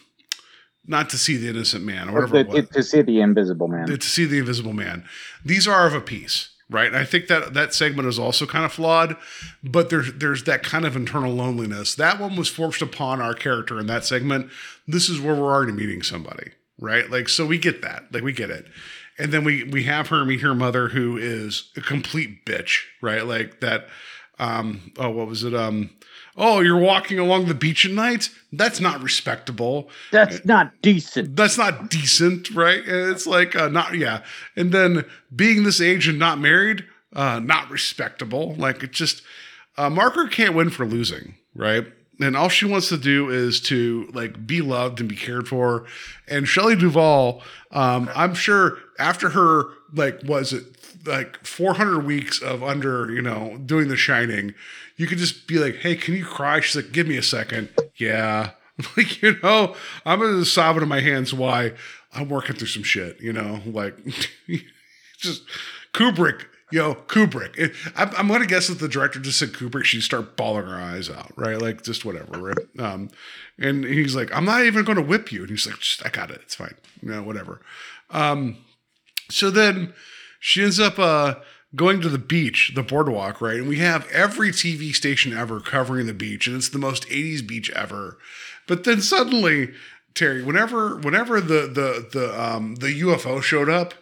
not 0.89 1.09
to 1.11 1.17
see 1.17 1.37
the 1.37 1.47
innocent 1.49 1.85
man, 1.85 2.09
or 2.09 2.13
whatever. 2.13 2.43
to, 2.43 2.49
it 2.49 2.49
was 2.49 2.69
to 2.69 2.83
see 2.83 3.01
the 3.01 3.21
Invisible 3.21 3.67
Man. 3.67 3.87
to 3.87 4.01
see 4.01 4.25
the 4.25 4.39
invisible 4.39 4.73
man. 4.73 5.05
These 5.45 5.67
are 5.67 5.87
of 5.87 5.93
a 5.93 6.01
piece 6.01 6.49
right? 6.69 6.87
And 6.87 6.97
i 6.97 7.03
think 7.03 7.27
that 7.27 7.53
that 7.55 7.73
segment 7.73 8.07
is 8.07 8.19
also 8.19 8.45
kind 8.45 8.63
of 8.63 8.71
flawed 8.71 9.17
but 9.63 9.89
there's 9.89 10.13
there's 10.13 10.43
that 10.43 10.63
kind 10.63 10.85
of 10.85 10.95
internal 10.95 11.33
loneliness. 11.33 11.95
That 11.95 12.19
one 12.19 12.35
was 12.35 12.47
forced 12.47 12.81
upon 12.81 13.21
our 13.21 13.33
character 13.33 13.79
in 13.79 13.87
that 13.87 14.05
segment. 14.05 14.51
This 14.87 15.09
is 15.09 15.19
where 15.19 15.35
we're 15.35 15.51
already 15.51 15.71
meeting 15.71 16.03
somebody 16.03 16.51
right? 16.79 17.09
Like 17.09 17.29
so 17.29 17.45
we 17.45 17.57
get 17.57 17.81
that. 17.81 18.13
Like 18.13 18.23
we 18.23 18.33
get 18.33 18.49
it. 18.49 18.65
And 19.17 19.31
then 19.31 19.43
we 19.43 19.63
we 19.63 19.83
have 19.83 20.07
her 20.07 20.23
meet 20.25 20.41
her 20.41 20.55
mother 20.55 20.89
who 20.89 21.17
is 21.17 21.71
a 21.75 21.81
complete 21.81 22.45
bitch 22.45 22.83
right? 23.01 23.25
Like 23.25 23.59
that 23.59 23.87
um 24.39 24.91
oh 24.97 25.09
what 25.09 25.27
was 25.27 25.43
it 25.43 25.53
um 25.53 25.89
oh 26.37 26.61
you're 26.61 26.77
walking 26.79 27.19
along 27.19 27.45
the 27.45 27.53
beach 27.53 27.85
at 27.85 27.91
night 27.91 28.29
that's 28.53 28.79
not 28.79 29.01
respectable 29.03 29.89
That's 30.11 30.43
not 30.45 30.71
decent. 30.81 31.35
that's 31.35 31.57
not 31.57 31.89
decent, 31.89 32.49
right? 32.51 32.79
And 32.79 33.11
it's 33.11 33.27
like 33.27 33.55
uh, 33.55 33.67
not 33.67 33.95
yeah. 33.95 34.23
And 34.55 34.71
then 34.71 35.05
being 35.35 35.63
this 35.63 35.79
age 35.79 36.07
and 36.07 36.17
not 36.17 36.39
married, 36.39 36.83
uh, 37.13 37.39
not 37.39 37.69
respectable. 37.69 38.55
Like 38.55 38.81
it 38.83 38.91
just 38.91 39.21
uh, 39.77 39.89
Margaret 39.89 40.31
can't 40.31 40.55
win 40.55 40.69
for 40.71 40.85
losing, 40.85 41.35
right? 41.53 41.85
And 42.19 42.35
all 42.35 42.49
she 42.49 42.65
wants 42.65 42.89
to 42.89 42.97
do 42.97 43.29
is 43.29 43.61
to 43.61 44.09
like 44.13 44.45
be 44.47 44.61
loved 44.61 44.99
and 44.99 45.07
be 45.07 45.15
cared 45.15 45.47
for. 45.47 45.85
And 46.27 46.47
Shelley 46.47 46.75
Duvall, 46.75 47.43
um, 47.71 48.09
I'm 48.15 48.33
sure 48.33 48.77
after 48.97 49.29
her 49.29 49.65
like 49.93 50.21
was 50.25 50.53
it 50.53 50.63
like 51.05 51.45
400 51.45 52.05
weeks 52.05 52.41
of 52.41 52.63
under 52.63 53.11
you 53.11 53.21
know 53.21 53.57
doing 53.65 53.87
The 53.87 53.97
Shining, 53.97 54.53
you 54.97 55.07
could 55.07 55.17
just 55.17 55.47
be 55.47 55.57
like, 55.59 55.77
hey, 55.77 55.95
can 55.95 56.15
you 56.15 56.25
cry? 56.25 56.59
She's 56.59 56.75
like, 56.83 56.91
give 56.91 57.07
me 57.07 57.17
a 57.17 57.23
second. 57.23 57.69
Yeah. 57.95 58.51
Like, 58.95 59.21
you 59.21 59.35
know, 59.43 59.75
I'm 60.05 60.21
gonna 60.21 60.45
sob 60.45 60.77
into 60.77 60.85
my 60.85 61.01
hands 61.01 61.33
why 61.33 61.73
I'm 62.13 62.29
working 62.29 62.55
through 62.55 62.69
some 62.69 62.83
shit, 62.83 63.19
you 63.19 63.33
know, 63.33 63.59
like 63.65 63.93
just 65.17 65.43
Kubrick, 65.93 66.45
yo, 66.71 66.95
Kubrick. 66.95 67.57
It, 67.57 67.73
I'm, 67.97 68.09
I'm 68.15 68.27
gonna 68.29 68.45
guess 68.45 68.69
that 68.69 68.79
the 68.79 68.87
director 68.87 69.19
just 69.19 69.37
said 69.37 69.49
Kubrick, 69.49 69.83
she'd 69.83 70.01
start 70.01 70.37
bawling 70.37 70.65
her 70.65 70.75
eyes 70.75 71.09
out, 71.09 71.33
right? 71.35 71.61
Like 71.61 71.83
just 71.83 72.05
whatever, 72.05 72.39
right? 72.39 72.57
Um, 72.79 73.09
and 73.57 73.83
he's 73.83 74.15
like, 74.15 74.33
I'm 74.33 74.45
not 74.45 74.63
even 74.63 74.85
gonna 74.85 75.01
whip 75.01 75.29
you. 75.29 75.41
And 75.41 75.49
he's 75.49 75.67
like, 75.67 75.79
just, 75.79 76.05
I 76.05 76.09
got 76.09 76.31
it, 76.31 76.39
it's 76.43 76.55
fine. 76.55 76.75
You 77.01 77.09
know, 77.09 77.21
whatever. 77.21 77.59
Um, 78.11 78.57
so 79.29 79.49
then 79.49 79.93
she 80.39 80.63
ends 80.63 80.79
up 80.79 80.97
uh 80.97 81.35
going 81.75 82.01
to 82.01 82.09
the 82.09 82.17
beach, 82.17 82.71
the 82.73 82.83
boardwalk, 82.83 83.41
right? 83.41 83.57
And 83.57 83.67
we 83.67 83.77
have 83.77 84.09
every 84.11 84.49
TV 84.49 84.93
station 84.93 85.37
ever 85.37 85.59
covering 85.59 86.07
the 86.07 86.13
beach, 86.13 86.47
and 86.47 86.55
it's 86.55 86.69
the 86.69 86.79
most 86.79 87.07
80s 87.09 87.45
beach 87.45 87.69
ever. 87.71 88.17
But 88.67 88.83
then 88.83 89.01
suddenly, 89.01 89.73
Terry, 90.15 90.43
whenever 90.43 90.95
whenever 90.97 91.39
the 91.39 91.67
the 91.67 92.07
the 92.11 92.41
um 92.41 92.75
the 92.75 93.01
UFO 93.01 93.41
showed 93.41 93.69
up, 93.69 93.93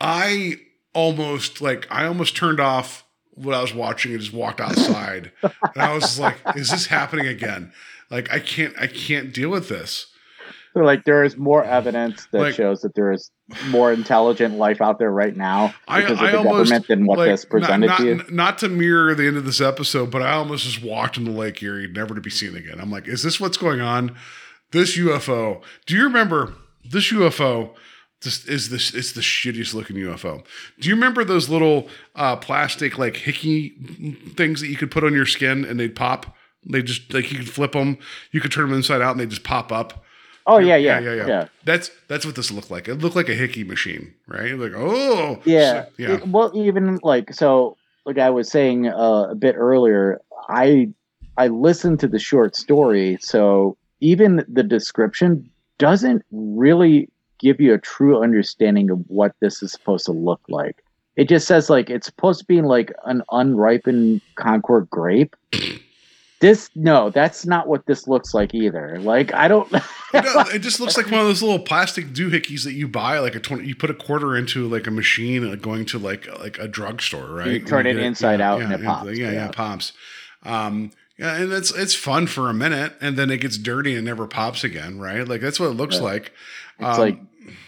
I 0.00 0.56
almost 0.94 1.60
like 1.60 1.86
I 1.90 2.06
almost 2.06 2.36
turned 2.36 2.60
off 2.60 3.04
what 3.30 3.54
I 3.54 3.62
was 3.62 3.74
watching 3.74 4.12
and 4.12 4.20
just 4.20 4.32
walked 4.32 4.60
outside. 4.60 5.32
and 5.42 5.52
I 5.76 5.94
was 5.94 6.18
like, 6.18 6.36
is 6.56 6.70
this 6.70 6.86
happening 6.86 7.26
again? 7.26 7.72
Like 8.10 8.32
I 8.32 8.40
can't 8.40 8.74
I 8.78 8.86
can't 8.86 9.32
deal 9.32 9.50
with 9.50 9.68
this. 9.68 10.06
Like 10.74 11.04
there 11.04 11.24
is 11.24 11.36
more 11.36 11.64
evidence 11.64 12.26
that 12.32 12.40
Like- 12.40 12.54
shows 12.54 12.82
that 12.82 12.94
there 12.94 13.12
is 13.12 13.30
more 13.68 13.92
intelligent 13.92 14.56
life 14.56 14.80
out 14.80 14.98
there 15.00 15.10
right 15.10 15.36
now 15.36 15.74
I, 15.88 16.00
because 16.00 16.18
I 16.20 16.26
of 16.26 16.32
the 16.32 16.38
almost 16.38 16.70
government 16.70 16.86
than 16.88 17.06
what 17.06 17.18
like, 17.18 17.30
this 17.30 17.44
presented 17.44 17.88
not, 17.88 17.98
to 17.98 18.06
you. 18.06 18.14
not, 18.14 18.32
not 18.32 18.58
to 18.58 18.68
mirror 18.68 19.14
the 19.14 19.26
end 19.26 19.36
of 19.36 19.44
this 19.44 19.60
episode, 19.60 20.10
but 20.10 20.22
I 20.22 20.32
almost 20.32 20.64
just 20.64 20.82
walked 20.82 21.16
into 21.16 21.32
Lake 21.32 21.60
Erie, 21.62 21.88
never 21.88 22.14
to 22.14 22.20
be 22.20 22.30
seen 22.30 22.54
again. 22.56 22.80
I'm 22.80 22.90
like, 22.90 23.08
is 23.08 23.22
this 23.24 23.40
what's 23.40 23.56
going 23.56 23.80
on? 23.80 24.16
This 24.70 24.96
UFO. 24.96 25.62
Do 25.86 25.96
you 25.96 26.04
remember 26.04 26.54
this 26.88 27.10
UFO? 27.12 27.74
This 28.22 28.44
is 28.46 28.68
this 28.68 28.94
it's 28.94 29.12
the 29.12 29.22
shittiest 29.22 29.74
looking 29.74 29.96
UFO. 29.96 30.44
Do 30.78 30.88
you 30.88 30.94
remember 30.94 31.24
those 31.24 31.48
little 31.48 31.88
uh, 32.14 32.36
plastic 32.36 32.98
like 32.98 33.16
hickey 33.16 33.70
things 34.36 34.60
that 34.60 34.68
you 34.68 34.76
could 34.76 34.90
put 34.90 35.04
on 35.04 35.14
your 35.14 35.26
skin 35.26 35.64
and 35.64 35.80
they'd 35.80 35.96
pop? 35.96 36.36
They 36.64 36.82
just 36.82 37.12
like 37.14 37.32
you 37.32 37.38
could 37.38 37.50
flip 37.50 37.72
them, 37.72 37.96
you 38.30 38.40
could 38.40 38.52
turn 38.52 38.68
them 38.68 38.76
inside 38.76 39.00
out 39.00 39.12
and 39.12 39.20
they 39.20 39.26
just 39.26 39.42
pop 39.42 39.72
up. 39.72 40.04
Oh 40.46 40.58
yeah, 40.58 40.76
yeah, 40.76 40.98
yeah, 41.00 41.14
yeah. 41.14 41.26
yeah. 41.26 41.48
That's 41.64 41.90
that's 42.08 42.24
what 42.26 42.34
this 42.36 42.50
looked 42.50 42.70
like. 42.70 42.88
It 42.88 42.96
looked 42.96 43.16
like 43.16 43.28
a 43.28 43.34
hickey 43.34 43.64
machine, 43.64 44.14
right? 44.26 44.56
Like 44.58 44.72
oh 44.74 45.40
Yeah. 45.44 45.84
so- 45.84 45.88
yeah. 45.98 46.14
It- 46.14 46.26
well, 46.28 46.50
even 46.54 46.98
like 47.02 47.32
so, 47.34 47.76
like 48.06 48.18
I 48.18 48.30
was 48.30 48.50
saying 48.50 48.88
uh, 48.88 49.28
a 49.30 49.34
bit 49.34 49.54
earlier, 49.56 50.20
I 50.48 50.88
I 51.36 51.48
listened 51.48 52.00
to 52.00 52.08
the 52.08 52.18
short 52.18 52.56
story, 52.56 53.18
so 53.20 53.76
even 54.00 54.44
the 54.48 54.62
description 54.62 55.48
doesn't 55.78 56.22
really 56.30 57.08
give 57.38 57.60
you 57.60 57.72
a 57.72 57.78
true 57.78 58.22
understanding 58.22 58.90
of 58.90 58.98
what 59.08 59.32
this 59.40 59.62
is 59.62 59.72
supposed 59.72 60.04
to 60.06 60.12
look 60.12 60.40
like. 60.48 60.82
It 61.16 61.28
just 61.28 61.46
says 61.46 61.68
like 61.70 61.88
it's 61.90 62.06
supposed 62.06 62.40
to 62.40 62.46
be 62.46 62.60
like 62.62 62.92
an 63.04 63.22
unripened 63.30 64.20
Concord 64.36 64.88
grape. 64.90 65.34
This 66.40 66.70
no, 66.74 67.10
that's 67.10 67.44
not 67.44 67.68
what 67.68 67.84
this 67.84 68.08
looks 68.08 68.32
like 68.32 68.54
either. 68.54 68.98
Like 69.00 69.32
I 69.34 69.46
don't. 69.46 69.70
no, 69.72 69.80
it 70.14 70.60
just 70.60 70.80
looks 70.80 70.96
like 70.96 71.10
one 71.10 71.20
of 71.20 71.26
those 71.26 71.42
little 71.42 71.58
plastic 71.58 72.08
doohickeys 72.14 72.64
that 72.64 72.72
you 72.72 72.88
buy, 72.88 73.18
like 73.18 73.34
a 73.34 73.40
twenty. 73.40 73.68
You 73.68 73.76
put 73.76 73.90
a 73.90 73.94
quarter 73.94 74.34
into 74.36 74.66
like 74.66 74.86
a 74.86 74.90
machine, 74.90 75.48
like 75.50 75.60
going 75.60 75.84
to 75.86 75.98
like 75.98 76.26
like 76.40 76.58
a 76.58 76.66
drugstore, 76.66 77.26
right? 77.26 77.48
You 77.48 77.60
turn 77.60 77.86
And 77.86 77.98
it 77.98 78.04
inside 78.04 78.40
out 78.40 78.62
and 78.62 78.70
yeah, 78.70 78.78
it 78.78 78.84
pops, 78.84 79.06
Yeah, 79.06 79.12
yeah, 79.26 79.32
yeah. 79.32 79.48
it 79.48 79.54
pops. 79.54 79.92
Um, 80.42 80.92
yeah, 81.18 81.36
and 81.36 81.52
it's 81.52 81.70
it's 81.72 81.94
fun 81.94 82.26
for 82.26 82.48
a 82.48 82.54
minute, 82.54 82.94
and 83.02 83.18
then 83.18 83.30
it 83.30 83.42
gets 83.42 83.58
dirty 83.58 83.94
and 83.94 84.06
never 84.06 84.26
pops 84.26 84.64
again, 84.64 84.98
right? 84.98 85.28
Like 85.28 85.42
that's 85.42 85.60
what 85.60 85.66
it 85.66 85.74
looks 85.74 85.96
Yeah. 85.96 86.02
like. 86.04 86.32
It's 86.80 86.98
Um, 86.98 87.00
like 87.00 87.18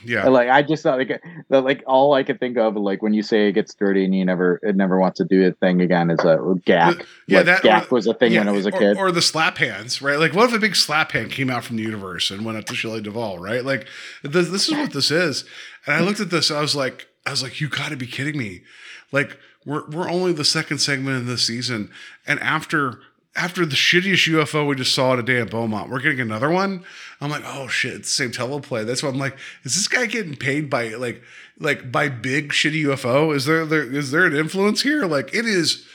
yeah, 0.05 0.29
like 0.29 0.49
I 0.49 0.63
just 0.63 0.83
thought 0.85 0.99
like 0.99 1.21
the, 1.49 1.61
like 1.61 1.83
all 1.89 2.15
I 2.15 2.23
could 2.23 2.39
think 2.39 2.57
of 2.57 2.77
like 2.77 3.03
when 3.03 3.13
you 3.15 3.23
say 3.25 3.49
it 3.49 3.53
gets 3.53 3.75
dirty 3.75 4.05
and 4.05 4.15
you 4.15 4.25
never 4.25 4.61
it 4.63 4.77
never 4.77 4.99
wants 5.01 5.19
to 5.19 5.25
do 5.25 5.45
a 5.47 5.53
thing 5.53 5.81
again 5.81 6.09
is 6.11 6.21
a 6.21 6.55
gack. 6.65 7.05
Yeah, 7.27 7.39
Like, 7.39 7.47
that- 7.47 7.63
gack 7.63 7.91
or- 7.93 7.97
was 7.97 8.07
a 8.07 8.15
thing 8.15 8.33
when 8.35 8.49
I 8.49 8.53
was 8.53 8.67
a 8.67 8.73
or- 8.73 8.79
kid. 8.79 8.97
Or, 8.97 9.11
the 9.11 9.23
slap 9.23 9.59
hands, 9.59 10.01
right? 10.01 10.19
Like, 10.19 10.35
what 10.35 10.49
if 10.49 10.55
a 10.55 10.59
big 10.61 10.77
slap 10.77 11.13
hand 11.13 11.31
came 11.33 11.51
out 11.51 11.65
from 11.65 11.77
the 11.77 11.83
universe 11.83 12.31
and 12.31 12.45
went 12.45 12.59
up 12.59 12.65
to 12.67 12.75
Shelley 12.77 13.01
Duvall, 13.01 13.39
right? 13.39 13.65
Like, 13.65 13.87
this, 14.23 14.49
this 14.51 14.69
is 14.69 14.75
what 14.75 14.93
this 14.93 15.11
is. 15.11 15.45
And 15.87 15.97
I 15.97 16.01
looked 16.01 16.21
at 16.21 16.31
this, 16.31 16.51
I 16.53 16.61
was 16.61 16.77
like, 16.77 17.09
I 17.27 17.31
was 17.31 17.43
like, 17.43 17.61
you 17.61 17.69
got 17.69 17.89
to 17.91 17.97
be 17.97 18.07
kidding 18.07 18.37
me! 18.39 18.63
Like, 19.11 19.37
we're 19.67 19.89
we're 19.91 20.09
only 20.11 20.33
the 20.33 20.45
second 20.45 20.79
segment 20.79 21.17
in 21.19 21.27
this 21.27 21.47
season, 21.47 21.91
and 22.27 22.41
after 22.41 23.01
after 23.35 23.65
the 23.65 23.77
shittiest 23.77 24.31
UFO 24.33 24.67
we 24.67 24.75
just 24.77 24.95
saw 24.95 25.17
today 25.17 25.41
at 25.41 25.51
Beaumont, 25.51 25.91
we're 25.91 26.01
getting 26.01 26.21
another 26.21 26.51
one. 26.51 26.85
I'm 27.21 27.31
like, 27.31 27.45
oh 27.47 27.67
shit, 27.69 27.95
it's 27.95 28.17
the 28.17 28.29
same 28.29 28.31
teleplay. 28.31 28.85
That's 28.85 29.03
why 29.03 29.09
I'm 29.09 29.19
like, 29.19 29.37
is 29.65 29.75
this 29.75 29.89
guy 29.89 30.07
getting 30.07 30.37
paid 30.37 30.69
by 30.69 30.89
like 30.91 31.23
like 31.59 31.91
by 31.91 32.09
big 32.09 32.51
shitty 32.51 32.83
UFO? 32.85 33.35
Is 33.35 33.47
there 33.47 33.65
there 33.65 33.83
is 33.83 34.11
there 34.11 34.27
an 34.27 34.37
influence 34.37 34.83
here? 34.83 35.07
Like 35.07 35.35
it 35.35 35.47
is. 35.47 35.87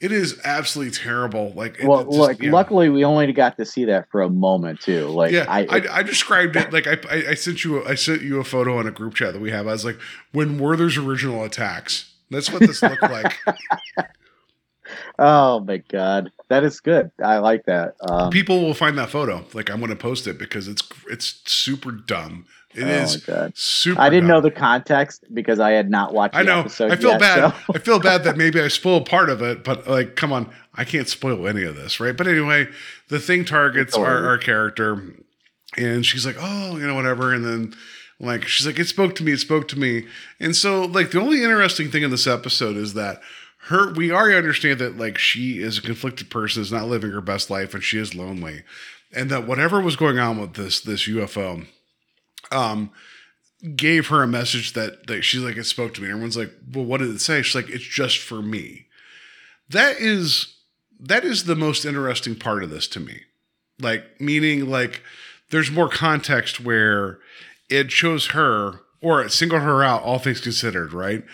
It 0.00 0.10
is 0.10 0.40
absolutely 0.42 0.90
terrible. 0.94 1.52
Like, 1.54 1.78
Well, 1.80 2.02
just- 2.02 2.16
like 2.16 2.42
yeah. 2.42 2.50
luckily 2.50 2.88
we 2.88 3.04
only 3.04 3.32
got 3.32 3.56
to 3.58 3.64
see 3.64 3.84
that 3.84 4.10
for 4.10 4.20
a 4.22 4.28
moment 4.28 4.80
too. 4.80 5.06
Like 5.06 5.30
Yeah, 5.30 5.46
I, 5.48 5.60
I, 5.60 5.98
I, 5.98 6.02
described 6.02 6.56
it 6.56 6.72
like 6.72 6.88
I, 6.88 6.98
I, 7.08 7.24
I 7.28 7.34
sent 7.34 7.62
you 7.62 7.80
a, 7.80 7.88
I 7.88 7.94
sent 7.94 8.20
you 8.20 8.40
a 8.40 8.44
photo 8.44 8.78
on 8.78 8.88
a 8.88 8.90
group 8.90 9.14
chat 9.14 9.32
that 9.32 9.40
we 9.40 9.52
have. 9.52 9.68
I 9.68 9.70
was 9.70 9.84
like, 9.84 10.00
when 10.32 10.58
Werther's 10.58 10.96
original 10.98 11.44
attacks. 11.44 12.12
That's 12.32 12.50
what 12.50 12.60
this 12.62 12.82
looked 12.82 13.02
like. 13.02 13.38
oh 15.18 15.60
my 15.60 15.78
god, 15.78 16.30
that 16.48 16.64
is 16.64 16.80
good. 16.80 17.10
I 17.22 17.38
like 17.38 17.64
that. 17.66 17.96
Um, 18.00 18.30
People 18.30 18.60
will 18.62 18.74
find 18.74 18.96
that 18.98 19.10
photo. 19.10 19.44
Like 19.54 19.70
I'm 19.70 19.78
going 19.78 19.90
to 19.90 19.96
post 19.96 20.26
it 20.26 20.38
because 20.38 20.68
it's 20.68 20.82
it's 21.10 21.40
super 21.46 21.92
dumb. 21.92 22.46
It 22.74 22.84
Oh 22.84 22.88
is 22.88 23.22
super. 23.54 24.00
I 24.00 24.08
didn't 24.08 24.28
know 24.28 24.40
the 24.40 24.50
context 24.50 25.24
because 25.34 25.60
I 25.60 25.72
had 25.72 25.90
not 25.90 26.14
watched. 26.14 26.34
I 26.34 26.42
know. 26.42 26.60
I 26.60 26.96
feel 26.96 27.10
yet, 27.10 27.20
bad. 27.20 27.50
so- 27.66 27.74
I 27.74 27.78
feel 27.78 27.98
bad 28.00 28.24
that 28.24 28.36
maybe 28.38 28.60
I 28.60 28.68
spoiled 28.68 29.06
part 29.06 29.28
of 29.28 29.42
it, 29.42 29.62
but 29.62 29.86
like, 29.86 30.16
come 30.16 30.32
on, 30.32 30.50
I 30.74 30.84
can't 30.84 31.08
spoil 31.08 31.46
any 31.46 31.64
of 31.64 31.76
this, 31.76 32.00
right? 32.00 32.16
But 32.16 32.26
anyway, 32.26 32.68
the 33.08 33.20
thing 33.20 33.44
targets 33.44 33.94
our, 33.94 34.26
our 34.26 34.38
character, 34.38 35.02
and 35.76 36.06
she's 36.06 36.24
like, 36.24 36.36
"Oh, 36.38 36.78
you 36.78 36.86
know, 36.86 36.94
whatever," 36.94 37.32
and 37.32 37.44
then. 37.44 37.74
Like 38.20 38.46
she's 38.46 38.64
like, 38.64 38.78
it 38.78 38.86
spoke 38.86 39.16
to 39.16 39.24
me, 39.24 39.32
it 39.32 39.40
spoke 39.40 39.66
to 39.66 39.76
me. 39.76 40.06
And 40.38 40.54
so, 40.54 40.84
like, 40.84 41.10
the 41.10 41.20
only 41.20 41.42
interesting 41.42 41.90
thing 41.90 42.04
in 42.04 42.12
this 42.12 42.28
episode 42.28 42.76
is 42.76 42.94
that 42.94 43.20
her 43.66 43.92
we 43.92 44.10
already 44.10 44.36
understand 44.36 44.80
that 44.80 44.98
like 44.98 45.18
she 45.18 45.62
is 45.62 45.78
a 45.78 45.82
conflicted 45.82 46.30
person, 46.30 46.62
is 46.62 46.72
not 46.72 46.88
living 46.88 47.12
her 47.12 47.20
best 47.20 47.50
life, 47.50 47.74
and 47.74 47.82
she 47.82 47.98
is 47.98 48.14
lonely. 48.14 48.62
And 49.14 49.30
that 49.30 49.46
whatever 49.46 49.80
was 49.80 49.96
going 49.96 50.18
on 50.18 50.40
with 50.40 50.54
this 50.54 50.80
this 50.80 51.06
UFO, 51.06 51.66
um, 52.50 52.90
gave 53.76 54.08
her 54.08 54.22
a 54.22 54.28
message 54.28 54.72
that, 54.72 55.06
that 55.06 55.22
she's 55.22 55.42
like, 55.42 55.56
it 55.56 55.64
spoke 55.64 55.94
to 55.94 56.02
me. 56.02 56.08
Everyone's 56.08 56.36
like, 56.36 56.52
well, 56.72 56.84
what 56.84 56.98
did 56.98 57.10
it 57.10 57.20
say? 57.20 57.42
She's 57.42 57.54
like, 57.54 57.70
it's 57.70 57.84
just 57.84 58.18
for 58.18 58.42
me. 58.42 58.86
That 59.68 60.00
is 60.00 60.56
that 60.98 61.24
is 61.24 61.44
the 61.44 61.56
most 61.56 61.84
interesting 61.84 62.36
part 62.36 62.62
of 62.62 62.70
this 62.70 62.86
to 62.88 63.00
me. 63.00 63.22
Like, 63.80 64.20
meaning 64.20 64.68
like 64.68 65.02
there's 65.50 65.70
more 65.70 65.88
context 65.88 66.60
where 66.60 67.18
it 67.68 67.90
shows 67.90 68.28
her 68.28 68.80
or 69.00 69.22
it 69.22 69.32
singled 69.32 69.62
her 69.62 69.82
out, 69.82 70.02
all 70.02 70.18
things 70.18 70.40
considered, 70.40 70.92
right? 70.92 71.24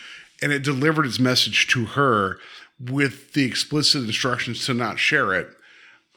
And 0.40 0.52
it 0.52 0.62
delivered 0.62 1.06
its 1.06 1.18
message 1.18 1.66
to 1.68 1.84
her 1.86 2.38
with 2.78 3.32
the 3.32 3.44
explicit 3.44 4.04
instructions 4.04 4.64
to 4.66 4.74
not 4.74 4.98
share 4.98 5.34
it. 5.34 5.48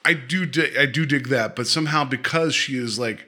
I 0.05 0.13
do 0.13 0.45
di- 0.45 0.77
I 0.77 0.85
do 0.85 1.05
dig 1.05 1.27
that, 1.29 1.55
but 1.55 1.67
somehow 1.67 2.03
because 2.03 2.53
she 2.55 2.75
is 2.77 2.99
like 2.99 3.27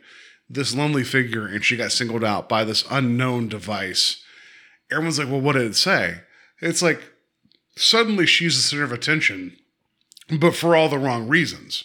this 0.50 0.76
lonely 0.76 1.04
figure 1.04 1.48
and 1.48 1.64
she 1.64 1.76
got 1.78 1.92
singled 1.92 2.24
out 2.24 2.48
by 2.48 2.64
this 2.64 2.84
unknown 2.92 3.48
device, 3.48 4.24
everyone's 4.92 5.18
like, 5.20 5.30
well, 5.30 5.42
what 5.42 5.54
did 5.54 5.64
it 5.64 5.76
say? 5.76 6.22
It's 6.62 6.82
like 6.82 7.02
suddenly 7.76 8.26
she's 8.28 8.56
the 8.56 8.62
center 8.62 8.84
of 8.84 8.92
attention, 8.92 9.58
but 10.40 10.56
for 10.56 10.76
all 10.76 10.90
the 10.90 10.98
wrong 11.00 11.28
reasons. 11.28 11.84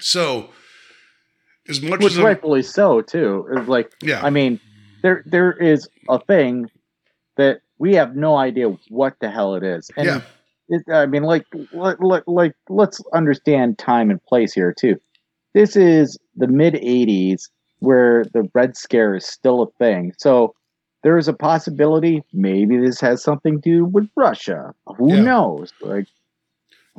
So, 0.00 0.50
as 1.68 1.82
much 1.82 2.00
which 2.00 2.12
as 2.12 2.18
I'm- 2.18 2.26
rightfully 2.26 2.62
so 2.62 3.02
too. 3.02 3.46
It's 3.52 3.68
like, 3.68 3.92
Yeah. 4.02 4.20
I 4.24 4.30
mean, 4.30 4.60
there 5.02 5.22
there 5.26 5.52
is 5.52 5.88
a 6.08 6.18
thing 6.20 6.70
that 7.36 7.60
we 7.78 7.94
have 7.94 8.16
no 8.16 8.36
idea 8.36 8.68
what 8.88 9.14
the 9.20 9.30
hell 9.30 9.54
it 9.54 9.62
is, 9.62 9.90
and 9.96 10.06
yeah, 10.06 10.20
it, 10.68 10.82
I 10.92 11.06
mean, 11.06 11.22
like, 11.22 11.44
let, 11.72 12.28
like, 12.28 12.54
let's 12.68 13.00
understand 13.12 13.78
time 13.78 14.10
and 14.10 14.22
place 14.24 14.52
here 14.52 14.72
too. 14.72 14.96
This 15.54 15.76
is 15.76 16.18
the 16.36 16.46
mid 16.48 16.74
'80s, 16.74 17.48
where 17.78 18.24
the 18.32 18.48
Red 18.54 18.76
Scare 18.76 19.14
is 19.16 19.26
still 19.26 19.62
a 19.62 19.70
thing. 19.78 20.12
So 20.18 20.54
there 21.04 21.16
is 21.16 21.28
a 21.28 21.32
possibility 21.32 22.22
maybe 22.32 22.76
this 22.76 23.00
has 23.00 23.22
something 23.22 23.60
to 23.62 23.70
do 23.70 23.84
with 23.84 24.08
Russia. 24.16 24.74
Who 24.98 25.14
Yeah. 25.14 25.22
knows? 25.22 25.72
Like, 25.80 26.06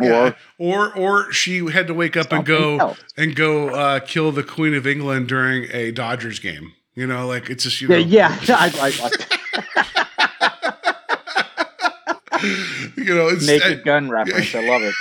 yeah, 0.02 0.32
or 0.58 0.98
or 0.98 1.32
she 1.32 1.66
had 1.70 1.88
to 1.88 1.94
wake 1.94 2.16
up 2.16 2.32
and 2.32 2.46
go 2.46 2.78
else. 2.78 3.00
and 3.18 3.36
go 3.36 3.70
uh, 3.70 4.00
kill 4.00 4.32
the 4.32 4.44
Queen 4.44 4.74
of 4.74 4.88
England 4.88 5.28
during 5.28 5.68
a 5.74 5.92
Dodgers 5.92 6.40
game. 6.40 6.74
You 6.96 7.06
know, 7.08 7.28
like 7.28 7.50
it's 7.50 7.64
just 7.66 7.82
you 7.82 7.88
know, 7.90 7.98
Yeah, 7.98 8.38
yeah. 8.42 8.56
I, 8.58 8.92
I, 9.76 9.86
you 12.98 13.16
know, 13.16 13.28
it's 13.28 13.46
naked 13.46 13.84
gun 13.84 14.10
reference. 14.10 14.54
I 14.56 14.66
love 14.68 14.82
it. 14.82 14.96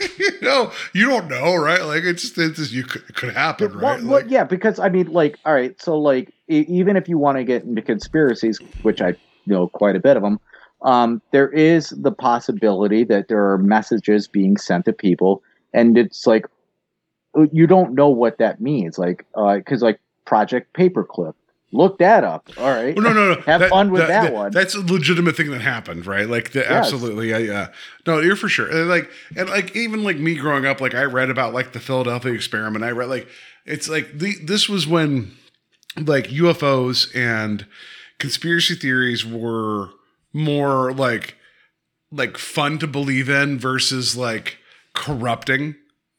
you 0.18 0.40
know, 0.40 0.72
you 0.94 1.06
don't 1.06 1.28
know, 1.28 1.54
right? 1.56 1.82
Like 1.82 2.04
it's 2.04 2.22
just, 2.22 2.38
it's 2.38 2.56
just 2.56 2.72
you 2.72 2.84
could, 2.84 3.02
it 3.08 3.14
could 3.14 3.34
happen, 3.34 3.72
Well, 3.78 3.94
right? 3.94 4.02
well, 4.02 4.20
Like, 4.22 4.30
yeah, 4.30 4.44
because 4.44 4.78
I 4.78 4.88
mean, 4.88 5.06
like, 5.08 5.38
all 5.44 5.52
right, 5.52 5.80
so 5.80 5.98
like, 5.98 6.32
e- 6.48 6.64
even 6.68 6.96
if 6.96 7.08
you 7.08 7.18
want 7.18 7.38
to 7.38 7.44
get 7.44 7.64
into 7.64 7.82
conspiracies, 7.82 8.58
which 8.82 9.02
I 9.02 9.14
know 9.46 9.68
quite 9.68 9.96
a 9.96 10.00
bit 10.00 10.16
of 10.16 10.22
them, 10.22 10.40
um, 10.82 11.20
there 11.32 11.50
is 11.50 11.90
the 11.90 12.12
possibility 12.12 13.04
that 13.04 13.28
there 13.28 13.50
are 13.50 13.58
messages 13.58 14.26
being 14.26 14.56
sent 14.56 14.86
to 14.86 14.92
people, 14.92 15.42
and 15.74 15.98
it's 15.98 16.26
like 16.26 16.46
uh, 17.36 17.46
you 17.52 17.66
don't 17.66 17.94
know 17.94 18.08
what 18.08 18.38
that 18.38 18.60
means, 18.60 18.98
like, 18.98 19.26
because 19.34 19.82
like 19.82 20.00
Project 20.24 20.72
Paperclip, 20.74 21.34
look 21.72 21.98
that 21.98 22.24
up. 22.24 22.48
All 22.58 22.68
right, 22.70 22.94
Well, 22.94 23.04
no, 23.04 23.12
no, 23.12 23.34
no. 23.34 23.40
Have 23.46 23.68
fun 23.68 23.90
with 23.90 24.06
that 24.06 24.32
one. 24.32 24.50
That's 24.52 24.74
a 24.74 24.80
legitimate 24.80 25.36
thing 25.36 25.50
that 25.50 25.60
happened, 25.60 26.06
right? 26.06 26.28
Like, 26.28 26.52
the, 26.52 26.60
Yes. 26.60 26.70
absolutely, 26.70 27.30
yeah, 27.30 27.38
yeah. 27.38 27.68
No, 28.06 28.20
you're 28.20 28.36
for 28.36 28.48
sure. 28.48 28.68
And 28.68 28.88
like, 28.88 29.10
and 29.36 29.48
like, 29.48 29.74
even 29.76 30.02
like 30.02 30.16
me 30.16 30.34
growing 30.34 30.66
up, 30.66 30.80
like 30.80 30.94
I 30.94 31.04
read 31.04 31.30
about 31.30 31.54
like 31.54 31.72
the 31.72 31.80
Philadelphia 31.80 32.32
experiment. 32.32 32.84
I 32.84 32.90
read 32.90 33.08
like, 33.08 33.28
it's 33.66 33.88
like 33.88 34.18
the 34.18 34.34
this 34.42 34.68
was 34.68 34.86
when 34.86 35.32
like 35.96 36.28
UFOs 36.28 37.14
and 37.14 37.66
conspiracy 38.18 38.74
theories 38.74 39.24
were 39.26 39.90
more 40.32 40.92
like 40.92 41.36
like 42.12 42.38
fun 42.38 42.78
to 42.78 42.86
believe 42.86 43.28
in 43.28 43.58
versus 43.58 44.16
like 44.16 44.58
corrupting. 44.94 45.76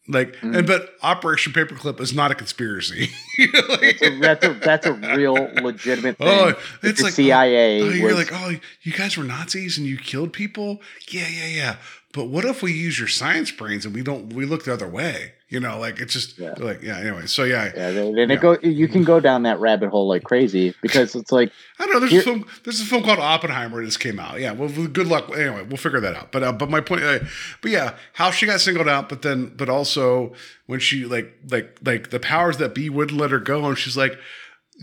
Like, 0.08 0.36
Mm. 0.38 0.58
and 0.58 0.68
but 0.68 0.96
Operation 1.04 1.54
Paperclip 1.54 2.02
is 2.02 2.14
not 2.14 2.32
a 2.32 2.36
conspiracy. 2.36 3.12
Like- 3.70 3.98
So 4.00 4.20
that's 4.20 4.46
a 4.46 4.54
that's 4.56 4.86
a 4.88 4.94
real 4.94 5.34
legitimate 5.62 6.18
thing. 6.18 6.28
Oh, 6.28 6.54
it's 6.84 7.00
the 7.00 7.06
like 7.06 7.14
CIA 7.14 7.82
Oh, 7.82 7.90
you're 7.90 8.08
was 8.08 8.16
like, 8.16 8.32
oh, 8.34 8.56
you 8.82 8.92
guys 8.94 9.16
were 9.16 9.24
Nazis 9.24 9.78
and 9.78 9.86
you 9.88 9.98
killed 9.98 10.34
people. 10.34 10.82
Yeah, 11.10 11.28
yeah, 11.30 11.48
yeah. 11.48 11.76
But 12.14 12.26
what 12.26 12.44
if 12.44 12.62
we 12.62 12.74
use 12.74 13.00
your 13.00 13.08
science 13.08 13.52
brains 13.52 13.86
and 13.86 13.96
we 13.96 14.02
don't? 14.04 14.34
We 14.34 14.46
look 14.46 14.66
the 14.66 14.74
other 14.74 14.88
way. 14.88 15.34
You 15.48 15.60
know, 15.60 15.80
like 15.80 16.00
it's 16.00 16.14
just 16.14 16.38
Yeah. 16.40 16.54
like 16.58 16.82
yeah. 16.82 16.98
Anyway, 17.00 17.26
so 17.26 17.44
yeah, 17.44 17.72
Yeah, 17.76 17.88
and 17.90 18.32
it 18.32 18.40
go. 18.42 18.58
You 18.62 18.88
can 18.88 19.04
go 19.04 19.20
down 19.20 19.44
that 19.44 19.60
rabbit 19.60 19.90
hole 19.90 20.08
like 20.08 20.24
crazy 20.24 20.74
because 20.82 21.16
it's 21.16 21.32
like 21.32 21.52
I 21.80 21.86
don't 21.86 21.94
know. 21.94 22.00
There's 22.00 22.22
a 22.22 22.22
film. 22.22 22.46
There's 22.64 22.82
a 22.82 22.86
film 22.86 23.04
called 23.04 23.20
Oppenheimer. 23.20 23.80
that 23.82 23.86
just 23.88 24.00
came 24.00 24.20
out. 24.20 24.40
Yeah. 24.40 24.52
Well, 24.54 24.70
well, 24.76 24.88
good 24.88 25.08
luck. 25.08 25.30
Anyway, 25.30 25.64
we'll 25.64 25.78
figure 25.78 26.00
that 26.02 26.16
out. 26.16 26.32
But 26.32 26.44
uh, 26.44 26.52
but 26.54 26.70
my 26.70 26.82
point. 26.82 27.04
Uh, 27.04 27.20
but 27.62 27.72
yeah, 27.72 27.96
how 28.14 28.32
she 28.32 28.46
got 28.46 28.62
singled 28.62 28.88
out, 28.90 29.10
but 29.10 29.22
then 29.22 29.54
but 29.56 29.70
also 29.70 30.34
when 30.68 30.80
she 30.80 31.06
like 31.06 31.34
like 31.50 31.78
like 31.84 32.10
the 32.10 32.20
powers 32.20 32.58
that 32.58 32.74
be 32.74 32.90
wouldn't 32.90 33.20
let 33.20 33.32
her 33.32 33.40
go, 33.40 33.66
and 33.66 33.78
she's 33.78 33.98
like, 33.98 34.18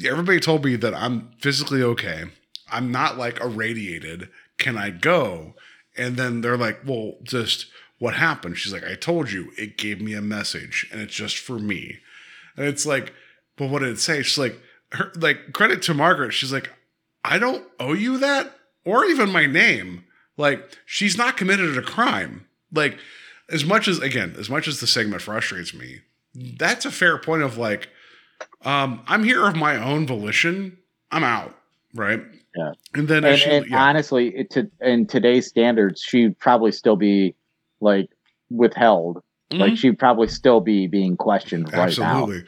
everybody 0.04 0.40
told 0.40 0.64
me 0.64 0.76
that 0.76 0.94
I'm 0.94 1.30
physically 1.40 1.82
okay. 1.82 2.24
I'm 2.70 2.92
not 2.92 3.16
like 3.16 3.40
irradiated. 3.40 4.28
Can 4.58 4.76
I 4.76 4.90
go? 4.90 5.54
And 5.98 6.16
then 6.16 6.40
they're 6.40 6.56
like, 6.56 6.80
well, 6.87 7.14
just 7.22 7.66
what 7.98 8.14
happened? 8.14 8.56
She's 8.56 8.72
like, 8.72 8.84
I 8.84 8.94
told 8.94 9.32
you. 9.32 9.50
It 9.58 9.76
gave 9.76 10.00
me 10.00 10.14
a 10.14 10.22
message, 10.22 10.88
and 10.92 11.00
it's 11.00 11.14
just 11.14 11.38
for 11.38 11.58
me. 11.58 11.98
And 12.56 12.66
it's 12.66 12.87
like, 12.87 13.12
but 13.56 13.68
what 13.68 13.80
did 13.80 13.90
it 13.90 13.98
say? 13.98 14.22
She's 14.22 14.38
like, 14.38 14.58
her 14.92 15.12
like 15.16 15.52
credit 15.52 15.82
to 15.82 15.94
Margaret. 15.94 16.32
She's 16.32 16.52
like, 16.52 16.70
I 17.24 17.38
don't 17.38 17.66
owe 17.80 17.92
you 17.92 18.18
that, 18.18 18.56
or 18.84 19.04
even 19.04 19.32
my 19.32 19.46
name. 19.46 20.04
Like, 20.37 20.78
she's 20.87 21.18
not 21.18 21.37
committed 21.37 21.76
a 21.76 21.82
crime. 21.82 22.46
Like, 22.72 22.98
as 23.50 23.64
much 23.64 23.88
as 23.88 23.98
again, 23.98 24.37
as 24.38 24.48
much 24.48 24.68
as 24.68 24.80
the 24.80 24.87
segment 24.87 25.22
frustrates 25.22 25.74
me, 25.74 26.00
that's 26.34 26.84
a 26.84 26.90
fair 26.90 27.18
point 27.18 27.42
of 27.42 27.58
like, 27.58 27.88
um, 28.64 29.02
I'm 29.06 29.24
here 29.24 29.44
of 29.46 29.56
my 29.56 29.76
own 29.76 30.06
volition. 30.06 30.78
I'm 31.11 31.25
out, 31.25 31.56
right? 31.94 32.23
Yeah. 32.57 32.73
And 32.94 33.09
then 33.09 33.25
and, 33.25 33.38
she, 33.38 33.51
and 33.51 33.67
yeah. 33.67 33.85
honestly, 33.85 34.29
it, 34.37 34.51
to 34.51 34.71
in 34.81 35.07
today's 35.07 35.46
standards, 35.46 36.03
she'd 36.03 36.38
probably 36.38 36.73
still 36.73 36.96
be 36.96 37.35
like 37.81 38.11
withheld. 38.51 39.23
Like 39.51 39.73
Mhm. 39.73 39.77
she'd 39.79 39.99
probably 39.99 40.29
still 40.29 40.61
be 40.61 40.87
being 40.88 41.17
questioned 41.17 41.73
right 41.73 41.73
now. 41.73 41.85
Absolutely. 41.85 42.44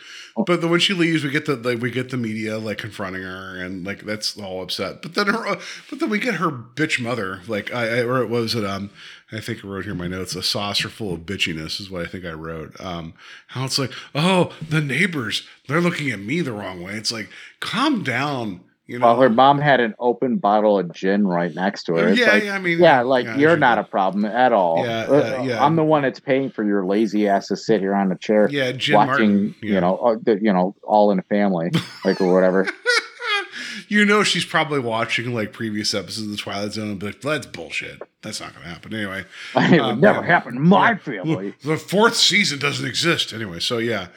But 0.46 0.60
then 0.60 0.68
when 0.68 0.80
she 0.80 0.92
leaves, 0.92 1.24
we 1.24 1.30
get 1.30 1.46
the 1.46 1.56
like 1.56 1.80
we 1.80 1.90
get 1.90 2.10
the 2.10 2.18
media 2.18 2.58
like 2.58 2.76
confronting 2.76 3.22
her 3.22 3.56
and 3.58 3.86
like 3.86 4.04
that's 4.04 4.36
all 4.38 4.62
upset. 4.62 5.00
But 5.00 5.14
then 5.14 5.28
her, 5.28 5.58
but 5.88 5.98
then 5.98 6.10
we 6.10 6.18
get 6.18 6.34
her 6.34 6.50
bitch 6.50 7.00
mother 7.00 7.40
like 7.48 7.72
I, 7.72 8.00
I 8.00 8.02
or 8.02 8.20
it 8.20 8.28
was 8.28 8.54
it 8.54 8.66
um 8.66 8.90
I 9.32 9.40
think 9.40 9.64
I 9.64 9.68
wrote 9.68 9.84
here 9.84 9.92
in 9.92 9.98
my 9.98 10.08
notes 10.08 10.34
a 10.34 10.42
saucer 10.42 10.90
full 10.90 11.14
of 11.14 11.20
bitchiness 11.20 11.80
is 11.80 11.88
what 11.90 12.02
I 12.02 12.06
think 12.06 12.26
I 12.26 12.32
wrote. 12.32 12.78
Um, 12.78 13.14
how 13.46 13.64
it's 13.64 13.78
like 13.78 13.92
oh 14.14 14.52
the 14.68 14.82
neighbors 14.82 15.46
they're 15.68 15.80
looking 15.80 16.10
at 16.10 16.20
me 16.20 16.42
the 16.42 16.52
wrong 16.52 16.82
way. 16.82 16.96
It's 16.96 17.12
like 17.12 17.30
calm 17.60 18.02
down. 18.02 18.60
You 18.90 18.98
know, 18.98 19.06
Well, 19.06 19.20
her 19.20 19.28
mom 19.30 19.60
had 19.60 19.78
an 19.78 19.94
open 20.00 20.38
bottle 20.38 20.76
of 20.76 20.92
gin 20.92 21.24
right 21.26 21.54
next 21.54 21.84
to 21.84 21.94
her. 21.94 22.08
It's 22.08 22.18
yeah, 22.18 22.32
like, 22.32 22.42
yeah. 22.44 22.54
I 22.56 22.58
mean, 22.58 22.78
yeah, 22.80 23.02
like 23.02 23.24
yeah, 23.24 23.36
you're 23.38 23.56
not 23.56 23.78
a 23.78 23.84
problem 23.84 24.24
at 24.24 24.52
all. 24.52 24.84
Yeah, 24.84 25.02
Uh, 25.04 25.42
yeah. 25.44 25.64
I'm 25.64 25.76
the 25.76 25.84
one 25.84 26.02
that's 26.02 26.18
paying 26.18 26.50
for 26.50 26.64
your 26.64 26.84
lazy 26.84 27.28
ass 27.28 27.46
to 27.48 27.56
sit 27.56 27.80
here 27.80 27.94
on 27.94 28.08
the 28.08 28.16
chair 28.16 28.48
Yeah, 28.50 28.72
Jim 28.72 28.96
watching, 28.96 29.32
Martin. 29.44 29.54
you 29.62 29.80
know, 29.80 29.96
uh, 29.98 30.16
the, 30.20 30.40
you 30.42 30.52
know, 30.52 30.74
all 30.82 31.12
in 31.12 31.20
a 31.20 31.22
family, 31.22 31.70
like 32.04 32.20
or 32.20 32.34
whatever. 32.34 32.68
you 33.88 34.04
know 34.04 34.22
she's 34.22 34.44
probably 34.44 34.78
watching 34.80 35.32
like 35.34 35.52
previous 35.52 35.94
episodes 35.94 36.26
of 36.26 36.30
the 36.32 36.36
Twilight 36.36 36.72
Zone 36.72 36.90
and 36.90 36.98
be 36.98 37.06
like, 37.06 37.20
that's 37.20 37.46
bullshit. 37.46 38.02
That's 38.22 38.40
not 38.40 38.54
gonna 38.54 38.66
happen. 38.66 38.92
Anyway. 38.94 39.24
it 39.56 39.70
would 39.72 39.80
Um, 39.80 40.00
never 40.00 40.20
yeah. 40.20 40.26
happen 40.26 40.56
in 40.56 40.62
my 40.62 40.96
family. 40.96 41.54
The 41.62 41.76
fourth 41.76 42.16
season 42.16 42.58
doesn't 42.58 42.86
exist 42.86 43.32
anyway. 43.32 43.60
So 43.60 43.78
yeah. 43.78 44.08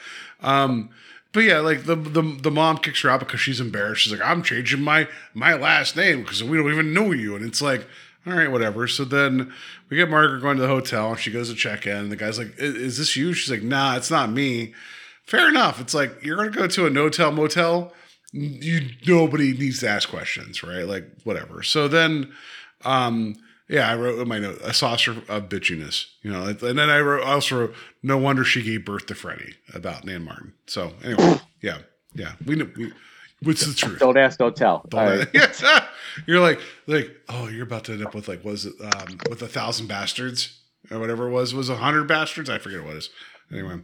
Um 0.41 0.89
but 1.33 1.41
yeah, 1.41 1.59
like 1.59 1.83
the, 1.85 1.95
the 1.95 2.21
the 2.21 2.51
mom 2.51 2.77
kicks 2.77 3.01
her 3.01 3.09
out 3.09 3.19
because 3.19 3.39
she's 3.39 3.59
embarrassed. 3.59 4.01
She's 4.03 4.13
like, 4.13 4.27
"I'm 4.27 4.43
changing 4.43 4.81
my 4.81 5.07
my 5.33 5.53
last 5.55 5.95
name 5.95 6.21
because 6.21 6.43
we 6.43 6.57
don't 6.57 6.71
even 6.71 6.93
know 6.93 7.11
you." 7.11 7.35
And 7.35 7.43
it's 7.45 7.61
like, 7.61 7.87
"All 8.25 8.33
right, 8.33 8.51
whatever." 8.51 8.87
So 8.87 9.03
then 9.03 9.51
we 9.89 9.97
get 9.97 10.09
Margaret 10.09 10.41
going 10.41 10.57
to 10.57 10.61
the 10.63 10.67
hotel, 10.69 11.11
and 11.11 11.19
she 11.19 11.31
goes 11.31 11.49
to 11.49 11.55
check 11.55 11.85
in. 11.87 12.09
The 12.09 12.15
guy's 12.15 12.37
like, 12.37 12.53
"I- 12.59 12.63
"Is 12.65 12.97
this 12.97 13.15
you?" 13.15 13.33
She's 13.33 13.51
like, 13.51 13.63
"Nah, 13.63 13.95
it's 13.97 14.11
not 14.11 14.31
me." 14.31 14.73
Fair 15.25 15.47
enough. 15.49 15.79
It's 15.81 15.93
like 15.93 16.23
you're 16.23 16.35
gonna 16.37 16.49
go 16.51 16.67
to 16.67 16.85
a 16.85 16.89
no-tell 16.89 17.31
motel. 17.31 17.93
You 18.31 18.89
nobody 19.07 19.53
needs 19.53 19.79
to 19.81 19.89
ask 19.89 20.09
questions, 20.09 20.63
right? 20.63 20.87
Like 20.87 21.09
whatever. 21.23 21.63
So 21.63 21.87
then, 21.87 22.31
um, 22.83 23.35
yeah, 23.69 23.89
I 23.89 23.95
wrote 23.95 24.19
in 24.19 24.27
my 24.27 24.39
note 24.39 24.59
a 24.61 24.73
saucer 24.73 25.11
of 25.27 25.49
bitchiness, 25.49 26.05
you 26.21 26.31
know, 26.31 26.45
and 26.45 26.59
then 26.59 26.89
I 26.89 26.99
wrote 26.99 27.23
I 27.23 27.33
also 27.33 27.59
wrote, 27.59 27.75
no 28.01 28.17
wonder 28.17 28.43
she 28.43 28.61
gave 28.61 28.85
birth 28.85 29.05
to 29.07 29.15
Freddy 29.15 29.55
about 29.73 30.05
Nan 30.05 30.23
Martin. 30.23 30.53
So 30.67 30.93
anyway, 31.03 31.39
yeah, 31.61 31.79
yeah, 32.13 32.33
we 32.45 32.55
know. 32.55 32.69
We, 32.75 32.91
what's 33.41 33.65
the 33.65 33.73
truth? 33.73 33.99
Don't 33.99 34.17
ask, 34.17 34.37
don't 34.39 34.55
tell. 34.55 34.85
All 34.93 35.05
right. 35.05 35.27
Yes. 35.33 35.63
you're 36.27 36.39
like 36.41 36.59
like 36.87 37.09
oh, 37.29 37.47
you're 37.47 37.63
about 37.63 37.85
to 37.85 37.93
end 37.93 38.05
up 38.05 38.13
with 38.13 38.27
like 38.27 38.43
was 38.43 38.65
it 38.65 38.73
um 38.81 39.17
with 39.29 39.41
a 39.41 39.47
thousand 39.47 39.87
bastards 39.87 40.59
or 40.91 40.99
whatever 40.99 41.27
it 41.27 41.31
was 41.31 41.53
was 41.53 41.69
a 41.69 41.77
hundred 41.77 42.07
bastards? 42.07 42.49
I 42.49 42.59
forget 42.59 42.83
what 42.83 42.91
it 42.91 42.95
was. 42.95 43.09
Anyway, 43.51 43.79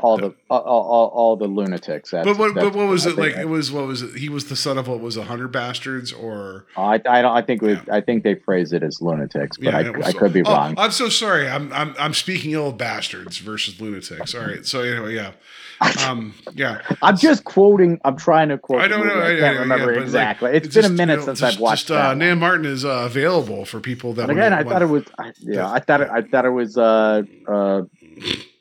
all 0.00 0.16
the 0.16 0.34
all, 0.48 0.60
all, 0.60 1.08
all 1.08 1.36
the 1.36 1.46
lunatics. 1.46 2.10
That's, 2.10 2.24
but 2.24 2.38
what 2.38 2.54
but 2.54 2.74
what 2.74 2.88
was 2.88 3.06
I 3.06 3.10
it 3.10 3.16
like? 3.16 3.36
It 3.36 3.48
was 3.48 3.72
what 3.72 3.86
was 3.86 4.02
it? 4.02 4.16
He 4.16 4.28
was 4.28 4.48
the 4.48 4.56
son 4.56 4.78
of 4.78 4.88
what 4.88 5.00
was 5.00 5.16
a 5.16 5.24
hundred 5.24 5.48
bastards 5.48 6.12
or 6.12 6.66
I, 6.76 6.94
I 6.94 7.22
don't. 7.22 7.36
I 7.36 7.42
think 7.42 7.62
we. 7.62 7.78
I 7.90 8.00
think 8.00 8.22
they 8.22 8.36
phrase 8.36 8.72
it 8.72 8.82
as 8.82 9.00
lunatics, 9.00 9.56
but 9.56 9.74
it 9.74 9.96
was 9.96 10.06
I, 10.06 10.08
I 10.10 10.12
could 10.12 10.32
be 10.32 10.42
oh, 10.42 10.52
wrong. 10.52 10.74
I'm 10.78 10.90
so 10.90 11.08
sorry. 11.08 11.48
I'm 11.48 11.72
I'm 11.72 11.94
I'm 11.98 12.14
speaking 12.14 12.52
ill 12.52 12.68
of 12.68 12.78
bastards 12.78 13.38
versus 13.38 13.80
lunatics. 13.80 14.34
All 14.34 14.42
right. 14.42 14.64
So 14.64 14.82
anyway, 14.82 15.14
yeah, 15.14 15.32
um, 16.08 16.34
yeah. 16.54 16.82
I'm 17.02 17.16
just 17.16 17.44
quoting. 17.44 18.00
I'm 18.04 18.16
trying 18.16 18.48
to 18.50 18.58
quote. 18.58 18.80
I 18.80 18.88
don't 18.88 19.06
know. 19.06 19.14
I, 19.14 19.34
I- 19.34 19.38
can't 19.38 19.56
I- 19.56 19.60
remember 19.60 19.84
yeah, 19.84 19.86
but, 19.86 19.96
like, 19.96 20.04
exactly. 20.04 20.50
it's 20.52 20.66
it's 20.66 20.76
been 20.76 20.84
a 20.84 20.88
minute 20.88 21.12
you 21.14 21.18
know, 21.18 21.24
since 21.26 21.40
just- 21.40 21.56
I've 21.56 21.60
watched 21.60 21.88
just, 21.88 21.98
uh. 21.98 22.14
Nan 22.14 22.38
Martin 22.38 22.66
is 22.66 22.84
uh, 22.84 23.02
available 23.04 23.64
for 23.64 23.80
people 23.80 24.12
that. 24.14 24.30
Again, 24.30 24.52
I 24.52 24.62
thought 24.62 24.82
it 24.82 24.86
was. 24.86 25.04
I, 25.18 25.32
yeah, 25.40 25.70
I 25.70 25.80
thought 25.80 26.00
it. 26.02 26.10
I 26.10 26.22
thought 26.22 26.44
it 26.44 26.50
was. 26.50 26.76
Uh, 26.76 27.22
uh, 27.46 27.82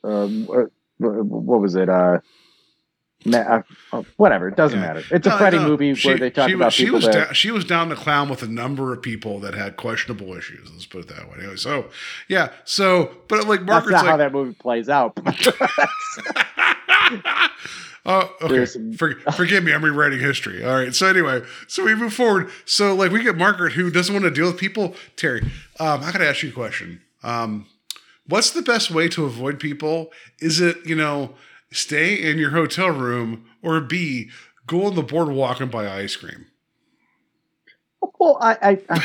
um, 0.03 0.47
uh, 0.49 0.63
what 0.99 1.61
was 1.61 1.75
it? 1.75 1.89
Uh, 1.89 2.19
ma- 3.25 3.37
uh, 3.37 3.61
uh, 3.93 4.03
whatever. 4.17 4.47
It 4.47 4.55
doesn't 4.55 4.79
Yeah. 4.79 4.87
matter. 4.87 5.03
It's 5.11 5.27
a 5.27 5.31
No, 5.31 5.37
Freddy 5.37 5.57
no, 5.57 5.67
movie 5.67 5.93
she- 5.95 6.07
where 6.07 6.17
they 6.17 6.29
talk 6.29 6.49
she 6.49 6.55
about 6.55 6.73
she 6.73 6.83
people 6.85 6.97
was 6.97 7.05
that. 7.05 7.13
down, 7.13 7.33
she 7.33 7.51
was 7.51 7.65
down 7.65 7.89
to 7.89 7.95
clown 7.95 8.29
with 8.29 8.41
a 8.43 8.47
number 8.47 8.93
of 8.93 9.01
people 9.01 9.39
that 9.41 9.53
had 9.53 9.75
questionable 9.77 10.33
issues. 10.35 10.69
Let's 10.71 10.85
put 10.85 11.01
it 11.01 11.07
that 11.15 11.27
way. 11.29 11.37
Anyway, 11.39 11.55
so 11.57 11.87
yeah, 12.27 12.49
so 12.65 13.11
but 13.27 13.47
like 13.47 13.61
that's 13.61 13.67
Margaret's 13.69 14.03
not 14.03 14.05
how 14.05 14.17
that 14.17 14.31
movie 14.31 14.55
plays 14.59 14.89
out. 14.89 15.17
oh, 18.05 18.35
okay. 18.41 18.65
Some- 18.65 18.93
For, 18.93 19.15
forgive 19.33 19.63
me, 19.63 19.73
I'm 19.73 19.83
rewriting 19.83 20.19
history. 20.19 20.63
All 20.63 20.73
right. 20.75 20.93
So 20.93 21.07
anyway, 21.07 21.41
so 21.67 21.83
we 21.83 21.95
move 21.95 22.13
forward. 22.13 22.49
So 22.65 22.95
like 22.95 23.11
we 23.11 23.23
get 23.23 23.37
Margaret 23.37 23.73
who 23.73 23.89
doesn't 23.89 24.13
want 24.13 24.25
to 24.25 24.31
deal 24.31 24.47
with 24.47 24.57
people. 24.57 24.95
Terry, 25.15 25.41
um, 25.79 26.01
I 26.03 26.11
gotta 26.11 26.27
ask 26.27 26.43
you 26.43 26.49
a 26.49 26.53
question. 26.53 27.01
Um, 27.23 27.65
what's 28.27 28.51
the 28.51 28.61
best 28.61 28.91
way 28.91 29.07
to 29.09 29.25
avoid 29.25 29.59
people? 29.59 30.11
Is 30.39 30.59
it 30.61 30.77
you 30.85 30.95
know 30.95 31.35
stay 31.71 32.15
in 32.15 32.37
your 32.37 32.51
hotel 32.51 32.89
room 32.89 33.45
or 33.61 33.79
B 33.81 34.29
go 34.67 34.85
on 34.85 34.95
the 34.95 35.03
boardwalk 35.03 35.59
and 35.59 35.71
buy 35.71 35.89
ice 35.89 36.15
cream? 36.15 36.47
Well, 38.19 38.37
I, 38.41 38.57
I, 38.89 38.99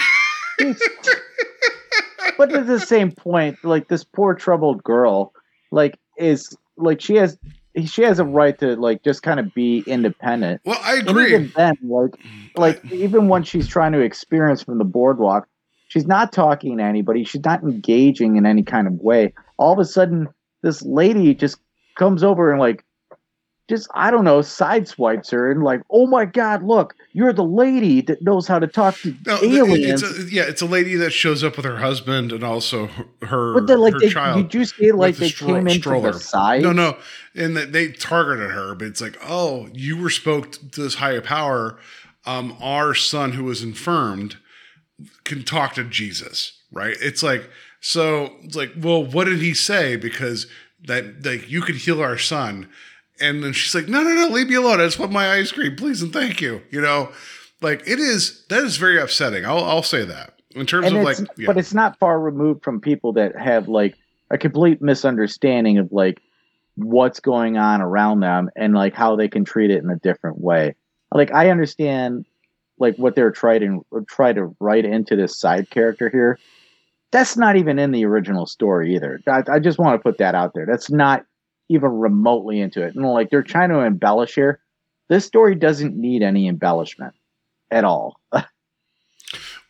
I 0.59 0.75
but 2.39 2.53
at 2.53 2.66
the 2.66 2.81
same 2.81 3.12
point, 3.12 3.59
like 3.62 3.89
this 3.89 4.05
poor 4.05 4.35
troubled 4.35 4.83
girl, 4.83 5.33
like 5.70 5.99
is 6.16 6.57
like 6.77 7.01
she 7.01 7.16
has 7.16 7.39
she 7.85 8.03
has 8.03 8.18
a 8.18 8.25
right 8.25 8.59
to 8.59 8.77
like 8.77 9.03
just 9.03 9.23
kind 9.23 9.41
of 9.41 9.55
be 9.55 9.79
independent. 9.81 10.61
Well, 10.64 10.79
I 10.83 10.97
And 11.07 11.18
agree. 11.18 11.33
even 11.33 11.53
then, 11.57 11.75
like 11.83 12.12
like 12.57 12.83
even 12.91 13.29
when 13.29 13.43
she's 13.43 13.66
trying 13.68 13.93
to 13.93 14.01
experience 14.01 14.62
from 14.62 14.79
the 14.79 14.85
boardwalk, 14.85 15.49
she's 15.93 16.07
not 16.07 16.32
talking 16.32 16.78
to 16.78 16.82
anybody. 16.82 17.22
She's 17.22 17.45
not 17.45 17.62
engaging 17.62 18.36
in 18.36 18.47
any 18.47 18.62
kind 18.62 18.86
of 18.86 18.95
way. 18.95 19.34
All 19.59 19.74
of 19.74 19.78
a 19.78 19.84
sudden, 19.84 20.26
this 20.62 20.80
lady 20.82 21.34
just 21.34 21.59
comes 21.99 22.24
over 22.24 22.51
and 22.51 22.59
like 22.59 22.82
just 23.68 23.88
I 23.95 24.11
don't 24.11 24.24
know, 24.24 24.38
sideswipes 24.38 25.30
her 25.32 25.51
and 25.51 25.62
like, 25.62 25.82
oh 25.90 26.07
my 26.07 26.24
god, 26.24 26.62
look, 26.62 26.95
you're 27.12 27.34
the 27.34 27.45
lady 27.45 28.01
that 28.03 28.22
knows 28.22 28.49
how 28.49 28.59
to 28.59 28.66
talk 28.66 28.97
to 29.03 29.14
No, 29.26 29.36
aliens. 29.43 30.03
it's 30.03 30.18
a, 30.18 30.34
yeah, 30.34 30.45
it's 30.45 30.62
a 30.62 30.66
lady 30.66 30.95
that 30.97 31.11
shows 31.11 31.45
up 31.45 31.57
with 31.57 31.66
her 31.66 31.76
husband 31.76 32.32
and 32.32 32.43
also 32.43 32.86
her 33.20 33.61
but 33.61 33.78
like, 33.78 33.93
her 33.93 34.01
they, 34.01 34.09
child. 34.09 34.49
did 34.49 34.55
you 34.59 34.64
see 34.64 34.93
like 34.93 35.16
the 35.16 35.20
they 35.20 35.28
stro- 35.28 35.47
came 35.47 35.68
in 35.68 35.74
stroller. 35.74 36.12
the 36.12 36.18
side? 36.18 36.62
No, 36.62 36.72
no, 36.72 36.97
and 37.34 37.55
they 37.55 37.93
targeted 37.93 38.51
her, 38.51 38.74
but 38.74 38.86
it's 38.88 39.03
like, 39.03 39.18
oh, 39.22 39.68
you 39.74 40.01
were 40.01 40.11
spoke 40.11 40.53
to 40.53 40.80
this 40.80 40.95
higher 40.95 41.20
power. 41.20 41.78
Um, 42.24 42.57
our 42.62 42.95
son 42.95 43.32
who 43.32 43.45
was 43.45 43.62
infirmed 43.62 44.36
can 45.24 45.42
talk 45.42 45.74
to 45.74 45.84
Jesus, 45.84 46.53
right? 46.70 46.96
It's 47.00 47.22
like 47.22 47.48
so. 47.80 48.32
It's 48.42 48.57
like, 48.57 48.72
well, 48.76 49.05
what 49.05 49.24
did 49.24 49.40
he 49.40 49.55
say? 49.55 49.96
Because 49.96 50.46
that 50.84 51.24
like 51.24 51.50
you 51.50 51.62
could 51.62 51.76
heal 51.76 52.00
our 52.00 52.18
son, 52.18 52.68
and 53.20 53.42
then 53.42 53.53
she's 53.53 53.74
like, 53.74 53.88
no, 53.88 54.03
no, 54.03 54.14
no, 54.14 54.28
leave 54.28 54.48
me 54.48 54.55
alone. 54.55 54.80
I 54.80 54.84
just 54.84 54.98
want 54.98 55.12
my 55.12 55.32
ice 55.32 55.53
cream, 55.53 55.76
please 55.76 56.03
and 56.03 56.12
thank 56.12 56.40
you. 56.40 56.62
You 56.70 56.80
know, 56.80 57.12
like 57.61 57.82
it 57.86 57.98
is. 57.98 58.44
That 58.48 58.64
is 58.64 58.76
very 58.76 59.00
upsetting. 59.00 59.44
I'll 59.44 59.64
I'll 59.64 59.82
say 59.82 60.05
that 60.05 60.34
in 60.55 60.66
terms 60.66 60.86
and 60.86 60.96
of 60.96 61.05
like, 61.05 61.18
yeah. 61.36 61.46
but 61.46 61.59
it's 61.59 61.74
not 61.74 61.98
far 61.98 62.20
removed 62.20 62.62
from 62.62 62.80
people 62.80 63.12
that 63.14 63.36
have 63.36 63.68
like 63.68 63.96
a 64.30 64.38
complete 64.38 64.80
misunderstanding 64.80 65.78
of 65.78 65.92
like 65.92 66.20
what's 66.76 67.20
going 67.20 67.57
on 67.57 67.80
around 67.82 68.20
them 68.20 68.50
and 68.57 68.74
like 68.74 68.94
how 68.94 69.16
they 69.16 69.28
can 69.28 69.44
treat 69.44 69.70
it 69.70 69.82
in 69.82 69.90
a 69.90 69.96
different 69.96 70.40
way. 70.40 70.74
Like 71.12 71.32
I 71.32 71.50
understand 71.50 72.26
like 72.79 72.97
what 72.97 73.14
they're 73.14 73.31
trying 73.31 73.61
to 73.93 74.05
try 74.09 74.33
to 74.33 74.55
write 74.61 74.85
into 74.85 75.16
this 75.16 75.39
side 75.39 75.70
character 75.70 76.09
here. 76.09 76.39
That's 77.11 77.37
not 77.37 77.57
even 77.57 77.79
in 77.79 77.93
the 77.93 78.05
original 78.07 78.47
story 78.47 78.95
either. 78.95 79.20
I, 79.27 79.43
I 79.51 79.59
just 79.59 79.79
want 79.79 79.99
to 79.99 80.03
put 80.03 80.18
that 80.18 80.35
out 80.35 80.53
there. 80.55 80.66
That's 80.66 80.91
not 80.91 81.25
even 81.68 81.91
remotely 81.91 82.61
into 82.61 82.83
it. 82.83 82.95
And 82.95 83.05
like 83.05 83.31
they're 83.31 83.43
trying 83.43 83.70
to 83.70 83.81
embellish 83.81 84.35
here. 84.35 84.61
This 85.09 85.25
story 85.27 85.55
doesn't 85.55 85.97
need 85.97 86.23
any 86.23 86.49
embellishment 86.49 87.14
at 87.70 87.85
all. 87.85 88.16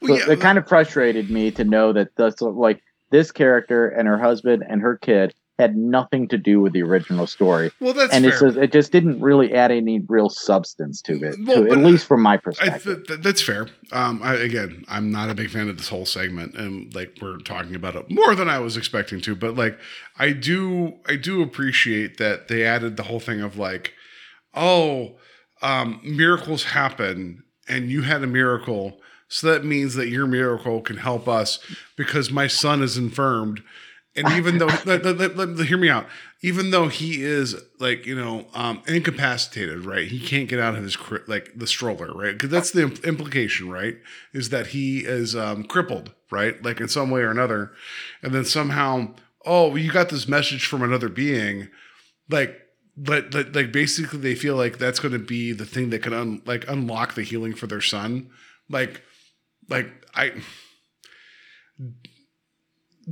Well, 0.03 0.19
So 0.19 0.27
yeah, 0.27 0.33
it 0.33 0.39
uh, 0.39 0.43
kind 0.43 0.59
of 0.59 0.67
frustrated 0.67 1.31
me 1.31 1.53
to 1.53 1.63
know 1.63 1.93
that 1.93 2.09
that's 2.17 2.43
like 2.43 2.83
this 3.11 3.31
character 3.31 3.89
and 3.89 4.09
her 4.09 4.19
husband 4.19 4.65
and 4.69 4.83
her 4.83 4.97
kid 4.97 5.33
had 5.59 5.77
nothing 5.77 6.27
to 6.29 6.39
do 6.39 6.61
with 6.61 6.73
the 6.73 6.83
original 6.83 7.27
story, 7.27 7.71
well, 7.79 7.93
that's 7.93 8.13
and 8.13 8.25
fair. 8.25 8.35
it 8.35 8.39
says 8.39 8.57
it 8.57 8.73
just 8.73 8.91
didn't 8.91 9.21
really 9.21 9.53
add 9.53 9.71
any 9.71 10.01
real 10.09 10.29
substance 10.31 11.03
to 11.03 11.13
it, 11.23 11.37
Well, 11.47 11.65
to- 11.65 11.71
at 11.71 11.79
least 11.79 12.07
from 12.07 12.23
my 12.23 12.37
perspective. 12.39 12.83
th- 12.83 13.07
th- 13.07 13.21
that's 13.21 13.43
fair. 13.43 13.69
Um, 13.93 14.21
I, 14.23 14.35
again, 14.35 14.85
I'm 14.89 15.11
not 15.13 15.29
a 15.31 15.35
big 15.35 15.51
fan 15.51 15.69
of 15.69 15.77
this 15.77 15.89
whole 15.89 16.07
segment, 16.07 16.55
and 16.55 16.93
like 16.95 17.19
we're 17.21 17.37
talking 17.39 17.75
about 17.75 17.97
it 17.97 18.11
more 18.11 18.35
than 18.35 18.49
I 18.49 18.59
was 18.61 18.77
expecting 18.77 19.21
to. 19.21 19.37
But 19.37 19.55
like, 19.55 19.79
I 20.19 20.33
do, 20.33 20.95
I 21.07 21.17
do 21.17 21.43
appreciate 21.43 22.17
that 22.17 22.49
they 22.49 22.65
added 22.65 22.97
the 22.97 23.05
whole 23.05 23.21
thing 23.21 23.41
of 23.43 23.59
like, 23.59 23.93
oh, 24.55 25.17
um, 25.61 26.01
miracles 26.03 26.65
happen, 26.65 27.43
and 27.69 27.91
you 27.91 28.03
had 28.03 28.23
a 28.23 28.27
miracle, 28.27 28.99
so 29.29 29.47
that 29.53 29.65
means 29.65 29.95
that 29.95 30.09
your 30.09 30.27
miracle 30.27 30.81
can 30.81 30.97
help 30.97 31.29
us 31.29 31.59
because 31.97 32.31
my 32.31 32.47
son 32.47 32.83
is 32.83 32.97
infirmed. 32.97 33.63
And 34.15 34.29
even 34.33 34.59
though, 34.59 34.67
let, 34.85 35.05
let- 35.05 35.37
let- 35.37 35.67
hear 35.67 35.79
me 35.79 35.89
out. 35.89 36.07
Even 36.43 36.71
though 36.71 36.89
he 36.89 37.23
is 37.23 37.57
like 37.79 38.05
you 38.05 38.15
know 38.15 38.47
um, 38.53 38.83
incapacitated, 38.87 39.85
right? 39.87 40.07
He 40.07 40.21
can't 40.21 40.49
get 40.49 40.59
out 40.61 40.75
of 40.75 40.83
his 40.83 40.97
cri- 40.97 41.21
like 41.27 41.51
the 41.57 41.67
stroller, 41.67 42.13
right? 42.13 42.33
Because 42.33 42.51
that's 42.51 42.73
the 42.73 42.83
im- 42.83 42.95
implication, 43.05 43.71
right? 43.71 43.97
Is 44.33 44.51
that 44.51 44.69
he 44.69 44.99
is 45.01 45.35
um, 45.37 45.65
crippled, 45.65 46.13
right? 46.31 46.63
Like 46.63 46.81
in 46.81 46.89
some 46.89 47.11
way 47.11 47.21
or 47.23 47.31
another, 47.31 47.73
and 48.23 48.35
then 48.35 48.45
somehow, 48.45 49.15
oh, 49.47 49.75
you 49.77 49.91
got 49.93 50.09
this 50.11 50.29
message 50.29 50.67
from 50.67 50.83
another 50.83 51.09
being, 51.09 51.69
like. 52.29 52.59
But 52.95 53.33
like 53.55 53.73
basically, 53.73 54.19
they 54.19 54.35
feel 54.35 54.55
like 54.55 54.77
that's 54.77 55.01
going 55.01 55.13
to 55.13 55.19
be 55.19 55.53
the 55.53 55.65
thing 55.65 55.89
that 55.89 56.03
can 56.03 56.13
un- 56.13 56.43
like 56.45 56.69
unlock 56.69 57.15
the 57.15 57.23
healing 57.23 57.55
for 57.55 57.67
their 57.67 57.81
son. 57.81 58.29
Like, 58.69 59.01
like 59.71 59.89
I 60.15 60.33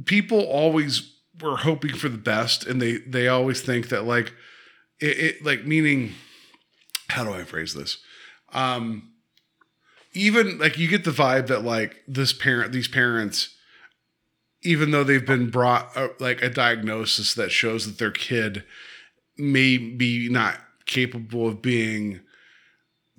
people 0.05 0.41
always 0.41 1.14
were 1.41 1.57
hoping 1.57 1.95
for 1.95 2.09
the 2.09 2.18
best 2.18 2.66
and 2.66 2.80
they 2.80 2.99
they 2.99 3.28
always 3.28 3.61
think 3.61 3.88
that 3.88 4.05
like 4.05 4.32
it, 5.01 5.18
it 5.18 5.45
like 5.45 5.64
meaning 5.64 6.12
how 7.09 7.24
do 7.24 7.32
i 7.32 7.43
phrase 7.45 7.74
this 7.74 7.99
um 8.53 9.11
even 10.12 10.59
like 10.59 10.78
you 10.78 10.88
get 10.88 11.05
the 11.05 11.11
vibe 11.11 11.47
that 11.47 11.64
like 11.64 12.03
this 12.07 12.32
parent, 12.32 12.72
these 12.72 12.88
parents, 12.88 13.55
even 14.62 14.91
though 14.91 15.05
they've 15.05 15.26
been 15.26 15.51
brought 15.51 15.97
uh, 15.97 16.09
like 16.18 16.43
a 16.43 16.51
diagnosis 16.51 17.34
that 17.34 17.51
shows 17.51 17.86
that 17.86 17.99
their 17.99 18.11
kid 18.11 18.64
may 19.38 19.78
be 19.78 20.28
not 20.28 20.59
capable 20.86 21.47
of 21.47 21.62
being 21.62 22.20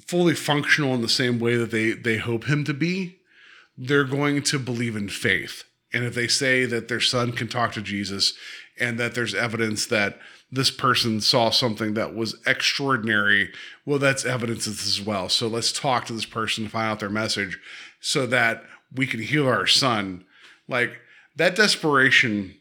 fully 0.06 0.36
functional 0.36 0.94
in 0.94 1.02
the 1.02 1.10
same 1.10 1.40
way 1.40 1.56
that 1.56 1.72
they 1.72 1.92
they 1.92 2.18
hope 2.18 2.46
him 2.46 2.64
to 2.66 2.74
be, 2.74 3.20
they're 3.78 4.04
going 4.04 4.42
to 4.44 4.60
believe 4.60 4.96
in 4.96 5.08
faith. 5.08 5.64
And 5.94 6.04
if 6.04 6.14
they 6.14 6.28
say 6.28 6.66
that 6.66 6.88
their 6.88 7.00
son 7.00 7.32
can 7.32 7.48
talk 7.48 7.74
to 7.74 7.82
Jesus 7.82 8.34
and 8.80 9.00
that 9.00 9.14
there's 9.14 9.36
evidence 9.36 9.86
that 9.88 10.20
this 10.52 10.72
person 10.72 11.22
saw 11.22 11.50
something 11.50 11.94
that 11.94 12.16
was 12.16 12.36
extraordinary, 12.46 13.52
well, 13.86 14.00
that's 14.00 14.26
evidence 14.26 14.68
as 14.68 15.02
well. 15.02 15.30
So 15.30 15.48
let's 15.48 15.72
talk 15.72 16.06
to 16.06 16.14
this 16.14 16.26
person 16.26 16.66
to 16.66 16.70
find 16.70 16.92
out 16.92 17.00
their 17.00 17.10
message 17.10 17.60
so 18.00 18.26
that 18.28 18.64
we 18.94 19.08
can 19.08 19.22
heal 19.22 19.48
our 19.48 19.68
son. 19.68 20.26
Like 20.68 21.00
that 21.38 21.56
desperation, 21.56 22.56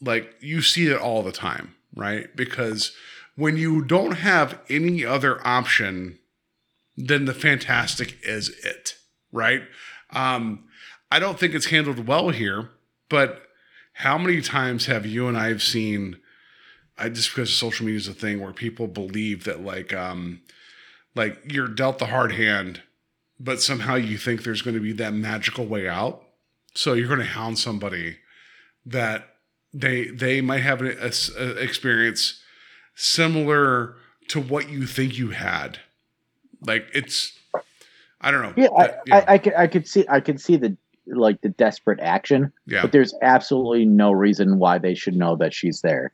like 0.00 0.34
you 0.40 0.62
see 0.62 0.86
it 0.86 1.00
all 1.00 1.22
the 1.22 1.32
time, 1.32 1.74
right? 1.94 2.34
Because 2.36 2.92
when 3.36 3.56
you 3.56 3.82
don't 3.82 4.16
have 4.18 4.60
any 4.68 5.04
other 5.04 5.44
option, 5.46 6.18
then 6.96 7.24
the 7.24 7.34
fantastic 7.34 8.18
is 8.22 8.50
it, 8.64 8.96
right? 9.32 9.62
Um, 10.10 10.64
I 11.12 11.18
don't 11.18 11.38
think 11.38 11.54
it's 11.54 11.66
handled 11.66 12.06
well 12.06 12.30
here, 12.30 12.70
but 13.10 13.42
how 13.92 14.16
many 14.16 14.40
times 14.40 14.86
have 14.86 15.04
you 15.04 15.28
and 15.28 15.36
I 15.36 15.48
have 15.48 15.62
seen? 15.62 16.16
I 16.96 17.10
just 17.10 17.28
because 17.28 17.52
social 17.52 17.84
media 17.84 17.98
is 17.98 18.08
a 18.08 18.14
thing 18.14 18.40
where 18.40 18.54
people 18.54 18.86
believe 18.86 19.44
that 19.44 19.62
like 19.62 19.92
um, 19.92 20.40
like 21.14 21.38
you're 21.44 21.68
dealt 21.68 21.98
the 21.98 22.06
hard 22.06 22.32
hand, 22.32 22.80
but 23.38 23.60
somehow 23.60 23.96
you 23.96 24.16
think 24.16 24.42
there's 24.42 24.62
going 24.62 24.74
to 24.74 24.80
be 24.80 24.94
that 24.94 25.12
magical 25.12 25.66
way 25.66 25.86
out. 25.86 26.22
So 26.74 26.94
you're 26.94 27.08
going 27.08 27.20
to 27.20 27.26
hound 27.26 27.58
somebody 27.58 28.16
that 28.86 29.36
they 29.74 30.06
they 30.06 30.40
might 30.40 30.62
have 30.62 30.80
an 30.80 30.96
a, 30.98 31.12
a 31.38 31.48
experience 31.62 32.40
similar 32.94 33.96
to 34.28 34.40
what 34.40 34.70
you 34.70 34.86
think 34.86 35.18
you 35.18 35.28
had. 35.28 35.78
Like 36.66 36.86
it's, 36.94 37.38
I 38.18 38.30
don't 38.30 38.40
know. 38.40 38.54
Yeah, 38.56 38.70
I, 38.70 39.18
I, 39.18 39.24
I 39.34 39.38
could 39.38 39.54
I 39.54 39.66
could 39.66 39.86
see 39.86 40.06
I 40.08 40.18
could 40.18 40.40
see 40.40 40.56
the 40.56 40.74
like 41.06 41.40
the 41.40 41.48
desperate 41.50 42.00
action, 42.00 42.52
yeah. 42.66 42.82
but 42.82 42.92
there's 42.92 43.14
absolutely 43.22 43.84
no 43.84 44.12
reason 44.12 44.58
why 44.58 44.78
they 44.78 44.94
should 44.94 45.16
know 45.16 45.36
that 45.36 45.52
she's 45.54 45.80
there. 45.82 46.12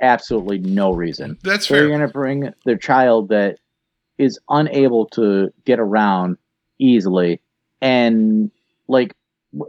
Absolutely 0.00 0.58
no 0.58 0.92
reason. 0.92 1.36
That's 1.42 1.66
They're 1.68 1.80
fair. 1.80 1.88
going 1.88 2.00
to 2.00 2.08
bring 2.08 2.52
their 2.64 2.76
child 2.78 3.30
that 3.30 3.58
is 4.16 4.38
unable 4.48 5.06
to 5.06 5.52
get 5.64 5.80
around 5.80 6.36
easily, 6.78 7.40
and 7.80 8.50
like 8.86 9.14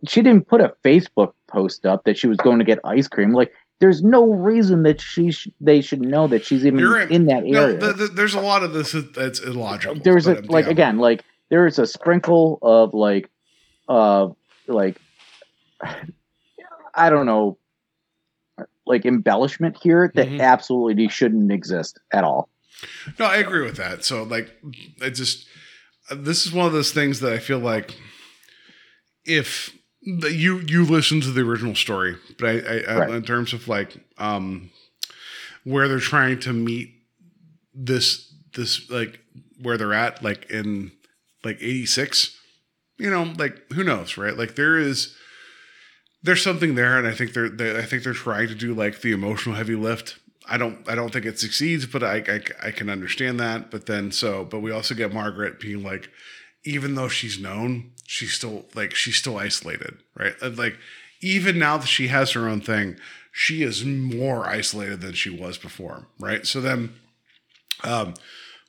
she 0.08 0.22
didn't 0.22 0.48
put 0.48 0.62
a 0.62 0.74
Facebook 0.84 1.34
post 1.48 1.86
up 1.86 2.04
that 2.04 2.18
she 2.18 2.28
was 2.28 2.38
going 2.38 2.60
to 2.60 2.66
get 2.66 2.80
ice 2.84 3.08
cream. 3.08 3.32
Like, 3.34 3.52
there's 3.80 4.04
no 4.04 4.32
reason 4.32 4.84
that 4.84 5.00
she 5.02 5.32
sh- 5.32 5.48
they 5.62 5.82
should 5.82 6.02
know 6.02 6.28
that 6.28 6.46
she's 6.46 6.66
even 6.66 6.84
right. 6.86 7.10
in 7.10 7.26
that 7.26 7.44
No, 7.46 7.66
area. 7.68 7.80
th- 7.80 7.96
th- 7.98 8.12
there's 8.12 8.36
a 8.36 8.42
lot 8.42 8.62
of 8.62 8.74
this 8.74 8.92
that's 9.16 9.40
illogical. 9.40 9.96
there's 10.04 10.28
a 10.28 10.40
um, 10.40 10.46
like 10.46 10.66
yeah. 10.66 10.72
again 10.72 10.98
like 11.00 11.24
there 11.50 11.66
is 11.66 11.80
a 11.80 11.88
sprinkle 11.88 12.60
of 12.62 12.94
like 12.94 13.30
uh 13.88 14.28
like 14.70 14.98
i 16.96 17.10
don't 17.10 17.26
know 17.26 17.58
like 18.86 19.06
embellishment 19.06 19.78
here 19.82 20.12
that 20.16 20.28
Mhm. 20.28 20.40
absolutely 20.42 21.08
shouldn't 21.10 21.52
exist 21.52 22.00
at 22.12 22.24
all 22.24 22.50
No, 23.20 23.26
I 23.26 23.38
agree 23.38 23.66
with 23.66 23.76
that. 23.76 24.06
So 24.06 24.24
like, 24.24 24.56
I 25.02 25.10
just 25.10 25.46
this 26.12 26.46
is 26.46 26.54
one 26.54 26.66
of 26.66 26.72
those 26.72 26.94
things 26.94 27.20
that 27.20 27.34
I 27.34 27.38
feel 27.38 27.60
like 27.60 27.94
if 29.26 29.76
the- 30.02 30.34
you 30.34 30.60
you 30.60 30.86
listen 30.86 31.20
to 31.22 31.32
the 31.32 31.42
original 31.42 31.76
story, 31.76 32.16
but 32.38 32.48
I, 32.48 32.60
I, 32.60 32.78
I 32.88 32.96
Right. 33.00 33.10
in 33.16 33.24
terms 33.24 33.52
of 33.52 33.68
like 33.68 33.98
um 34.18 34.70
where 35.66 35.90
they're 35.90 36.00
trying 36.00 36.40
to 36.42 36.54
meet 36.54 36.94
this 37.74 38.34
this 38.56 38.90
like 38.90 39.20
where 39.62 39.78
they're 39.78 39.94
at 39.94 40.24
like 40.24 40.50
in 40.50 40.92
like 41.44 41.58
86 41.60 42.34
you 43.00 43.10
know 43.10 43.34
like 43.38 43.72
who 43.74 43.84
knows 43.84 44.18
right? 44.18 44.38
Like 44.38 44.56
there 44.56 44.78
is 44.78 45.16
there's 46.22 46.44
something 46.44 46.76
there 46.76 46.98
and 46.98 47.08
i 47.08 47.14
think 47.14 47.34
they're, 47.34 47.50
they 47.50 47.78
i 47.78 47.84
think 47.84 48.04
they're 48.04 48.14
trying 48.14 48.48
to 48.48 48.56
do 48.56 48.74
like 48.74 49.02
the 49.02 49.12
emotional 49.12 49.56
heavy 49.56 49.76
lift. 49.76 50.18
I 50.50 50.58
don't 50.58 50.88
i 50.90 50.96
don't 50.96 51.14
think 51.14 51.26
it 51.26 51.40
succeeds 51.40 51.86
but 51.86 52.04
I, 52.04 52.18
I 52.28 52.68
i 52.68 52.72
can 52.72 52.90
understand 52.90 53.40
that 53.40 53.70
but 53.70 53.86
then 53.86 54.12
so 54.12 54.44
but 54.44 54.62
we 54.62 54.72
also 54.72 54.96
get 54.96 55.14
margaret 55.14 55.60
being 55.60 55.84
like 55.84 56.10
even 56.66 56.96
though 56.96 57.08
she's 57.08 57.40
known 57.40 57.92
she's 58.08 58.34
still 58.34 58.66
like 58.76 58.96
she's 58.96 59.16
still 59.16 59.38
isolated 59.38 59.98
right? 60.16 60.34
Like 60.42 60.78
even 61.22 61.60
now 61.60 61.78
that 61.78 61.88
she 61.88 62.08
has 62.08 62.32
her 62.32 62.50
own 62.50 62.62
thing 62.62 62.98
she 63.32 63.62
is 63.62 63.86
more 63.86 64.48
isolated 64.48 65.02
than 65.02 65.14
she 65.14 65.30
was 65.30 65.58
before 65.58 66.08
right? 66.20 66.46
So 66.48 66.60
then 66.62 66.96
um 67.84 68.16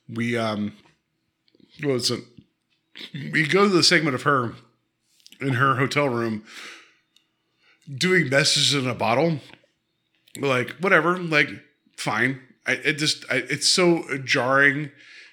we 0.07 0.37
um 0.37 0.73
what 1.81 1.93
was 1.93 2.11
it 2.11 2.23
we 3.13 3.47
go 3.47 3.63
to 3.63 3.69
the 3.69 3.83
segment 3.83 4.15
of 4.15 4.23
her 4.23 4.53
in 5.39 5.53
her 5.53 5.75
hotel 5.75 6.09
room 6.09 6.43
doing 7.93 8.29
messages 8.29 8.73
in 8.73 8.89
a 8.89 8.95
bottle. 8.95 9.39
Like 10.39 10.71
whatever 10.79 11.17
like 11.17 11.49
fine. 11.97 12.41
I, 12.65 12.73
it 12.73 12.93
just 12.93 13.25
I, 13.29 13.37
it's 13.49 13.67
so 13.67 14.17
jarring. 14.23 14.91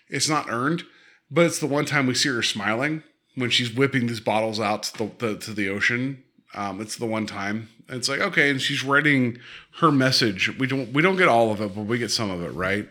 It's 0.09 0.29
not 0.29 0.51
earned 0.51 0.85
but 1.31 1.47
it's 1.47 1.59
the 1.59 1.67
one 1.67 1.85
time 1.85 2.07
we 2.07 2.15
see 2.15 2.29
her 2.29 2.43
smiling 2.43 3.03
when 3.35 3.51
she's 3.51 3.73
whipping 3.73 4.07
these 4.07 4.21
bottles 4.21 4.59
out 4.59 4.85
to 4.85 4.99
the, 4.99 5.11
the 5.19 5.39
to 5.39 5.53
the 5.53 5.69
ocean. 5.69 6.23
Um, 6.55 6.81
it's 6.81 6.97
the 6.97 7.07
one 7.07 7.27
time. 7.27 7.69
It's 7.89 8.09
like 8.09 8.21
okay 8.21 8.51
and 8.51 8.61
she's 8.61 8.83
writing 8.83 9.39
her 9.81 9.93
message. 9.93 10.57
We 10.59 10.67
don't 10.67 10.93
we 10.93 11.03
don't 11.03 11.17
get 11.17 11.29
all 11.29 11.51
of 11.51 11.61
it 11.61 11.75
but 11.75 11.83
we 11.83 11.99
get 11.99 12.11
some 12.11 12.31
of 12.31 12.43
it 12.43 12.51
right 12.51 12.89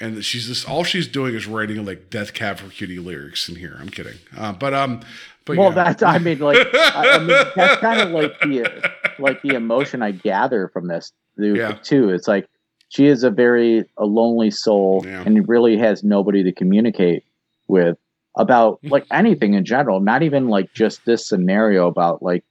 and 0.00 0.24
she's 0.24 0.46
just 0.46 0.68
all 0.68 0.84
she's 0.84 1.08
doing 1.08 1.34
is 1.34 1.46
writing 1.46 1.84
like 1.84 2.10
death 2.10 2.32
cab 2.34 2.58
for 2.58 2.68
cutie 2.70 2.98
lyrics 2.98 3.48
in 3.48 3.56
here 3.56 3.76
i'm 3.80 3.88
kidding 3.88 4.14
uh, 4.36 4.52
but 4.52 4.72
um 4.74 5.00
but 5.44 5.56
well 5.56 5.68
yeah. 5.70 5.74
that's 5.84 6.02
i 6.02 6.18
mean 6.18 6.38
like 6.38 6.58
I, 6.74 7.14
I 7.14 7.18
mean 7.18 7.28
that's 7.56 7.80
kind 7.80 8.00
of 8.00 8.10
like 8.10 8.38
the 8.40 8.90
like 9.18 9.42
the 9.42 9.54
emotion 9.54 10.02
i 10.02 10.10
gather 10.12 10.68
from 10.68 10.88
this 10.88 11.12
too, 11.36 11.54
Yeah. 11.54 11.72
too 11.82 12.10
it's 12.10 12.28
like 12.28 12.48
she 12.90 13.06
is 13.06 13.22
a 13.24 13.30
very 13.30 13.84
a 13.96 14.04
lonely 14.06 14.50
soul 14.50 15.02
Yeah. 15.04 15.22
and 15.26 15.48
really 15.48 15.76
has 15.78 16.02
nobody 16.04 16.42
to 16.44 16.52
communicate 16.52 17.24
with 17.66 17.96
about 18.36 18.80
Mm. 18.82 18.90
like 18.90 19.06
anything 19.10 19.54
in 19.54 19.64
general 19.64 20.00
not 20.00 20.22
even 20.22 20.48
like 20.48 20.72
just 20.74 21.04
this 21.06 21.28
scenario 21.28 21.86
about 21.88 22.22
like 22.22 22.44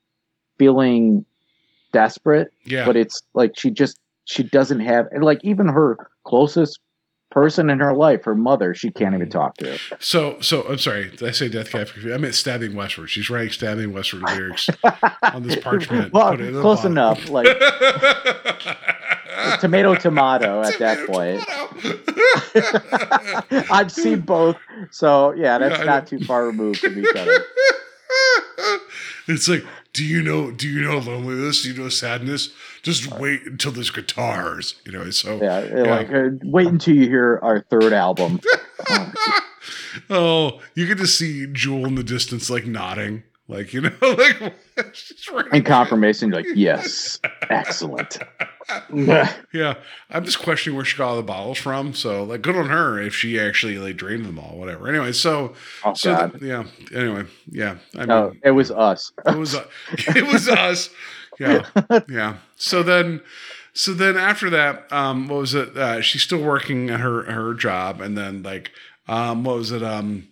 feeling 0.59 1.25
desperate 1.93 2.51
yeah 2.65 2.85
but 2.85 2.95
it's 2.97 3.21
like 3.33 3.57
she 3.57 3.69
just 3.71 3.97
she 4.25 4.43
doesn't 4.43 4.81
have 4.81 5.07
and 5.11 5.23
like 5.23 5.39
even 5.43 5.67
her 5.67 5.97
closest 6.25 6.79
person 7.29 7.69
in 7.69 7.79
her 7.79 7.93
life 7.93 8.23
her 8.23 8.35
mother 8.35 8.73
she 8.73 8.89
can't 8.89 9.13
even 9.13 9.27
mm. 9.27 9.31
talk 9.31 9.55
to 9.57 9.77
So, 9.99 10.39
so 10.41 10.63
I'm 10.63 10.77
sorry. 10.77 11.09
Did 11.09 11.23
I 11.23 11.31
say 11.31 11.49
Death 11.49 11.71
Cab? 11.71 11.89
I 12.05 12.17
meant 12.17 12.35
Stabbing 12.35 12.75
Westward. 12.75 13.09
She's 13.09 13.29
writing 13.29 13.51
Stabbing 13.51 13.91
Westward 13.93 14.23
lyrics 14.23 14.69
on 15.23 15.43
this 15.43 15.57
parchment. 15.57 16.13
well 16.13 16.37
close 16.37 16.85
enough 16.85 17.29
like 17.29 17.47
tomato 19.59 19.95
tomato 19.95 20.61
at 20.61 20.77
that 20.79 21.05
point 21.07 21.43
i've 23.71 23.91
seen 23.91 24.19
both 24.19 24.57
so 24.89 25.31
yeah 25.33 25.57
that's 25.57 25.79
Yeah, 25.79 25.85
not 25.85 26.07
too 26.07 26.19
far 26.19 26.45
removed 26.45 26.79
from 26.79 26.97
each 26.97 27.15
other 27.15 27.43
it's 29.27 29.49
like, 29.49 29.65
do 29.97 30.05
you 30.05 30.21
know? 30.21 30.51
Do 30.51 30.69
you 30.69 30.81
know 30.81 30.99
loneliness? 30.99 31.63
Do 31.63 31.71
you 31.73 31.81
know 31.81 31.89
sadness? 31.89 32.51
Just 32.83 33.11
wait 33.19 33.47
until 33.47 33.71
there's 33.71 33.89
guitars. 33.89 34.75
You 34.85 34.91
know. 34.91 35.09
So 35.09 35.41
yeah, 35.41 35.59
like 35.89 36.11
uh, 36.13 36.29
wait 36.43 36.67
until 36.67 36.95
you 36.95 37.09
hear 37.09 37.39
our 37.41 37.61
third 37.61 37.93
album 37.93 38.39
oh, 40.11 40.61
you 40.75 40.85
get 40.85 40.99
to 40.99 41.07
see 41.07 41.47
Jewel 41.47 41.87
in 41.87 41.95
the 41.95 42.03
distance, 42.03 42.47
like 42.47 42.67
nodding, 42.67 43.23
like 43.47 43.73
you 43.73 43.81
know, 43.81 43.91
like 44.01 44.53
she's 44.93 45.29
writing 45.31 45.51
and 45.53 45.65
confirmation 45.65 46.31
like 46.31 46.45
yes 46.55 47.19
excellent 47.49 48.19
Yeah, 48.93 49.75
I'm 50.09 50.25
just 50.25 50.41
questioning 50.41 50.75
where 50.75 50.85
she 50.85 50.97
got 50.97 51.09
all 51.09 51.15
the 51.15 51.23
bottles 51.23 51.57
from. 51.57 51.93
So, 51.93 52.23
like, 52.23 52.41
good 52.41 52.55
on 52.55 52.67
her 52.67 52.99
if 52.99 53.15
she 53.15 53.39
actually 53.39 53.77
like 53.77 53.95
drained 53.95 54.25
them 54.25 54.37
all, 54.37 54.57
whatever. 54.57 54.89
Anyway, 54.89 55.13
so, 55.13 55.53
oh 55.85 55.93
so 55.93 56.15
god 56.15 56.41
yeah. 56.41 56.65
Anyway, 56.93 57.25
yeah. 57.49 57.77
I 57.95 57.99
mean, 57.99 58.07
no 58.07 58.33
it 58.43 58.51
was 58.51 58.71
us 58.71 59.11
it 59.25 59.37
was 59.37 59.55
uh, 59.55 59.65
it 59.91 60.27
was 60.27 60.49
us. 60.49 60.89
Yeah, 61.39 61.65
yeah. 62.09 62.37
So 62.55 62.83
then, 62.83 63.21
so 63.73 63.93
then 63.93 64.17
after 64.17 64.49
that, 64.49 64.91
um, 64.91 65.27
what 65.27 65.39
was 65.39 65.55
it? 65.55 65.77
Uh, 65.77 66.01
she's 66.01 66.23
still 66.23 66.41
working 66.41 66.89
at 66.89 66.99
her 66.99 67.23
her 67.23 67.53
job, 67.53 68.01
and 68.01 68.17
then 68.17 68.43
like, 68.43 68.71
um, 69.07 69.43
what 69.43 69.57
was 69.57 69.71
it? 69.71 69.83
Um, 69.83 70.27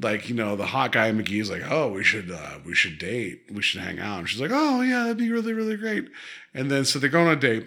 like 0.00 0.28
you 0.28 0.34
know, 0.34 0.56
the 0.56 0.66
hot 0.66 0.92
guy 0.92 1.10
McGee's 1.12 1.50
like, 1.50 1.62
oh, 1.70 1.88
we 1.92 2.02
should 2.02 2.30
uh, 2.30 2.58
we 2.64 2.74
should 2.74 2.98
date, 2.98 3.42
we 3.50 3.62
should 3.62 3.80
hang 3.80 3.98
out. 3.98 4.20
And 4.20 4.28
she's 4.28 4.40
like, 4.40 4.50
oh 4.52 4.80
yeah, 4.80 5.00
that'd 5.00 5.16
be 5.16 5.30
really 5.30 5.52
really 5.52 5.76
great. 5.76 6.08
And 6.54 6.70
then 6.70 6.84
so 6.84 6.98
they 6.98 7.08
go 7.08 7.22
on 7.22 7.28
a 7.28 7.36
date, 7.36 7.66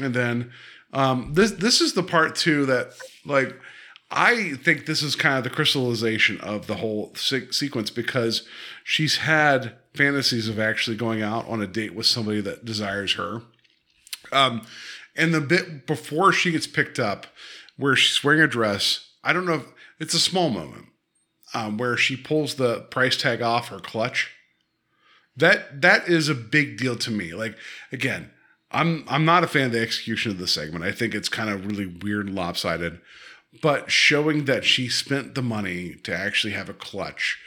and 0.00 0.14
then 0.14 0.52
um, 0.92 1.34
this 1.34 1.52
this 1.52 1.80
is 1.80 1.94
the 1.94 2.02
part 2.02 2.36
too 2.36 2.66
that 2.66 2.92
like 3.24 3.54
I 4.10 4.54
think 4.62 4.86
this 4.86 5.02
is 5.02 5.16
kind 5.16 5.38
of 5.38 5.44
the 5.44 5.50
crystallization 5.50 6.40
of 6.40 6.66
the 6.66 6.76
whole 6.76 7.12
se- 7.16 7.50
sequence 7.50 7.90
because 7.90 8.46
she's 8.84 9.18
had 9.18 9.74
fantasies 9.94 10.48
of 10.48 10.58
actually 10.58 10.96
going 10.96 11.22
out 11.22 11.48
on 11.48 11.60
a 11.60 11.66
date 11.66 11.94
with 11.94 12.06
somebody 12.06 12.40
that 12.42 12.64
desires 12.64 13.14
her. 13.14 13.42
Um, 14.30 14.66
and 15.16 15.32
the 15.32 15.40
bit 15.40 15.86
before 15.86 16.32
she 16.32 16.52
gets 16.52 16.66
picked 16.66 16.98
up, 16.98 17.26
where 17.76 17.96
she's 17.96 18.22
wearing 18.22 18.40
a 18.40 18.46
dress, 18.46 19.10
I 19.22 19.32
don't 19.32 19.46
know 19.46 19.54
if 19.54 19.66
it's 19.98 20.14
a 20.14 20.20
small 20.20 20.50
moment 20.50 20.86
um, 21.54 21.78
where 21.78 21.96
she 21.96 22.16
pulls 22.16 22.54
the 22.54 22.80
price 22.80 23.16
tag 23.16 23.40
off 23.40 23.68
her 23.68 23.78
clutch. 23.78 24.30
That 25.36 25.82
that 25.82 26.08
is 26.08 26.28
a 26.28 26.34
big 26.34 26.76
deal 26.76 26.96
to 26.96 27.10
me. 27.10 27.34
Like 27.34 27.56
again, 27.90 28.30
I'm 28.70 29.04
I'm 29.08 29.24
not 29.24 29.44
a 29.44 29.48
fan 29.48 29.66
of 29.66 29.72
the 29.72 29.80
execution 29.80 30.30
of 30.30 30.38
the 30.38 30.46
segment. 30.46 30.84
I 30.84 30.92
think 30.92 31.14
it's 31.14 31.28
kind 31.28 31.50
of 31.50 31.66
really 31.66 31.86
weird 31.86 32.30
lopsided. 32.30 33.00
But 33.62 33.90
showing 33.90 34.46
that 34.46 34.64
she 34.64 34.88
spent 34.88 35.34
the 35.34 35.42
money 35.42 35.94
to 36.02 36.14
actually 36.14 36.52
have 36.54 36.68
a 36.68 36.74
clutch 36.74 37.38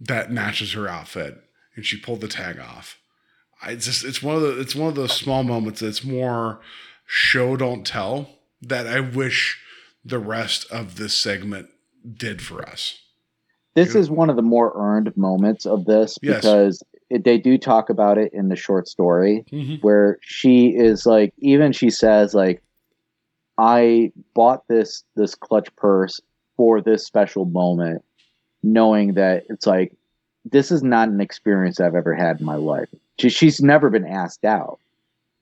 that 0.00 0.32
matches 0.32 0.72
her 0.72 0.88
outfit 0.88 1.44
and 1.76 1.84
she 1.84 1.98
pulled 1.98 2.22
the 2.22 2.28
tag 2.28 2.58
off. 2.58 2.98
I 3.62 3.74
just 3.74 4.04
it's 4.04 4.22
one 4.22 4.36
of 4.36 4.42
the 4.42 4.58
it's 4.58 4.74
one 4.74 4.88
of 4.88 4.94
those 4.94 5.12
small 5.12 5.42
moments 5.42 5.80
that's 5.80 6.02
more 6.02 6.60
show 7.06 7.56
don't 7.56 7.86
tell 7.86 8.38
that 8.62 8.86
I 8.86 9.00
wish 9.00 9.58
the 10.04 10.18
rest 10.18 10.70
of 10.70 10.96
this 10.96 11.14
segment 11.14 11.68
did 12.16 12.40
for 12.40 12.66
us. 12.66 12.98
This 13.84 13.94
is 13.94 14.10
one 14.10 14.30
of 14.30 14.36
the 14.36 14.42
more 14.42 14.72
earned 14.76 15.16
moments 15.16 15.66
of 15.66 15.84
this 15.86 16.18
Yes. 16.22 16.36
because 16.36 16.82
it, 17.08 17.24
they 17.24 17.38
do 17.38 17.56
talk 17.58 17.90
about 17.90 18.18
it 18.18 18.32
in 18.32 18.48
the 18.48 18.56
short 18.56 18.88
story 18.88 19.44
Mhm. 19.52 19.82
where 19.82 20.18
she 20.22 20.68
is 20.68 21.06
like 21.06 21.32
even 21.38 21.72
she 21.72 21.90
says 21.90 22.34
like 22.34 22.62
I 23.58 24.12
bought 24.34 24.66
this 24.68 25.04
this 25.16 25.34
clutch 25.34 25.74
purse 25.76 26.20
for 26.56 26.80
this 26.80 27.04
special 27.06 27.44
moment 27.44 28.02
knowing 28.62 29.14
that 29.14 29.44
it's 29.48 29.66
like 29.66 29.94
this 30.44 30.70
is 30.70 30.82
not 30.82 31.08
an 31.08 31.20
experience 31.20 31.80
I've 31.80 31.94
ever 31.94 32.14
had 32.14 32.40
in 32.40 32.46
my 32.46 32.54
life. 32.56 32.88
She, 33.18 33.28
she's 33.28 33.60
never 33.60 33.90
been 33.90 34.06
asked 34.06 34.44
out. 34.44 34.78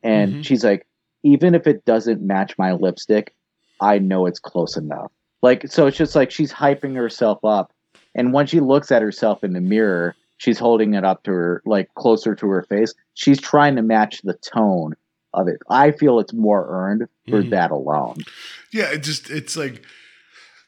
And 0.03 0.35
Mhm. 0.37 0.45
she's 0.45 0.65
like 0.65 0.87
even 1.25 1.55
if 1.55 1.67
it 1.67 1.85
doesn't 1.85 2.23
match 2.23 2.57
my 2.59 2.73
lipstick, 2.73 3.35
I 3.81 3.99
know 3.99 4.27
it's 4.27 4.39
close 4.41 4.77
enough. 4.77 5.11
Like 5.43 5.69
so 5.69 5.87
it's 5.87 5.97
just 5.97 6.17
like 6.17 6.31
she's 6.31 6.53
hyping 6.53 6.95
herself 6.97 7.45
up 7.45 7.73
and 8.15 8.33
when 8.33 8.47
she 8.47 8.61
looks 8.61 8.91
at 8.91 9.03
herself 9.03 9.45
in 9.45 9.53
the 9.53 9.61
mirror, 9.61 10.15
she's 10.39 10.59
holding 10.59 10.95
it 10.95 11.05
up 11.05 11.23
to 11.25 11.31
her, 11.33 11.63
like 11.67 11.93
closer 11.95 12.35
to 12.35 12.47
her 12.49 12.63
face. 12.63 12.95
She's 13.15 13.41
trying 13.41 13.77
to 13.77 13.83
match 13.83 14.23
the 14.23 14.35
tone 14.35 14.95
of 15.35 15.49
it. 15.49 15.59
I 15.69 15.91
feel 15.93 16.19
it's 16.21 16.33
more 16.33 16.67
earned 16.69 17.07
for 17.29 17.43
Mhm. 17.43 17.51
that 17.51 17.71
alone. 17.71 18.19
Yeah, 18.73 18.91
it 18.93 19.03
just 19.03 19.31
it's 19.31 19.57
like 19.57 19.83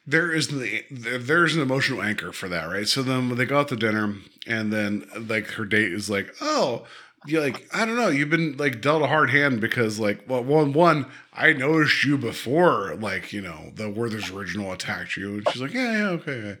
there 0.05 0.31
is 0.31 0.47
the 0.49 0.83
there's 0.91 1.55
an 1.55 1.61
emotional 1.61 2.01
anchor 2.01 2.31
for 2.31 2.47
that, 2.49 2.65
right? 2.65 2.87
So 2.87 3.01
then 3.03 3.29
when 3.29 3.37
they 3.37 3.45
go 3.45 3.59
out 3.59 3.67
to 3.69 3.75
dinner 3.75 4.15
and 4.47 4.71
then 4.73 5.05
like 5.27 5.47
her 5.51 5.65
date 5.65 5.93
is 5.93 6.09
like, 6.09 6.33
"Oh, 6.41 6.85
you 7.27 7.39
like 7.39 7.67
I 7.73 7.85
don't 7.85 7.95
know, 7.95 8.09
you've 8.09 8.29
been 8.29 8.57
like 8.57 8.81
dealt 8.81 9.03
a 9.03 9.07
hard 9.07 9.29
hand 9.29 9.61
because 9.61 9.99
like 9.99 10.23
well 10.27 10.43
one 10.43 10.73
one 10.73 11.05
I 11.33 11.53
noticed 11.53 12.03
you 12.03 12.17
before 12.17 12.95
like, 12.99 13.31
you 13.31 13.41
know, 13.41 13.71
the 13.75 13.89
Werther's 13.89 14.29
original 14.31 14.71
attacked 14.71 15.17
you." 15.17 15.35
And 15.35 15.49
she's 15.49 15.61
like, 15.61 15.73
"Yeah, 15.73 15.91
yeah, 15.91 16.07
okay." 16.09 16.31
okay." 16.31 16.57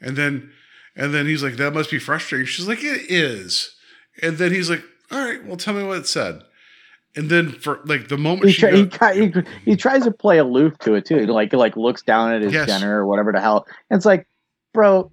And 0.00 0.16
then 0.16 0.50
and 0.96 1.14
then 1.14 1.26
he's 1.26 1.42
like, 1.42 1.56
"That 1.56 1.72
must 1.74 1.90
be 1.90 1.98
frustrating." 1.98 2.46
She's 2.46 2.68
like, 2.68 2.82
"It 2.82 3.10
is." 3.10 3.74
And 4.22 4.38
then 4.38 4.52
he's 4.52 4.68
like, 4.70 4.82
"All 5.10 5.18
right, 5.18 5.44
well 5.44 5.56
tell 5.56 5.74
me 5.74 5.82
what 5.84 5.98
it 5.98 6.06
said." 6.06 6.42
And 7.16 7.28
then 7.28 7.50
for 7.50 7.80
like 7.84 8.08
the 8.08 8.16
moment 8.16 8.50
He, 8.50 8.62
go- 8.86 9.12
he, 9.12 9.26
he, 9.26 9.32
he 9.64 9.76
tries 9.76 10.04
to 10.04 10.10
play 10.12 10.38
aloof 10.38 10.78
to 10.80 10.94
it 10.94 11.04
too. 11.06 11.26
Like 11.26 11.52
like 11.52 11.76
looks 11.76 12.02
down 12.02 12.32
at 12.32 12.42
his 12.42 12.52
Yes. 12.52 12.66
dinner 12.68 13.00
or 13.02 13.06
whatever 13.06 13.32
the 13.32 13.40
hell. 13.40 13.66
And 13.90 13.96
it's 13.96 14.06
like, 14.06 14.26
bro, 14.72 15.10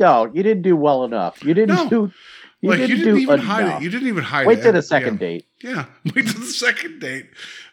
no, 0.00 0.30
you 0.32 0.42
didn't 0.42 0.62
do 0.62 0.76
well 0.76 1.04
enough. 1.04 1.44
You 1.44 1.52
didn't 1.54 1.74
No. 1.76 1.88
do. 1.88 2.12
You 2.62 2.70
like 2.70 2.78
didn't, 2.78 2.96
you 2.98 3.04
didn't 3.04 3.20
even 3.20 3.38
hide 3.40 3.76
it. 3.76 3.82
You 3.82 3.90
didn't 3.90 4.08
even 4.08 4.24
hide 4.24 4.46
Wait 4.46 4.60
it. 4.60 4.62
till 4.62 4.72
the 4.72 4.78
Yeah. 4.78 4.82
second 4.82 5.18
date. 5.18 5.46
Yeah, 5.62 5.84
wait 6.06 6.26
till 6.26 6.40
the 6.40 6.46
second 6.46 7.00
date. 7.00 7.26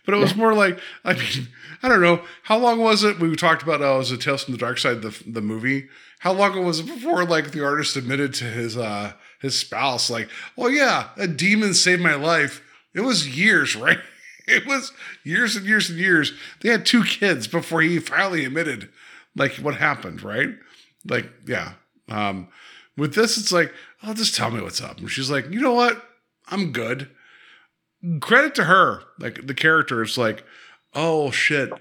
But 0.05 0.13
it 0.13 0.17
was 0.17 0.35
more 0.35 0.53
like, 0.53 0.77
I 1.05 1.13
mean, 1.13 1.47
I 1.83 1.87
don't 1.87 2.01
know. 2.01 2.21
How 2.43 2.57
long 2.57 2.79
was 2.79 3.05
it? 3.05 3.17
We 3.19 3.33
talked 3.37 3.63
about, 3.63 3.81
oh, 3.81 3.95
it 3.95 3.97
was 3.99 4.11
a 4.11 4.17
Tales 4.17 4.43
from 4.43 4.51
the 4.51 4.57
Dark 4.57 4.77
Side, 4.77 5.01
the, 5.01 5.17
the 5.25 5.41
movie. 5.41 5.87
How 6.23 6.33
long 6.33 6.57
it 6.57 6.63
was 6.63 6.81
before, 6.81 7.25
like, 7.25 7.51
the 7.51 7.63
artist 7.63 7.95
admitted 7.95 8.33
to 8.35 8.45
his 8.45 8.77
uh 8.77 9.13
his 9.39 9.57
spouse, 9.57 10.09
like, 10.09 10.29
well, 10.55 10.69
yeah, 10.69 11.09
a 11.17 11.27
demon 11.27 11.73
saved 11.73 12.01
my 12.01 12.15
life. 12.15 12.63
It 12.93 13.01
was 13.01 13.37
years, 13.37 13.75
right? 13.75 13.99
It 14.47 14.65
was 14.65 14.91
years 15.23 15.55
and 15.55 15.65
years 15.65 15.89
and 15.89 15.99
years. 15.99 16.33
They 16.61 16.69
had 16.69 16.85
two 16.85 17.03
kids 17.03 17.47
before 17.47 17.81
he 17.81 17.99
finally 17.99 18.45
admitted, 18.45 18.89
like, 19.35 19.53
what 19.55 19.75
happened, 19.75 20.21
right? 20.21 20.49
Like, 21.05 21.29
yeah. 21.45 21.73
Um, 22.09 22.49
with 22.97 23.15
this, 23.15 23.37
it's 23.37 23.51
like, 23.51 23.73
oh, 24.03 24.13
just 24.13 24.35
tell 24.35 24.51
me 24.51 24.61
what's 24.61 24.81
up. 24.81 24.99
And 24.99 25.09
she's 25.09 25.31
like, 25.31 25.49
you 25.49 25.61
know 25.61 25.73
what? 25.73 26.03
I'm 26.49 26.71
good 26.71 27.09
credit 28.19 28.55
to 28.55 28.65
her. 28.65 29.03
Like 29.19 29.45
the 29.47 29.53
character 29.53 30.01
is 30.03 30.17
like, 30.17 30.43
oh 30.93 31.31
shit, 31.31 31.71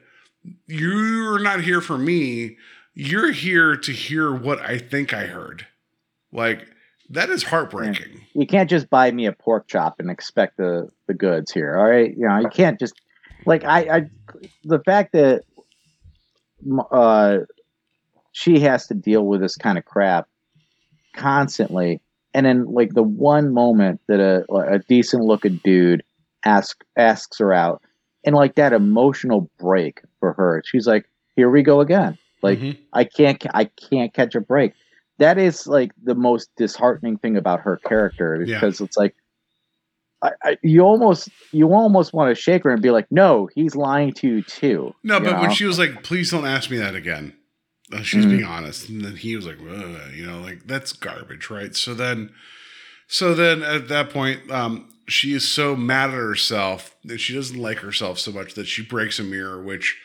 you're 0.67 1.39
not 1.39 1.63
here 1.63 1.81
for 1.81 1.99
me. 1.99 2.57
You're 2.95 3.33
here 3.33 3.77
to 3.77 3.93
hear 3.93 4.33
what 4.33 4.61
I 4.61 4.79
think 4.79 5.15
I 5.15 5.27
heard. 5.27 5.67
Like 6.33 6.67
that 7.11 7.31
is 7.31 7.43
heartbreaking. 7.43 8.21
You 8.35 8.47
can't 8.47 8.71
just 8.71 8.91
buy 8.91 9.11
me 9.11 9.27
a 9.27 9.33
pork 9.33 9.69
chop 9.69 9.99
and 9.99 10.11
expect 10.11 10.57
the 10.57 10.89
the 11.07 11.15
goods 11.15 11.53
here. 11.53 11.77
All 11.77 11.89
right, 11.89 12.17
you 12.17 12.27
know 12.27 12.39
you 12.39 12.49
can't 12.49 12.79
just 12.79 12.95
like 13.47 13.65
I 13.65 13.81
I 13.81 14.03
the 14.65 14.81
fact 14.81 15.13
that 15.13 15.43
uh 16.91 17.39
she 18.33 18.61
has 18.61 18.87
to 18.87 18.95
deal 18.95 19.27
with 19.27 19.41
this 19.41 19.57
kind 19.57 19.79
of 19.79 19.85
crap 19.85 20.29
constantly 21.15 22.01
and 22.35 22.47
then 22.47 22.65
like 22.67 22.95
the 22.95 23.03
one 23.03 23.53
moment 23.53 24.01
that 24.09 24.21
a 24.21 24.45
a 24.53 24.79
decent 24.79 25.25
looking 25.25 25.61
dude 25.65 26.03
asks 26.45 26.85
asks 26.97 27.39
her 27.39 27.53
out 27.53 27.83
and 28.25 28.35
like 28.35 28.55
that 28.55 28.73
emotional 28.73 29.51
break 29.59 30.01
for 30.21 30.33
her 30.33 30.63
she's 30.65 30.87
like 30.87 31.09
here 31.37 31.51
we 31.51 31.63
go 31.63 31.81
again 31.81 32.17
like 32.43 32.59
Mhm. 32.59 32.77
i 32.93 33.05
can't 33.05 33.45
i 33.55 33.65
can't 33.91 34.13
catch 34.13 34.35
a 34.35 34.41
break 34.41 34.73
that 35.19 35.39
is 35.39 35.67
like 35.67 35.93
the 36.03 36.15
most 36.15 36.51
disheartening 36.57 37.17
thing 37.19 37.37
about 37.37 37.61
her 37.61 37.79
character 37.87 38.43
Yeah. 38.47 38.57
because 38.57 38.81
it's 38.81 38.97
like 38.97 39.15
I, 40.23 40.31
I, 40.45 40.57
you 40.63 40.83
almost 40.83 41.29
you 41.53 41.73
almost 41.73 42.13
want 42.13 42.35
to 42.35 42.41
shake 42.41 42.63
her 42.65 42.71
and 42.71 42.81
be 42.83 42.91
like 42.91 43.07
no 43.11 43.49
he's 43.55 43.75
lying 43.75 44.13
to 44.15 44.29
you 44.29 44.43
too 44.43 44.95
No, 45.03 45.19
you 45.19 45.25
but 45.25 45.41
when 45.41 45.51
she 45.51 45.65
was 45.65 45.79
like, 45.79 46.03
please 46.05 46.31
don't 46.31 46.47
ask 46.47 46.71
me 46.71 46.77
that 46.79 46.95
again. 46.95 47.35
Uh, 47.93 48.03
she's 48.03 48.25
Mhm. 48.25 48.31
being 48.31 48.45
honest. 48.45 48.89
And 48.89 49.05
then 49.05 49.17
he 49.17 49.35
was 49.37 49.47
like, 49.47 49.59
you 49.61 50.25
know, 50.25 50.41
like 50.41 50.67
that's 50.67 50.93
garbage, 50.93 51.51
right? 51.51 51.75
So 51.77 51.93
then, 51.93 52.31
so 53.09 53.35
then 53.35 53.63
at 53.63 53.89
that 53.89 54.11
point, 54.11 54.49
um, 54.51 54.89
she 55.09 55.35
is 55.35 55.47
so 55.47 55.75
mad 55.77 56.11
at 56.11 56.17
herself 56.17 56.95
that 57.05 57.19
she 57.19 57.35
doesn't 57.35 57.59
like 57.61 57.79
herself 57.81 58.19
so 58.19 58.31
much 58.33 58.55
that 58.55 58.67
she 58.69 58.83
breaks 58.83 59.19
a 59.19 59.25
mirror, 59.25 59.61
which, 59.63 59.99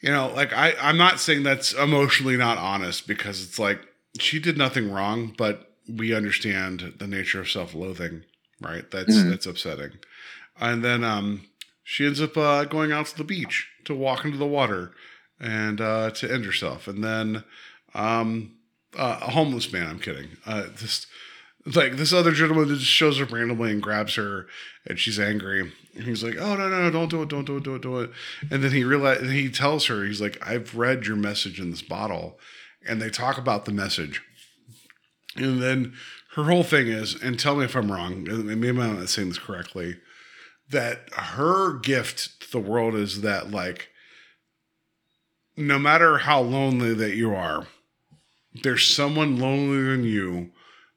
you 0.00 0.10
know, 0.10 0.28
like 0.34 0.52
I, 0.52 0.74
I'm 0.80 0.96
not 0.98 1.20
saying 1.20 1.42
that's 1.42 1.72
emotionally 1.72 2.36
not 2.36 2.58
honest 2.58 3.06
because 3.06 3.42
it's 3.42 3.58
like 3.58 3.80
she 4.18 4.38
did 4.38 4.56
nothing 4.56 4.90
wrong, 4.90 5.34
but 5.36 5.72
we 5.88 6.14
understand 6.14 6.94
the 6.98 7.06
nature 7.06 7.40
of 7.40 7.50
self-loathing, 7.50 8.22
right? 8.60 8.90
That's 8.90 9.16
Mhm. 9.16 9.30
that's 9.30 9.46
upsetting. 9.46 9.92
And 10.58 10.82
then 10.84 11.04
um, 11.04 11.46
she 11.84 12.06
ends 12.06 12.20
up 12.20 12.36
uh, 12.36 12.64
going 12.64 12.92
out 12.92 13.06
to 13.06 13.16
the 13.16 13.24
beach 13.24 13.68
to 13.84 13.94
walk 13.94 14.24
into 14.24 14.38
the 14.38 14.46
water 14.46 14.92
and 15.38 15.80
uh, 15.80 16.10
to 16.12 16.32
end 16.32 16.44
herself. 16.44 16.88
And 16.88 17.04
then 17.04 17.44
um, 17.94 18.56
uh, 18.96 19.18
a 19.22 19.30
homeless 19.30 19.72
man. 19.72 19.86
I'm 19.86 19.98
kidding. 19.98 20.28
Uh, 20.46 20.66
just 20.76 21.06
like 21.74 21.96
this 21.96 22.12
other 22.12 22.32
gentleman 22.32 22.68
just 22.68 22.84
shows 22.86 23.20
up 23.20 23.32
randomly 23.32 23.70
and 23.72 23.82
grabs 23.82 24.14
her, 24.16 24.46
and 24.86 24.98
she's 24.98 25.18
angry. 25.20 25.72
And 25.96 26.04
he's 26.04 26.22
like, 26.22 26.36
"Oh 26.38 26.56
no, 26.56 26.68
no, 26.68 26.82
no! 26.82 26.90
Don't 26.90 27.08
do 27.08 27.22
it! 27.22 27.28
Don't 27.28 27.44
do 27.44 27.56
it! 27.56 27.64
Don't 27.64 27.80
do 27.80 28.00
it!" 28.00 28.10
And 28.50 28.62
then 28.62 28.72
he 28.72 28.84
realize 28.84 29.28
he 29.30 29.48
tells 29.48 29.86
her, 29.86 30.04
he's 30.04 30.20
like, 30.20 30.38
"I've 30.46 30.74
read 30.74 31.06
your 31.06 31.16
message 31.16 31.58
in 31.58 31.70
this 31.70 31.82
bottle," 31.82 32.38
and 32.86 33.00
they 33.00 33.10
talk 33.10 33.38
about 33.38 33.64
the 33.64 33.72
message. 33.72 34.22
And 35.36 35.62
then 35.62 35.94
her 36.34 36.44
whole 36.44 36.62
thing 36.62 36.88
is, 36.88 37.20
and 37.20 37.38
tell 37.38 37.56
me 37.56 37.64
if 37.64 37.74
I'm 37.74 37.90
wrong, 37.90 38.24
maybe 38.24 38.68
I'm 38.68 38.76
not 38.76 39.08
saying 39.08 39.28
this 39.28 39.38
correctly, 39.38 39.96
that 40.70 41.08
her 41.12 41.78
gift 41.78 42.40
to 42.42 42.52
the 42.52 42.60
world 42.60 42.94
is 42.94 43.22
that 43.22 43.50
like 43.50 43.88
no 45.56 45.78
matter 45.78 46.18
how 46.18 46.40
lonely 46.40 46.92
that 46.94 47.16
you 47.16 47.34
are, 47.34 47.66
there's 48.62 48.86
someone 48.86 49.38
lonelier 49.38 49.96
than 49.96 50.04
you. 50.04 50.50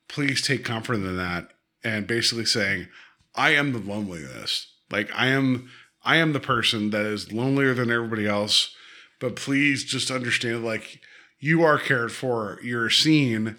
Please 0.07 0.41
take 0.41 0.65
comfort 0.65 0.95
in 0.95 1.17
that 1.17 1.51
and 1.83 2.07
basically 2.07 2.45
saying, 2.45 2.87
I 3.35 3.51
am 3.51 3.71
the 3.71 3.79
loneliness. 3.79 4.68
Like 4.91 5.09
I 5.15 5.27
am 5.27 5.69
I 6.03 6.17
am 6.17 6.33
the 6.33 6.39
person 6.39 6.89
that 6.91 7.05
is 7.05 7.31
lonelier 7.31 7.73
than 7.73 7.91
everybody 7.91 8.27
else. 8.27 8.75
But 9.19 9.35
please 9.35 9.83
just 9.83 10.11
understand 10.11 10.63
like 10.63 11.01
you 11.39 11.63
are 11.63 11.77
cared 11.77 12.11
for, 12.11 12.59
you're 12.63 12.89
seen. 12.89 13.57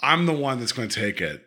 I'm 0.00 0.26
the 0.26 0.32
one 0.32 0.58
that's 0.58 0.72
going 0.72 0.88
to 0.88 1.00
take 1.00 1.20
it. 1.20 1.46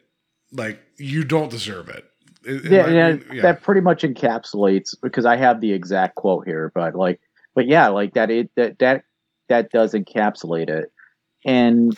Like 0.51 0.79
you 0.97 1.23
don't 1.23 1.51
deserve 1.51 1.89
it. 1.89 2.05
Yeah, 2.47 2.83
might 2.83 3.33
yeah, 3.33 3.41
that 3.41 3.63
pretty 3.63 3.81
much 3.81 4.03
encapsulates 4.03 4.95
because 5.01 5.25
I 5.25 5.35
have 5.35 5.61
the 5.61 5.73
exact 5.73 6.15
quote 6.15 6.45
here, 6.45 6.71
but 6.75 6.95
like, 6.95 7.19
but 7.55 7.67
yeah, 7.67 7.87
like 7.87 8.13
that 8.13 8.29
it 8.29 8.51
that 8.55 8.77
that 8.79 9.03
that 9.49 9.71
does 9.71 9.93
encapsulate 9.93 10.69
it. 10.69 10.91
And 11.43 11.97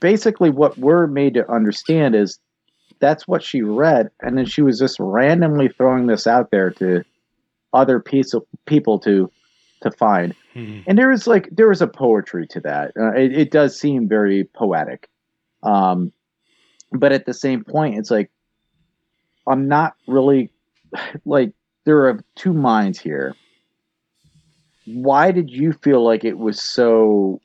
basically, 0.00 0.50
what 0.50 0.76
we're 0.76 1.06
made 1.06 1.34
to 1.34 1.50
understand 1.50 2.14
is 2.14 2.38
that's 3.00 3.26
what 3.28 3.42
she 3.42 3.62
read, 3.62 4.10
and 4.20 4.36
then 4.36 4.46
she 4.46 4.62
was 4.62 4.78
just 4.78 4.98
randomly 4.98 5.68
throwing 5.68 6.06
this 6.06 6.26
out 6.26 6.50
there 6.50 6.70
to 6.72 7.04
other 7.72 8.00
piece 8.00 8.34
of 8.34 8.44
people 8.66 8.98
to 9.00 9.30
to 9.80 9.90
find. 9.90 10.34
And 10.86 10.98
there 10.98 11.08
was 11.08 11.26
like 11.26 11.48
there 11.52 11.68
was 11.68 11.82
a 11.82 11.86
poetry 11.86 12.46
to 12.48 12.60
that. 12.60 12.92
Uh, 12.98 13.12
it, 13.12 13.32
it 13.32 13.50
does 13.50 13.78
seem 13.78 14.08
very 14.08 14.44
poetic, 14.44 15.08
um, 15.62 16.12
but 16.92 17.12
at 17.12 17.26
the 17.26 17.34
same 17.34 17.64
point, 17.64 17.96
it's 17.96 18.10
like 18.10 18.30
I'm 19.46 19.68
not 19.68 19.94
really 20.06 20.50
like 21.24 21.52
there 21.84 22.08
are 22.08 22.24
two 22.34 22.52
minds 22.52 22.98
here. 22.98 23.34
Why 24.86 25.32
did 25.32 25.50
you 25.50 25.72
feel 25.72 26.02
like 26.02 26.24
it 26.24 26.38
was 26.38 26.60
so 26.60 27.40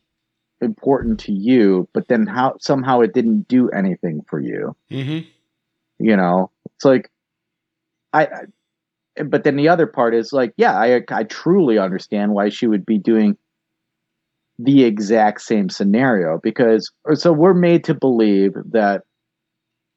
important 0.61 1.19
to 1.21 1.33
you, 1.33 1.87
but 1.93 2.07
then 2.07 2.25
how 2.25 2.55
somehow 2.59 3.01
it 3.01 3.13
didn't 3.13 3.47
do 3.47 3.69
anything 3.69 4.21
for 4.27 4.39
you? 4.39 4.75
Mm-hmm. 4.89 5.27
You 6.03 6.17
know, 6.17 6.51
it's 6.75 6.83
like 6.85 7.09
I. 8.11 8.25
I 8.25 8.41
but 9.23 9.43
then 9.43 9.57
the 9.57 9.69
other 9.69 9.85
part 9.85 10.15
is 10.15 10.33
like, 10.33 10.53
yeah, 10.57 10.75
I 10.75 11.03
I 11.09 11.23
truly 11.23 11.77
understand 11.77 12.33
why 12.33 12.49
she 12.49 12.65
would 12.65 12.83
be 12.83 12.97
doing 12.97 13.37
the 14.57 14.83
exact 14.83 15.41
same 15.41 15.69
scenario 15.69 16.39
because 16.41 16.91
so 17.13 17.31
we're 17.31 17.53
made 17.53 17.83
to 17.83 17.93
believe 17.93 18.53
that 18.71 19.03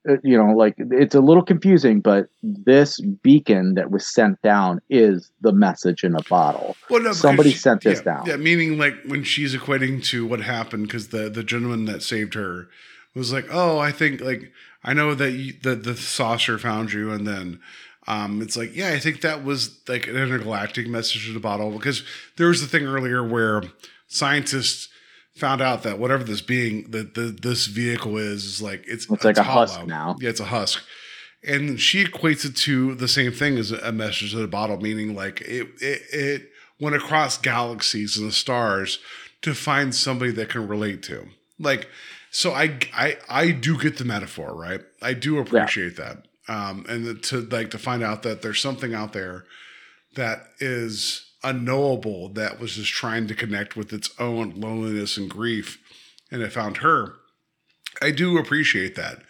uh, 0.09 0.17
you 0.23 0.37
know 0.37 0.53
like 0.55 0.75
it's 0.79 1.15
a 1.15 1.21
little 1.21 1.43
confusing 1.43 2.01
but 2.01 2.27
this 2.43 3.01
beacon 3.23 3.75
that 3.75 3.91
was 3.91 4.07
sent 4.07 4.41
down 4.43 4.81
is 4.89 5.31
the 5.43 5.53
message 5.53 6.05
in 6.05 6.15
a 6.15 6.23
bottle 6.31 6.75
Well, 6.89 7.03
no, 7.03 7.13
somebody 7.13 7.53
she- 7.53 7.59
sent 7.59 7.83
this 7.85 7.99
yeah, 7.99 8.05
down 8.05 8.27
Yeah, 8.27 8.37
meaning 8.37 8.79
like 8.79 8.95
when 9.05 9.25
she's 9.25 9.55
equating 9.55 10.03
to 10.05 10.27
what 10.27 10.41
happened 10.41 10.87
because 10.87 11.09
the 11.09 11.29
the 11.29 11.45
gentleman 11.45 11.85
that 11.85 12.03
saved 12.03 12.33
her 12.35 12.69
was 13.17 13.33
like, 13.33 13.47
oh, 13.51 13.79
I 13.79 13.93
think 13.93 14.21
like 14.21 14.53
I 14.87 14.95
know 14.95 15.15
that 15.15 15.33
you, 15.33 15.53
the 15.63 15.75
the 15.75 15.97
saucer 15.97 16.59
found 16.59 16.93
you, 16.93 17.11
and 17.11 17.27
then 17.27 17.61
um, 18.07 18.41
it's 18.41 18.57
like, 18.57 18.75
yeah, 18.75 18.91
I 18.91 18.99
think 18.99 19.21
that 19.21 19.45
was 19.45 19.81
like 19.89 20.07
an 20.07 20.17
intergalactic 20.17 20.87
message 20.87 21.27
in 21.27 21.35
the 21.35 21.41
bottle 21.41 21.73
because 21.73 22.05
there 22.37 22.49
was 22.49 22.61
the 22.61 22.69
thing 22.69 22.87
earlier 22.87 23.27
where 23.27 23.65
scientists 24.07 24.89
found 25.35 25.61
out 25.61 25.83
that 25.83 25.99
whatever 25.99 26.25
this 26.25 26.41
being 26.41 26.91
that 26.93 27.15
the, 27.15 27.23
this 27.23 27.67
vehicle 27.67 28.17
is 28.17 28.45
is 28.45 28.63
like 28.63 28.85
it's 28.87 29.11
It's 29.11 29.25
like 29.25 29.37
a 29.37 29.43
husk 29.43 29.85
now. 29.85 30.17
Yeah, 30.21 30.31
it's 30.31 30.41
a 30.41 30.47
husk. 30.47 30.83
And 31.47 31.79
she 31.81 32.05
equates 32.05 32.45
it 32.45 32.57
to 32.57 32.95
the 32.95 33.09
same 33.09 33.31
thing 33.33 33.59
as 33.59 33.71
a 33.71 33.93
message 33.93 34.35
in 34.35 34.43
a 34.43 34.49
bottle, 34.49 34.81
meaning 34.81 35.15
like 35.15 35.41
it, 35.43 35.69
it 35.81 36.03
it 36.13 36.51
went 36.81 36.97
across 36.97 37.39
galaxies 37.39 38.17
and 38.17 38.29
the 38.29 38.33
stars 38.33 38.99
to 39.43 39.55
find 39.55 39.95
somebody 39.95 40.33
that 40.33 40.49
can 40.49 40.67
relate 40.67 41.03
to. 41.05 41.27
Like, 41.59 41.89
so 42.37 42.53
I 42.53 42.79
I 42.93 43.17
I 43.31 43.51
do 43.51 43.79
get 43.79 43.97
the 43.97 44.05
metaphor, 44.05 44.55
right? 44.55 44.83
I 45.01 45.15
do 45.15 45.39
appreciate 45.39 45.97
that. 45.97 46.27
Um, 46.49 46.85
and 46.87 47.23
to 47.25 47.41
like 47.41 47.71
to 47.71 47.79
find 47.79 48.03
out 48.03 48.23
that 48.25 48.43
there's 48.43 48.61
something 48.61 48.93
out 48.93 49.15
there 49.15 49.47
that 50.17 50.49
is 50.61 51.33
unknowable 51.43 52.29
that 52.35 52.61
was 52.61 52.75
just 52.75 52.93
trying 52.93 53.27
to 53.29 53.35
connect 53.35 53.75
with 53.75 53.91
its 53.91 54.11
own 54.19 54.51
loneliness 54.61 55.17
and 55.17 55.31
grief, 55.31 55.79
and 56.31 56.43
it 56.43 56.53
found 56.53 56.79
her. 56.79 57.15
I 58.03 58.11
do 58.11 58.37
appreciate 58.37 58.97
that. 58.97 59.23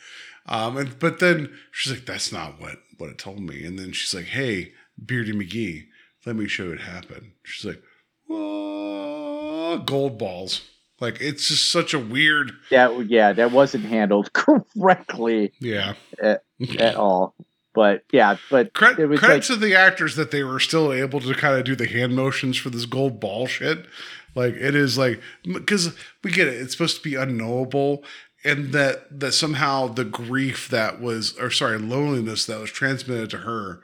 Um, 0.47 0.77
and 0.77 0.99
but 0.99 1.21
then 1.21 1.57
she's 1.71 1.93
like, 1.93 2.07
"That's 2.07 2.33
not 2.33 2.61
what 2.61 2.79
what 2.99 3.11
it 3.11 3.19
told 3.19 3.39
me." 3.39 3.65
And 3.65 3.79
then 3.79 3.93
she's 3.93 4.15
like, 4.15 4.27
"Hey, 4.27 4.73
Beardy 4.99 5.33
McGee, 5.33 5.87
let 6.25 6.35
me 6.35 6.49
show 6.49 6.65
you 6.65 6.71
what 6.71 6.81
happened." 6.81 7.35
She's 7.45 7.65
like, 7.67 7.85
"Whoa, 8.27 9.79
gold 9.87 10.19
balls!" 10.19 10.63
Like 11.01 11.21
it's 11.21 11.49
just 11.49 11.71
such 11.71 11.93
a 11.93 11.99
weird, 11.99 12.53
that 12.71 13.09
yeah 13.09 13.33
that 13.33 13.53
wasn't 13.53 13.85
handled 13.85 14.33
correctly 14.33 15.53
yeah. 15.61 15.95
at, 16.23 16.43
at 16.79 16.97
all 16.97 17.35
but 17.75 18.03
yeah 18.11 18.39
but 18.51 18.73
Credit, 18.73 19.01
it 19.01 19.07
was 19.07 19.21
credit 19.21 19.35
like 19.35 19.43
to 19.45 19.57
the 19.57 19.77
actors 19.77 20.17
that 20.17 20.31
they 20.31 20.43
were 20.43 20.59
still 20.59 20.93
able 20.93 21.21
to 21.21 21.35
kind 21.35 21.59
of 21.59 21.65
do 21.65 21.77
the 21.77 21.87
hand 21.87 22.17
motions 22.17 22.57
for 22.57 22.71
this 22.71 22.87
gold 22.87 23.21
ball 23.21 23.47
shit. 23.47 23.87
Like 24.35 24.55
it 24.55 24.75
is 24.75 24.97
like 24.99 25.21
because 25.45 25.95
we 26.25 26.31
get 26.31 26.49
it, 26.49 26.61
it's 26.61 26.73
supposed 26.73 26.97
to 26.97 27.03
be 27.03 27.15
unknowable, 27.15 28.05
and 28.45 28.73
that 28.73 29.21
that 29.21 29.33
somehow 29.33 29.89
the 29.89 30.05
grief 30.05 30.69
that 30.69 31.01
was, 31.01 31.37
or 31.39 31.51
sorry, 31.51 31.79
loneliness 31.79 32.47
that 32.47 32.61
was 32.61 32.71
transmitted 32.71 33.31
to 33.31 33.39
her, 33.39 33.81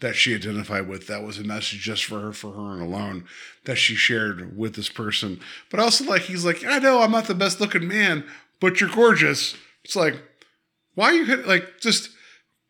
that 0.00 0.14
she 0.14 0.34
identified 0.34 0.88
with, 0.88 1.06
that 1.06 1.22
was 1.22 1.38
a 1.38 1.44
message 1.44 1.80
just 1.80 2.04
for 2.04 2.20
her, 2.20 2.32
for 2.32 2.52
her 2.52 2.72
and 2.72 2.82
alone, 2.82 3.24
that 3.64 3.76
she 3.76 3.94
shared 3.94 4.56
with 4.56 4.74
this 4.74 4.88
person. 4.90 5.40
But 5.70 5.80
also 5.80 6.04
like 6.04 6.22
he's 6.22 6.44
like, 6.44 6.64
I 6.64 6.78
know 6.78 7.00
I'm 7.00 7.10
not 7.12 7.26
the 7.26 7.34
best 7.34 7.60
looking 7.60 7.88
man, 7.88 8.24
but 8.60 8.80
you're 8.80 8.90
gorgeous. 8.90 9.56
It's 9.84 9.96
like, 9.96 10.16
why 10.94 11.06
are 11.06 11.14
you 11.14 11.24
hit 11.24 11.46
like 11.48 11.80
just 11.80 12.10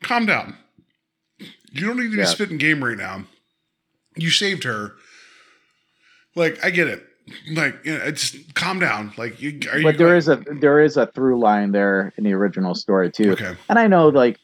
calm 0.02 0.26
down. 0.26 0.56
You 1.72 1.86
don't 1.86 1.96
need 1.96 2.10
to 2.10 2.16
be 2.16 2.18
Yeah. 2.18 2.24
spitting 2.26 2.58
game 2.58 2.82
right 2.84 2.96
now. 2.96 3.24
You 4.16 4.30
saved 4.30 4.64
her. 4.64 4.92
Like, 6.34 6.62
I 6.64 6.70
get 6.70 6.88
it. 6.88 7.02
Like, 7.52 7.84
you 7.84 7.98
know, 7.98 8.10
just 8.12 8.54
calm 8.54 8.78
down. 8.78 9.12
Like, 9.16 9.42
you 9.42 9.58
are 9.72 9.78
you 9.78 9.84
but 9.84 9.98
there 9.98 10.16
is 10.16 10.28
a 10.28 10.36
there 10.60 10.80
is 10.80 10.96
a 10.96 11.06
through 11.08 11.40
line 11.40 11.72
there 11.72 12.12
in 12.16 12.24
the 12.24 12.32
original 12.32 12.74
story 12.74 13.10
too 13.10 13.32
Okay. 13.32 13.56
and 13.68 13.78
i 13.80 13.88
know 13.88 14.08
like 14.08 14.38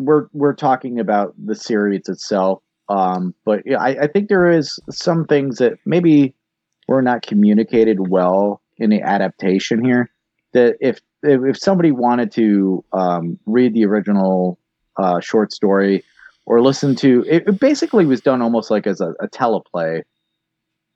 we're 0.00 0.26
we're 0.32 0.54
talking 0.54 0.98
about 1.00 1.34
the 1.44 1.54
series 1.54 2.08
itself 2.08 2.62
um 2.88 3.34
but 3.44 3.62
yeah, 3.66 3.78
I, 3.78 4.02
I 4.02 4.06
think 4.06 4.28
there 4.28 4.50
is 4.50 4.78
some 4.90 5.24
things 5.26 5.58
that 5.58 5.78
maybe 5.84 6.34
were 6.88 7.02
not 7.02 7.22
communicated 7.22 8.08
well 8.08 8.60
in 8.78 8.90
the 8.90 9.00
adaptation 9.02 9.84
here 9.84 10.10
that 10.52 10.76
if 10.80 11.00
if, 11.22 11.40
if 11.44 11.58
somebody 11.58 11.90
wanted 11.90 12.30
to 12.32 12.84
um, 12.92 13.38
read 13.46 13.74
the 13.74 13.84
original 13.84 14.58
uh, 14.96 15.20
short 15.20 15.52
story 15.52 16.04
or 16.44 16.60
listen 16.62 16.94
to 16.96 17.24
it, 17.28 17.48
it 17.48 17.58
basically 17.58 18.06
was 18.06 18.20
done 18.20 18.42
almost 18.42 18.70
like 18.70 18.86
as 18.86 19.00
a, 19.00 19.10
a 19.20 19.28
teleplay. 19.28 20.02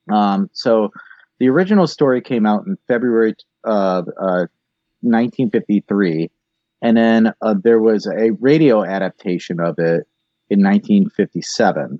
Um, 0.09 0.49
so 0.53 0.91
the 1.39 1.49
original 1.49 1.87
story 1.87 2.21
came 2.21 2.45
out 2.45 2.65
in 2.65 2.77
february 2.87 3.35
uh, 3.65 4.03
uh, 4.19 4.45
1953 5.01 6.29
and 6.81 6.97
then 6.97 7.33
uh, 7.41 7.55
there 7.63 7.79
was 7.79 8.05
a 8.07 8.31
radio 8.39 8.83
adaptation 8.83 9.59
of 9.59 9.77
it 9.79 10.07
in 10.49 10.61
1957 10.63 11.99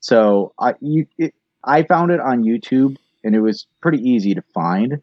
so 0.00 0.52
i 0.58 0.74
you 0.80 1.06
it, 1.18 1.34
i 1.64 1.82
found 1.82 2.10
it 2.10 2.20
on 2.20 2.42
youtube 2.44 2.96
and 3.24 3.34
it 3.34 3.40
was 3.40 3.66
pretty 3.80 3.98
easy 3.98 4.34
to 4.34 4.42
find 4.54 5.00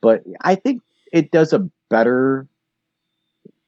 but 0.00 0.22
i 0.42 0.54
think 0.54 0.82
it 1.12 1.30
does 1.30 1.52
a 1.52 1.68
better 1.88 2.46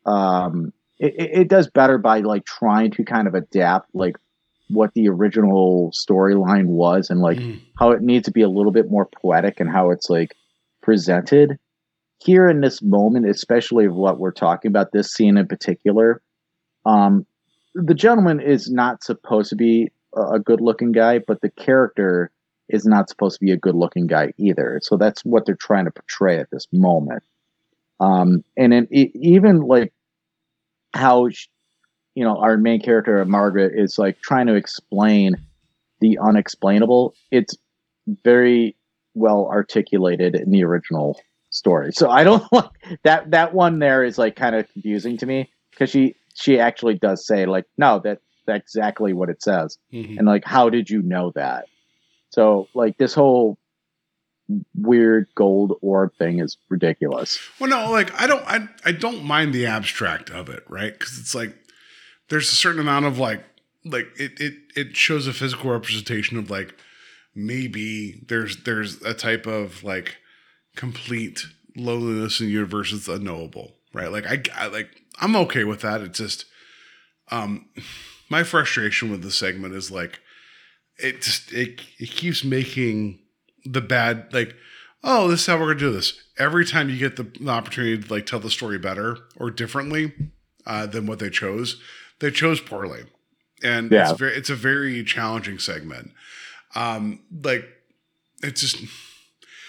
um 0.07 0.73
it, 0.99 1.15
it 1.19 1.49
does 1.49 1.69
better 1.69 1.99
by 1.99 2.21
like 2.21 2.45
trying 2.45 2.91
to 2.91 3.05
kind 3.05 3.27
of 3.27 3.35
adapt 3.35 3.93
like 3.95 4.17
what 4.69 4.95
the 4.95 5.09
original 5.09 5.91
storyline 5.91 6.67
was 6.67 7.11
and 7.11 7.21
like 7.21 7.39
Mm. 7.39 7.61
how 7.79 7.91
it 7.91 8.01
needs 8.03 8.25
to 8.27 8.31
be 8.33 8.43
a 8.43 8.49
little 8.49 8.73
bit 8.73 8.91
more 8.91 9.07
poetic 9.07 9.59
and 9.61 9.69
how 9.71 9.91
it's 9.91 10.09
like 10.09 10.37
presented 10.83 11.59
here 12.25 12.49
in 12.49 12.61
this 12.61 12.83
moment 12.83 13.29
especially 13.29 13.85
of 13.85 13.95
what 13.95 14.19
we're 14.19 14.31
talking 14.31 14.71
about 14.71 14.93
this 14.93 15.13
scene 15.13 15.37
in 15.37 15.47
particular 15.47 16.23
um 16.87 17.27
the 17.75 17.95
gentleman 17.95 18.41
is 18.41 18.71
not 18.71 19.03
supposed 19.03 19.49
to 19.51 19.57
be 19.57 19.91
a 20.17 20.39
good 20.39 20.61
looking 20.61 20.93
guy 20.93 21.19
but 21.19 21.41
the 21.41 21.51
character 21.51 22.31
is 22.73 22.87
not 22.87 23.09
supposed 23.09 23.39
to 23.39 23.45
be 23.45 23.53
a 23.53 23.57
good 23.57 23.75
looking 23.75 24.07
guy 24.07 24.33
either. 24.39 24.81
So 24.83 24.97
that's 24.97 25.25
what 25.25 25.47
they're 25.47 25.55
trying 25.55 25.85
to 25.85 25.91
portray 25.91 26.39
at 26.39 26.51
this 26.51 26.67
moment. 26.73 27.23
Um 28.01 28.43
and 28.57 28.73
then 28.73 28.89
even 28.91 29.61
like 29.61 29.93
how 30.95 31.29
sh- 31.29 31.49
you 32.15 32.25
know 32.25 32.37
our 32.39 32.57
main 32.57 32.81
character 32.81 33.25
margaret 33.25 33.73
is 33.75 33.99
like 33.99 34.21
trying 34.21 34.47
to 34.47 34.55
explain 34.55 35.37
the 36.01 36.19
unexplainable 36.19 37.15
it's 37.31 37.57
very 38.25 38.77
well 39.15 39.47
articulated 39.47 40.35
in 40.35 40.51
the 40.51 40.65
original 40.65 41.19
story 41.53 41.93
so 41.93 42.11
i 42.11 42.25
don't 42.25 42.43
like 42.53 42.71
that 43.05 43.31
that 43.31 43.55
one 43.55 43.79
there 43.79 44.03
is 44.03 44.19
like 44.19 44.35
kind 44.37 44.57
of 44.57 44.67
confusing 44.73 45.17
to 45.17 45.27
me 45.27 45.49
because 45.71 45.89
she 45.91 46.17
she 46.35 46.59
actually 46.59 46.95
does 46.99 47.27
say 47.27 47.47
like 47.47 47.65
no 47.79 47.99
that 48.01 48.19
that's 48.47 48.75
exactly 48.75 49.13
what 49.13 49.29
it 49.29 49.41
says 49.43 49.79
Mhm. 49.93 50.19
and 50.19 50.27
like 50.27 50.45
how 50.45 50.69
did 50.71 50.91
you 50.91 51.01
know 51.03 51.31
that 51.37 51.67
so 52.31 52.67
like 52.75 52.97
this 52.99 53.15
whole 53.15 53.59
weird 54.75 55.29
gold 55.35 55.79
orb 55.81 56.13
thing 56.19 56.41
is 56.41 56.57
ridiculous 56.69 57.39
Well, 57.61 57.71
no, 57.71 57.91
like 57.91 58.13
I 58.21 58.27
don't, 58.27 58.43
I, 58.47 58.69
I 58.85 58.93
don't 58.93 59.25
mind 59.25 59.55
the 59.55 59.67
abstract 59.67 60.31
of 60.31 60.49
it, 60.51 60.65
right? 60.69 60.93
Because 60.93 61.19
it's 61.19 61.35
like 61.35 61.55
there's 62.29 62.51
a 62.51 62.55
certain 62.55 62.81
amount 62.81 63.07
of 63.07 63.19
like, 63.19 63.43
like 63.85 64.09
it, 64.19 64.33
it, 64.41 64.55
it 64.77 64.97
shows 64.97 65.27
a 65.27 65.33
physical 65.33 65.71
representation 65.71 66.37
of 66.37 66.51
like 66.51 66.75
maybe 67.35 68.23
there's 68.27 68.63
there's 68.65 69.01
a 69.03 69.15
type 69.15 69.47
of 69.47 69.83
like 69.85 70.17
complete 70.77 71.41
loneliness 71.77 72.41
in 72.41 72.47
the 72.47 72.53
universe 72.53 72.93
is 72.93 73.09
unknowable, 73.09 73.73
right? 73.93 74.11
Like 74.11 74.27
I, 74.27 74.43
I 74.55 74.67
like 74.69 74.89
I'm 75.21 75.37
okay 75.37 75.65
with 75.65 75.81
that. 75.83 76.01
It's 76.01 76.19
just 76.19 76.45
um 77.31 77.67
my 78.29 78.43
frustration 78.43 79.11
with 79.11 79.23
the 79.23 79.31
segment 79.31 79.75
is 79.75 79.91
like 79.91 80.21
it 80.99 81.23
just 81.23 81.53
it, 81.53 81.81
it 81.99 82.11
keeps 82.11 82.45
making 82.45 83.19
the 83.65 83.81
bad 83.81 84.33
like 84.33 84.55
oh, 85.05 85.27
this 85.29 85.41
is 85.41 85.47
how 85.47 85.59
we're 85.59 85.67
gonna 85.67 85.79
do 85.81 85.93
this. 85.93 86.15
Every 86.39 86.65
time 86.65 86.89
you 86.89 86.97
get 86.97 87.17
the, 87.17 87.25
the 87.25 87.51
opportunity 87.51 87.99
to 88.01 88.13
like 88.13 88.25
tell 88.27 88.39
the 88.39 88.51
story 88.51 88.79
better 88.79 89.19
or 89.37 89.51
differently 89.51 90.13
uh, 90.65 90.87
than 90.87 91.07
what 91.07 91.19
they 91.19 91.29
chose, 91.31 91.81
they 92.21 92.31
chose 92.31 92.61
poorly, 92.61 93.03
and 93.65 93.91
Yeah. 93.91 94.11
it's 94.11 94.19
very 94.19 94.35
it's 94.35 94.51
a 94.51 94.55
very 94.55 95.03
challenging 95.05 95.59
segment. 95.59 96.13
Um, 96.75 97.21
like 97.43 97.69
it's 98.43 98.61
just 98.61 98.77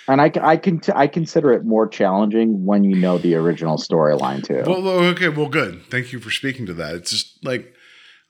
And 0.07 0.19
I, 0.19 0.31
I 0.41 0.57
can 0.57 0.81
I 0.93 1.07
consider 1.07 1.53
it 1.53 1.63
more 1.63 1.87
challenging 1.87 2.65
when 2.65 2.83
you 2.83 2.95
know 2.95 3.17
the 3.17 3.35
original 3.35 3.77
storyline 3.77 4.43
too. 4.43 4.63
well, 4.67 4.87
okay, 4.87 5.29
well, 5.29 5.47
good. 5.47 5.83
Thank 5.89 6.11
you 6.11 6.19
for 6.19 6.29
speaking 6.29 6.65
to 6.65 6.73
that. 6.73 6.95
It's 6.95 7.11
just 7.11 7.43
like 7.45 7.73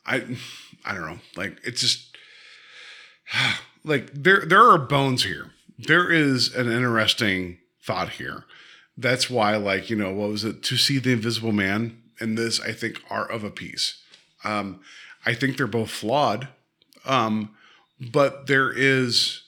I 0.06 0.38
I 0.86 0.94
don't 0.94 1.06
know, 1.06 1.20
like 1.36 1.60
it's 1.64 1.82
just 1.82 2.16
like 3.84 4.12
there 4.14 4.46
there 4.46 4.64
are 4.64 4.78
bones 4.78 5.24
here. 5.24 5.52
There 5.80 6.12
is 6.12 6.54
an 6.54 6.72
interesting 6.72 7.58
thought 7.84 8.10
here. 8.10 8.46
That's 8.98 9.30
why, 9.30 9.56
like, 9.56 9.90
you 9.90 9.96
know, 9.96 10.14
what 10.14 10.30
was 10.30 10.44
it? 10.44 10.62
To 10.64 10.78
see 10.78 11.00
the 11.00 11.14
invisible 11.14 11.52
man 11.52 12.02
and 12.20 12.38
this, 12.38 12.60
I 12.60 12.74
think, 12.74 13.02
are 13.10 13.30
of 13.30 13.44
a 13.44 13.50
piece. 13.50 14.02
Um, 14.44 14.82
I 15.26 15.34
think 15.34 15.58
they're 15.58 15.68
both 15.68 15.90
flawed. 15.90 16.48
Um, 17.06 17.56
but 18.00 18.48
there 18.48 18.72
is 18.72 19.43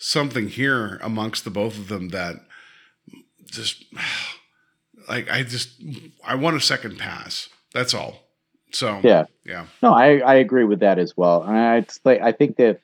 something 0.00 0.48
here 0.48 0.98
amongst 1.02 1.44
the 1.44 1.50
both 1.50 1.78
of 1.78 1.88
them 1.88 2.08
that 2.08 2.36
just 3.46 3.84
like 5.08 5.30
I 5.30 5.44
just 5.44 5.80
I 6.24 6.34
want 6.34 6.56
a 6.56 6.60
second 6.60 6.98
pass. 6.98 7.48
That's 7.72 7.94
all. 7.94 8.26
So 8.72 9.00
yeah. 9.04 9.26
yeah. 9.44 9.66
No, 9.82 9.92
I, 9.92 10.18
I 10.18 10.34
agree 10.34 10.64
with 10.64 10.80
that 10.80 10.98
as 10.98 11.16
well. 11.16 11.42
And 11.42 11.56
I 11.56 11.86
like 12.04 12.20
I 12.20 12.32
think 12.32 12.56
that 12.56 12.80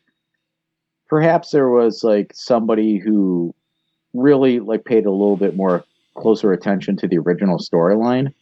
perhaps 1.09 1.51
there 1.51 1.69
was 1.69 2.05
like 2.05 2.33
somebody 2.35 2.99
who 2.99 3.55
really 4.12 4.61
like 4.61 4.85
paid 4.85 5.07
a 5.07 5.11
little 5.11 5.37
bit 5.37 5.57
more 5.57 5.85
closer 6.14 6.53
attention 6.53 6.97
to 6.99 7.09
the 7.09 7.19
original 7.19 7.59
storyline. 7.59 8.33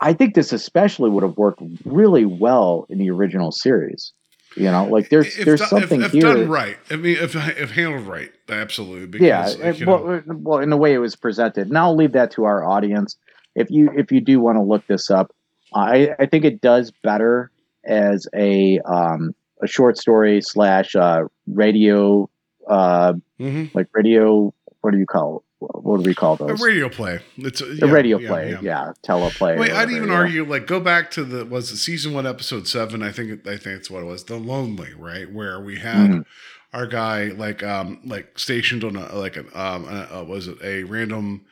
I 0.00 0.12
think 0.12 0.34
this 0.34 0.52
especially 0.52 1.08
would 1.08 1.22
have 1.22 1.38
worked 1.38 1.62
really 1.84 2.24
well 2.24 2.86
in 2.88 2.98
the 2.98 3.10
original 3.10 3.52
series. 3.52 4.12
You 4.56 4.70
know, 4.70 4.86
like 4.86 5.08
there's 5.08 5.36
If 5.36 5.44
there's 5.44 5.60
do- 5.60 5.66
something 5.66 6.02
if, 6.02 6.12
here. 6.12 6.22
done 6.22 6.48
right. 6.48 6.76
I 6.90 6.96
mean, 6.96 7.16
if 7.16 7.34
if 7.34 7.70
handled 7.72 8.06
right, 8.06 8.32
absolutely. 8.48 9.06
Because, 9.06 9.56
yeah, 9.56 9.66
like, 9.66 9.80
you 9.80 9.86
know, 9.86 9.96
well, 9.96 10.22
well, 10.26 10.58
in 10.60 10.70
the 10.70 10.76
way 10.76 10.94
it 10.94 10.98
was 10.98 11.16
presented. 11.16 11.68
And 11.68 11.76
I'll 11.76 11.96
leave 11.96 12.12
that 12.12 12.30
to 12.32 12.44
our 12.44 12.64
audience. 12.64 13.16
If 13.54 13.70
you 13.70 13.90
if 13.96 14.12
you 14.12 14.20
do 14.20 14.40
want 14.40 14.56
to 14.56 14.62
look 14.62 14.86
this 14.86 15.10
up, 15.10 15.34
I 15.74 16.10
I 16.18 16.26
think 16.26 16.44
it 16.44 16.60
does 16.60 16.92
better 17.02 17.50
as 17.84 18.28
a 18.34 18.80
um 18.80 19.34
a 19.62 19.66
short 19.66 19.98
story 19.98 20.40
slash 20.40 20.94
uh 20.94 21.24
radio 21.46 22.28
uh 22.68 23.14
mhm. 23.40 23.74
like 23.74 23.88
radio 23.92 24.52
what 24.80 24.92
do 24.92 24.98
you 24.98 25.06
call 25.06 25.44
what 25.72 25.98
do 26.02 26.08
we 26.08 26.14
call 26.14 26.34
a 26.34 26.46
those 26.46 26.60
radio 26.62 26.88
play. 26.88 27.20
It's 27.36 27.60
a, 27.60 27.66
the 27.66 27.86
yeah, 27.86 27.92
radio 27.92 28.18
yeah, 28.18 28.28
play 28.28 28.50
yeah. 28.50 28.58
yeah, 28.62 28.92
teleplay 29.04 29.58
Wait, 29.58 29.72
I'd 29.72 29.90
even 29.90 30.10
argue 30.10 30.44
like 30.44 30.66
go 30.66 30.80
back 30.80 31.10
to 31.12 31.24
the 31.24 31.44
was 31.44 31.70
it 31.70 31.76
season 31.78 32.12
one 32.14 32.26
episode 32.26 32.66
seven? 32.68 33.02
I 33.02 33.12
think 33.12 33.46
I 33.46 33.56
think 33.56 33.78
it's 33.78 33.90
what 33.90 34.02
it 34.02 34.06
was. 34.06 34.24
The 34.24 34.36
Lonely, 34.36 34.92
right? 34.94 35.30
Where 35.32 35.60
we 35.60 35.78
had 35.78 36.10
Mhm. 36.10 36.24
our 36.72 36.86
guy 36.86 37.26
like 37.26 37.62
um 37.62 38.00
like 38.04 38.38
stationed 38.38 38.84
on 38.84 38.96
a 38.96 39.14
like 39.16 39.36
an 39.36 39.48
um 39.54 39.84
a, 39.86 40.08
a, 40.18 40.24
was 40.24 40.48
it 40.48 40.58
a 40.62 40.84
random 40.84 41.44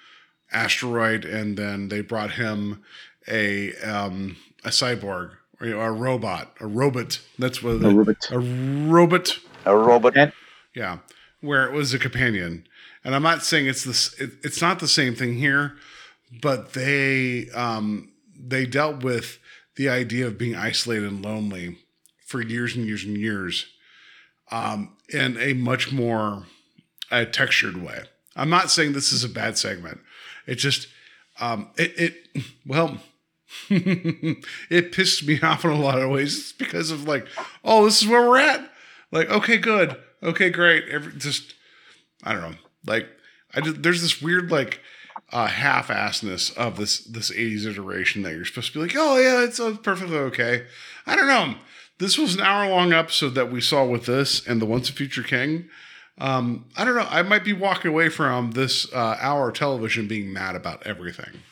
asteroid, 0.53 1.25
and 1.25 1.57
then 1.57 1.89
they 1.89 2.01
brought 2.01 2.33
him 2.33 2.83
a 3.29 3.75
um 3.77 4.37
a 4.65 4.69
cyborg 4.69 5.31
or 5.61 5.67
you 5.67 5.71
know, 5.75 5.81
a 5.81 5.93
robot, 5.93 6.55
a 6.61 6.67
robot. 6.67 7.21
That's 7.39 7.63
what 7.63 7.83
A 7.85 7.89
robot. 7.91 8.29
a 8.31 8.39
robot. 8.39 9.39
A 9.65 9.77
robot. 9.77 10.17
And- 10.17 10.33
Yeah, 10.75 10.99
where 11.41 11.67
it 11.67 11.73
was 11.73 11.95
a 11.95 11.99
companion. 11.99 12.67
And 13.05 13.15
I'm 13.15 13.23
not 13.23 13.45
saying 13.45 13.67
it's 13.67 13.85
this. 13.85 14.15
It, 14.21 14.33
it's 14.45 14.61
not 14.61 14.79
the 14.79 14.89
same 14.89 15.15
thing 15.15 15.35
here, 15.35 15.77
but 16.41 16.73
they 16.73 17.49
um, 17.51 18.13
they 18.39 18.67
dealt 18.67 19.03
with 19.03 19.39
the 19.77 19.89
idea 19.89 20.27
of 20.27 20.39
being 20.39 20.55
isolated 20.55 21.09
and 21.09 21.25
lonely 21.25 21.79
for 22.27 22.41
years 22.41 22.77
and 22.77 22.87
years 22.87 23.05
and 23.05 23.17
years 23.17 23.67
um, 24.51 24.97
in 25.09 25.37
a 25.39 25.55
much 25.55 25.93
more 25.93 26.47
uh, 27.11 27.25
textured 27.25 27.83
way. 27.83 28.03
I'm 28.37 28.51
not 28.51 28.71
saying 28.71 28.93
this 28.93 29.13
is 29.13 29.25
a 29.25 29.29
bad 29.29 29.59
segment. 29.59 30.01
It 30.47 30.57
just 30.57 30.89
um, 31.41 31.71
it 31.77 31.99
it 31.99 32.45
well. 32.67 32.99
it 33.69 34.93
pissed 34.93 35.27
me 35.27 35.39
off 35.43 35.65
in 35.65 35.71
a 35.71 35.79
lot 35.79 36.01
of 36.01 36.09
ways 36.09 36.39
It's 36.39 36.53
because 36.53 36.91
of 36.91 37.07
like, 37.07 37.27
oh, 37.63 37.85
this 37.85 38.01
is 38.01 38.09
where 38.09 38.27
we're 38.27 38.39
at. 38.39 38.67
Like, 39.11 39.29
okay, 39.29 39.59
good, 39.59 39.95
okay, 40.23 40.49
great. 40.49 40.89
Every, 40.89 41.13
just, 41.19 41.55
I 42.25 42.33
don't 42.33 42.53
know. 42.53 42.57
Like, 42.87 43.09
I 43.55 43.61
just, 43.61 43.83
there's 43.83 44.03
this 44.03 44.23
weird 44.23 44.51
like 44.51 44.81
uh, 45.33 45.47
half-assness 45.47 46.57
of 46.57 46.77
this 46.77 46.99
this 47.05 47.31
80s 47.31 47.67
iteration 47.67 48.23
that 48.23 48.35
you're 48.35 48.45
supposed 48.45 48.73
to 48.73 48.79
be 48.79 48.87
like, 48.87 48.97
oh 48.97 49.17
yeah, 49.19 49.45
it's 49.45 49.61
uh, 49.61 49.77
perfectly 49.83 50.17
okay. 50.17 50.67
I 51.07 51.17
don't 51.17 51.27
know. 51.27 51.55
This 51.99 52.19
was 52.19 52.35
an 52.35 52.41
hour-long 52.41 52.93
episode 52.93 53.35
that 53.35 53.53
we 53.53 53.61
saw 53.61 53.85
with 53.85 54.07
this 54.07 54.47
and 54.47 54.61
the 54.61 54.67
Once 54.67 54.89
and 54.89 54.97
Future 54.97 55.23
King. 55.23 55.69
Um, 56.19 56.67
I 56.77 56.85
don't 56.85 56.97
know. 56.97 57.07
I 57.09 57.23
might 57.23 57.45
be 57.45 57.53
walking 57.53 57.91
away 57.91 58.09
from 58.09 58.53
this 58.53 58.93
uh, 58.93 59.17
hour 59.21 59.49
of 59.49 59.55
television 59.55 60.09
being 60.09 60.33
mad 60.33 60.57
about 60.57 60.87
everything. 60.87 61.43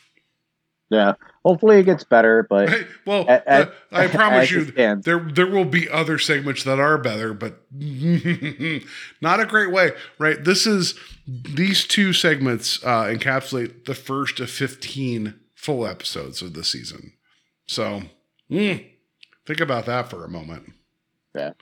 yeah 0.91 1.14
hopefully 1.45 1.78
it 1.78 1.84
gets 1.84 2.05
better 2.05 2.47
but 2.49 2.68
Hey, 2.68 2.86
well, 3.07 3.24
A- 3.28 3.43
a- 3.47 3.51
uh, 3.62 3.66
I 3.93 4.07
promise 4.18 4.51
you, 4.51 4.64
stands. 4.66 5.05
there 5.05 5.18
there 5.20 5.47
will 5.47 5.64
be 5.64 5.88
other 5.88 6.18
segments 6.18 6.64
that 6.64 6.78
are 6.78 6.99
better, 6.99 7.32
but 7.34 7.61
not 9.20 9.41
a 9.41 9.47
great 9.47 9.70
way, 9.70 9.93
right? 10.18 10.43
This 10.43 10.66
is 10.66 10.99
these 11.26 11.86
two 11.86 12.12
segments 12.12 12.82
uh, 12.84 13.05
encapsulate 13.05 13.84
the 13.86 13.95
first 13.95 14.41
of 14.41 14.51
fifteen 14.51 15.34
full 15.55 15.86
episodes 15.86 16.43
of 16.43 16.55
the 16.55 16.64
season. 16.64 17.12
So, 17.66 18.03
mm, 18.51 18.84
think 19.47 19.61
about 19.61 19.86
that 19.86 20.09
for 20.11 20.24
a 20.24 20.28
moment. 20.28 20.72
yeah 21.34 21.53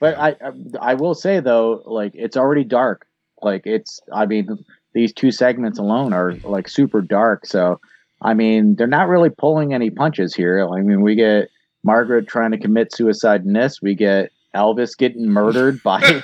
But 0.00 0.18
I 0.18 0.36
I 0.80 0.94
will 0.94 1.14
say 1.14 1.40
though, 1.40 1.82
like 1.86 2.12
it's 2.14 2.36
already 2.36 2.64
dark. 2.64 3.06
Like 3.42 3.62
it's 3.66 4.00
I 4.12 4.26
mean 4.26 4.64
these 4.94 5.12
two 5.12 5.30
segments 5.30 5.78
alone 5.78 6.12
are 6.12 6.38
like 6.44 6.68
super 6.68 7.00
dark. 7.02 7.46
So 7.46 7.80
I 8.24 8.34
mean 8.34 8.74
they're 8.74 8.86
not 8.88 9.06
really 9.08 9.30
pulling 9.30 9.72
any 9.72 9.90
punches 9.90 10.34
here. 10.34 10.66
I 10.68 10.80
mean 10.80 11.02
we 11.02 11.14
get 11.14 11.48
Margaret 11.84 12.26
trying 12.26 12.50
to 12.50 12.58
commit 12.58 12.92
suicide 12.92 13.44
in 13.44 13.52
this. 13.52 13.80
We 13.80 13.94
get 13.94 14.32
Elvis 14.56 14.96
getting 14.98 15.28
murdered 15.28 15.82
by 15.82 16.00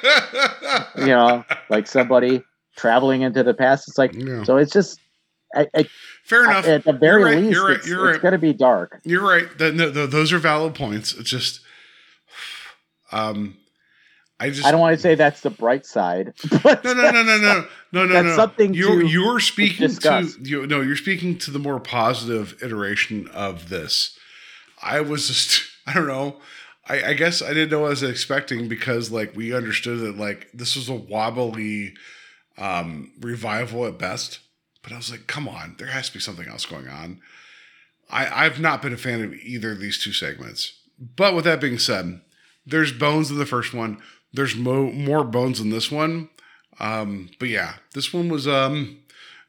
you 0.98 1.06
know 1.06 1.44
like 1.68 1.86
somebody 1.86 2.42
traveling 2.76 3.22
into 3.22 3.42
the 3.42 3.54
past. 3.54 3.86
It's 3.88 3.98
like 3.98 4.12
Yeah. 4.14 4.42
so 4.44 4.56
it's 4.56 4.72
just 4.72 4.98
I, 5.54 5.66
I, 5.74 5.88
Fair 6.24 6.44
enough. 6.44 6.64
at 6.64 6.84
the 6.84 6.92
very 6.92 7.24
right, 7.24 7.36
least 7.38 7.52
you're 7.52 7.66
right, 7.68 7.76
it's, 7.76 7.86
you're 7.88 8.08
it's 8.10 8.14
right. 8.16 8.22
going 8.22 8.32
to 8.32 8.38
be 8.38 8.52
dark. 8.52 9.00
You're 9.04 9.26
right. 9.26 9.46
That 9.58 9.74
no, 9.74 9.90
th- 9.90 10.10
those 10.10 10.32
are 10.32 10.38
valid 10.38 10.76
points. 10.76 11.12
It's 11.12 11.28
just, 11.28 11.58
um, 13.10 13.56
I 14.40 14.48
just 14.48 14.64
I 14.66 14.70
don't 14.70 14.80
want 14.80 14.96
to 14.96 15.00
say 15.00 15.14
that's 15.14 15.42
the 15.42 15.50
bright 15.50 15.84
side, 15.84 16.32
but 16.62 16.82
no, 16.82 16.94
no, 16.94 17.10
no, 17.10 17.22
no, 17.22 17.36
no, 17.36 17.66
no, 17.92 18.06
no, 18.06 18.12
That's 18.12 18.26
no. 18.28 18.36
something 18.36 18.72
you're 18.72 19.02
to 19.02 19.06
you're 19.06 19.38
speaking 19.38 19.86
discuss. 19.86 20.34
to 20.34 20.42
you. 20.42 20.66
No, 20.66 20.80
you're 20.80 20.96
speaking 20.96 21.36
to 21.38 21.50
the 21.50 21.58
more 21.58 21.78
positive 21.78 22.56
iteration 22.62 23.28
of 23.28 23.68
this. 23.68 24.18
I 24.82 25.02
was 25.02 25.28
just, 25.28 25.62
I 25.86 25.92
don't 25.92 26.08
know. 26.08 26.40
I, 26.88 27.10
I 27.10 27.12
guess 27.12 27.42
I 27.42 27.48
didn't 27.48 27.70
know 27.70 27.80
what 27.80 27.88
I 27.88 27.90
was 27.90 28.02
expecting 28.02 28.66
because 28.66 29.10
like 29.10 29.36
we 29.36 29.54
understood 29.54 30.00
that 30.00 30.16
like 30.16 30.48
this 30.54 30.74
was 30.74 30.88
a 30.88 30.94
wobbly 30.94 31.92
um 32.56 33.12
revival 33.20 33.84
at 33.86 33.98
best. 33.98 34.40
But 34.82 34.92
I 34.92 34.96
was 34.96 35.10
like, 35.10 35.26
come 35.26 35.46
on, 35.46 35.76
there 35.78 35.88
has 35.88 36.06
to 36.08 36.14
be 36.14 36.20
something 36.20 36.48
else 36.48 36.64
going 36.64 36.88
on. 36.88 37.20
I, 38.08 38.46
I've 38.46 38.58
not 38.58 38.80
been 38.80 38.94
a 38.94 38.96
fan 38.96 39.22
of 39.22 39.34
either 39.34 39.72
of 39.72 39.80
these 39.80 40.02
two 40.02 40.12
segments. 40.12 40.72
But 40.98 41.34
with 41.34 41.44
that 41.44 41.60
being 41.60 41.78
said, 41.78 42.22
there's 42.66 42.92
bones 42.92 43.30
in 43.30 43.38
the 43.38 43.44
first 43.46 43.74
one. 43.74 44.00
There's 44.32 44.56
mo- 44.56 44.92
more 44.92 45.24
bones 45.24 45.60
in 45.60 45.70
this 45.70 45.90
one. 45.90 46.28
Um, 46.78 47.30
but 47.38 47.48
yeah, 47.48 47.74
this 47.94 48.12
one 48.12 48.28
was 48.28 48.46
um 48.48 48.98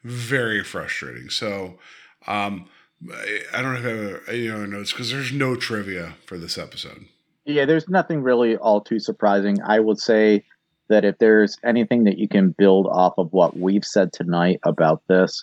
very 0.04 0.62
frustrating. 0.62 1.30
So 1.30 1.78
um 2.26 2.68
I 3.10 3.40
I 3.54 3.62
don't 3.62 3.82
have 3.82 4.20
any 4.28 4.48
other 4.48 4.66
notes 4.66 4.92
because 4.92 5.10
there's 5.10 5.32
no 5.32 5.56
trivia 5.56 6.14
for 6.26 6.38
this 6.38 6.58
episode. 6.58 7.06
Yeah, 7.44 7.64
there's 7.64 7.88
nothing 7.88 8.22
really 8.22 8.56
all 8.56 8.80
too 8.80 8.98
surprising. 8.98 9.58
I 9.62 9.80
would 9.80 9.98
say 9.98 10.44
that 10.88 11.04
if 11.04 11.18
there's 11.18 11.58
anything 11.64 12.04
that 12.04 12.18
you 12.18 12.28
can 12.28 12.50
build 12.50 12.86
off 12.86 13.14
of 13.18 13.32
what 13.32 13.56
we've 13.56 13.84
said 13.84 14.12
tonight 14.12 14.60
about 14.62 15.02
this, 15.08 15.42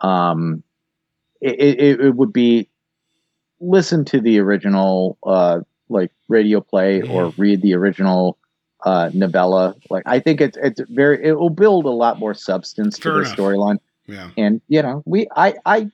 um, 0.00 0.62
it, 1.40 1.78
it, 1.78 2.00
it 2.00 2.16
would 2.16 2.32
be 2.32 2.68
listen 3.60 4.04
to 4.06 4.20
the 4.20 4.38
original 4.38 5.18
uh, 5.24 5.60
like 5.88 6.10
radio 6.28 6.60
play 6.60 7.02
or 7.02 7.32
read 7.36 7.62
the 7.62 7.74
original 7.74 8.37
uh, 8.84 9.10
novella. 9.12 9.74
Like 9.90 10.04
I 10.06 10.20
think 10.20 10.40
it's 10.40 10.56
it's 10.60 10.80
very 10.88 11.24
it 11.24 11.38
will 11.38 11.50
build 11.50 11.84
a 11.84 11.90
lot 11.90 12.18
more 12.18 12.34
substance 12.34 12.98
Fair 12.98 13.12
to 13.14 13.18
the 13.20 13.24
storyline. 13.24 13.78
Yeah. 14.06 14.30
And 14.36 14.60
you 14.68 14.82
know, 14.82 15.02
we 15.06 15.28
I 15.36 15.54
I 15.66 15.90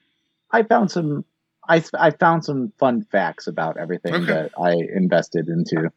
I 0.51 0.63
found 0.63 0.91
some 0.91 1.25
I 1.69 1.83
I 1.99 2.11
found 2.11 2.45
some 2.45 2.73
fun 2.79 3.07
facts 3.11 3.47
about 3.47 3.77
everything 3.77 4.15
Okay. 4.15 4.27
that 4.27 4.51
I 4.61 4.73
invested 4.95 5.49
into. 5.49 5.91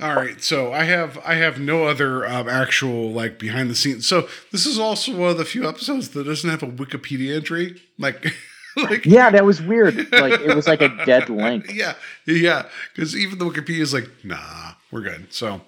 All 0.00 0.16
right, 0.16 0.42
so 0.42 0.72
I 0.72 0.84
have 0.84 1.18
I 1.24 1.34
have 1.34 1.60
no 1.60 1.84
other 1.84 2.26
um, 2.26 2.48
actual 2.48 3.12
like 3.12 3.38
behind 3.38 3.70
the 3.70 3.76
scenes. 3.76 4.06
So 4.06 4.28
this 4.50 4.66
is 4.66 4.76
also 4.76 5.16
one 5.16 5.30
of 5.30 5.38
the 5.38 5.44
few 5.44 5.68
episodes 5.68 6.08
that 6.10 6.24
doesn't 6.24 6.50
have 6.50 6.64
a 6.64 6.66
Wikipedia 6.66 7.36
entry. 7.36 7.80
Like, 7.96 8.34
like 8.82 9.04
Yeah, 9.06 9.30
that 9.30 9.44
was 9.44 9.60
weird. 9.62 9.96
Like 10.12 10.40
it 10.40 10.54
was 10.54 10.66
like 10.66 10.82
a 10.82 10.88
dead 11.04 11.28
link. 11.28 11.72
yeah, 11.72 11.94
yeah. 12.26 12.66
Because 12.94 13.16
even 13.16 13.38
the 13.38 13.44
Wikipedia 13.44 13.80
is 13.80 13.92
like, 13.94 14.08
nah, 14.22 14.72
we're 14.90 15.02
good. 15.02 15.32
So, 15.32 15.60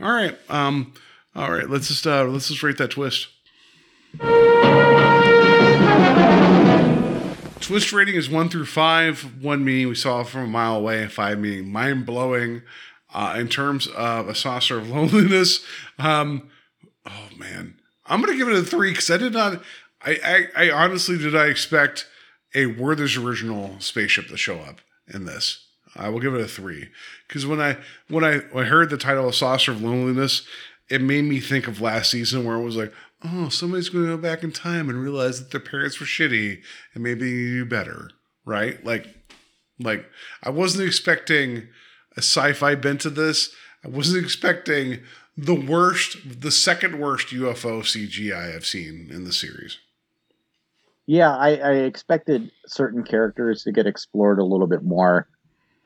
all 0.00 0.12
right, 0.12 0.36
um, 0.48 0.92
all 1.34 1.50
right. 1.50 1.68
Let's 1.68 1.88
just 1.88 2.06
uh, 2.06 2.24
let's 2.24 2.48
just 2.48 2.62
rate 2.62 2.78
that 2.78 2.90
twist. 2.90 3.28
Twist 7.60 7.94
rating 7.94 8.14
is 8.14 8.28
one 8.28 8.50
through 8.50 8.66
five. 8.66 9.42
One 9.42 9.64
meaning 9.64 9.88
we 9.88 9.94
saw 9.94 10.22
from 10.22 10.42
a 10.42 10.46
mile 10.46 10.76
away. 10.76 11.06
Five 11.08 11.38
meaning 11.38 11.72
mind 11.72 12.04
blowing. 12.04 12.62
Uh, 13.12 13.36
in 13.38 13.48
terms 13.48 13.86
of 13.86 14.28
a 14.28 14.34
saucer 14.34 14.76
of 14.76 14.90
loneliness, 14.90 15.64
um, 15.98 16.50
oh 17.06 17.28
man, 17.38 17.76
I'm 18.06 18.20
gonna 18.20 18.36
give 18.36 18.48
it 18.48 18.56
a 18.56 18.62
three 18.62 18.90
because 18.90 19.10
I 19.10 19.16
did 19.16 19.32
not. 19.32 19.62
I, 20.04 20.48
I 20.56 20.66
I 20.66 20.70
honestly 20.72 21.16
did 21.16 21.32
not 21.32 21.48
expect 21.48 22.06
a 22.54 22.66
Werther's 22.66 23.16
original 23.16 23.76
spaceship 23.80 24.28
to 24.28 24.36
show 24.36 24.60
up 24.60 24.80
in 25.12 25.24
this. 25.24 25.66
I 25.96 26.08
will 26.08 26.20
give 26.20 26.34
it 26.34 26.40
a 26.40 26.48
three 26.48 26.88
because 27.28 27.46
when 27.46 27.60
I 27.60 27.76
when 28.08 28.24
I 28.24 28.38
when 28.52 28.64
I 28.64 28.68
heard 28.68 28.90
the 28.90 28.96
title 28.96 29.28
of 29.28 29.34
Saucer 29.34 29.72
of 29.72 29.82
Loneliness, 29.82 30.46
it 30.88 31.00
made 31.00 31.24
me 31.24 31.40
think 31.40 31.68
of 31.68 31.80
last 31.80 32.10
season 32.10 32.44
where 32.44 32.56
it 32.56 32.64
was 32.64 32.76
like, 32.76 32.92
oh, 33.24 33.48
somebody's 33.48 33.88
going 33.88 34.04
to 34.04 34.16
go 34.16 34.22
back 34.22 34.42
in 34.42 34.52
time 34.52 34.88
and 34.88 35.00
realize 35.00 35.38
that 35.38 35.50
their 35.50 35.60
parents 35.60 36.00
were 36.00 36.06
shitty 36.06 36.62
and 36.94 37.02
maybe 37.02 37.30
do 37.30 37.64
better, 37.64 38.10
right? 38.44 38.84
Like, 38.84 39.06
like 39.78 40.04
I 40.42 40.50
wasn't 40.50 40.86
expecting 40.86 41.68
a 42.16 42.20
sci-fi 42.20 42.74
bent 42.74 43.00
to 43.02 43.10
this. 43.10 43.54
I 43.84 43.88
wasn't 43.88 44.24
expecting 44.24 45.00
the 45.36 45.54
worst, 45.54 46.40
the 46.40 46.50
second 46.50 46.98
worst 47.00 47.28
UFO 47.28 47.82
CGI 47.82 48.50
I 48.50 48.52
have 48.52 48.66
seen 48.66 49.08
in 49.10 49.24
the 49.24 49.32
series. 49.32 49.78
Yeah, 51.06 51.36
I, 51.36 51.56
I 51.56 51.72
expected 51.72 52.50
certain 52.66 53.02
characters 53.02 53.64
to 53.64 53.72
get 53.72 53.86
explored 53.86 54.38
a 54.38 54.44
little 54.44 54.66
bit 54.66 54.82
more, 54.82 55.28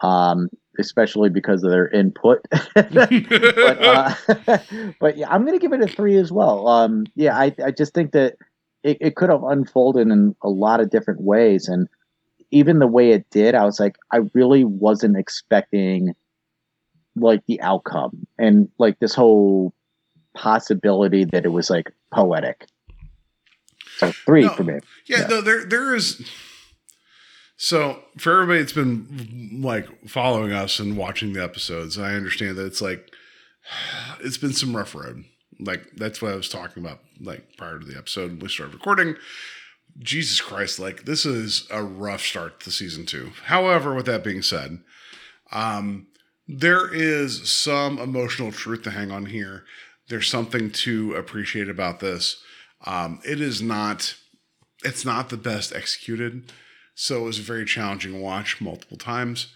um, 0.00 0.48
especially 0.78 1.28
because 1.28 1.64
of 1.64 1.70
their 1.70 1.88
input. 1.88 2.46
but, 2.74 3.82
uh, 3.82 4.14
but 5.00 5.16
yeah, 5.16 5.28
I'm 5.28 5.44
going 5.44 5.58
to 5.58 5.62
give 5.62 5.72
it 5.72 5.82
a 5.82 5.92
three 5.92 6.16
as 6.16 6.30
well. 6.30 6.68
Um, 6.68 7.06
yeah, 7.16 7.36
I, 7.36 7.52
I 7.64 7.70
just 7.72 7.94
think 7.94 8.12
that 8.12 8.36
it, 8.84 8.98
it 9.00 9.16
could 9.16 9.30
have 9.30 9.42
unfolded 9.42 10.06
in 10.08 10.36
a 10.42 10.48
lot 10.48 10.80
of 10.80 10.90
different 10.90 11.20
ways. 11.20 11.66
And 11.66 11.88
even 12.50 12.78
the 12.78 12.86
way 12.86 13.10
it 13.10 13.28
did, 13.30 13.54
I 13.54 13.64
was 13.64 13.80
like, 13.80 13.96
I 14.12 14.18
really 14.34 14.64
wasn't 14.64 15.16
expecting 15.16 16.14
like 17.16 17.44
the 17.46 17.60
outcome 17.60 18.26
and 18.38 18.68
like 18.78 19.00
this 19.00 19.14
whole 19.14 19.74
possibility 20.34 21.24
that 21.24 21.44
it 21.44 21.48
was 21.48 21.70
like 21.70 21.92
poetic. 22.12 22.66
So 23.98 24.12
three 24.26 24.42
No, 24.44 24.50
for 24.54 24.64
me. 24.64 24.80
Yeah, 25.06 25.20
Yeah. 25.20 25.26
no, 25.26 25.40
there 25.40 25.64
there 25.64 25.94
is. 25.94 26.28
So 27.56 28.02
for 28.18 28.32
everybody 28.32 28.60
that's 28.60 28.72
been 28.72 29.58
like 29.62 29.86
following 30.08 30.52
us 30.52 30.78
and 30.78 30.96
watching 30.96 31.32
the 31.32 31.42
episodes, 31.42 31.98
I 31.98 32.14
understand 32.14 32.56
that 32.56 32.66
it's 32.66 32.80
like 32.80 33.10
it's 34.20 34.38
been 34.38 34.52
some 34.52 34.76
rough 34.76 34.94
road. 34.94 35.24
Like 35.60 35.82
that's 35.96 36.22
what 36.22 36.32
I 36.32 36.36
was 36.36 36.48
talking 36.48 36.84
about. 36.84 37.00
Like 37.20 37.56
prior 37.56 37.78
to 37.78 37.84
the 37.86 37.98
episode, 37.98 38.40
we 38.42 38.48
started 38.48 38.74
recording. 38.74 39.16
Jesus 39.98 40.40
Christ, 40.40 40.78
like 40.78 41.04
this 41.04 41.26
is 41.26 41.66
a 41.70 41.82
rough 41.82 42.22
start 42.22 42.60
to 42.60 42.70
season 42.70 43.04
two. 43.06 43.32
However, 43.46 43.94
with 43.94 44.06
that 44.06 44.22
being 44.22 44.42
said, 44.42 44.78
um, 45.50 46.06
there 46.46 46.92
is 46.94 47.50
some 47.50 47.98
emotional 47.98 48.52
truth 48.52 48.82
to 48.82 48.90
hang 48.92 49.10
on 49.10 49.26
here. 49.26 49.64
There's 50.08 50.28
something 50.28 50.70
to 50.70 51.14
appreciate 51.14 51.68
about 51.68 51.98
this. 51.98 52.40
Um, 52.84 53.20
it 53.24 53.40
is 53.40 53.60
not, 53.60 54.14
it's 54.84 55.04
not 55.04 55.28
the 55.28 55.36
best 55.36 55.74
executed, 55.74 56.52
so 56.94 57.22
it 57.22 57.24
was 57.24 57.38
a 57.38 57.42
very 57.42 57.64
challenging 57.64 58.20
watch 58.20 58.60
multiple 58.60 58.96
times. 58.96 59.48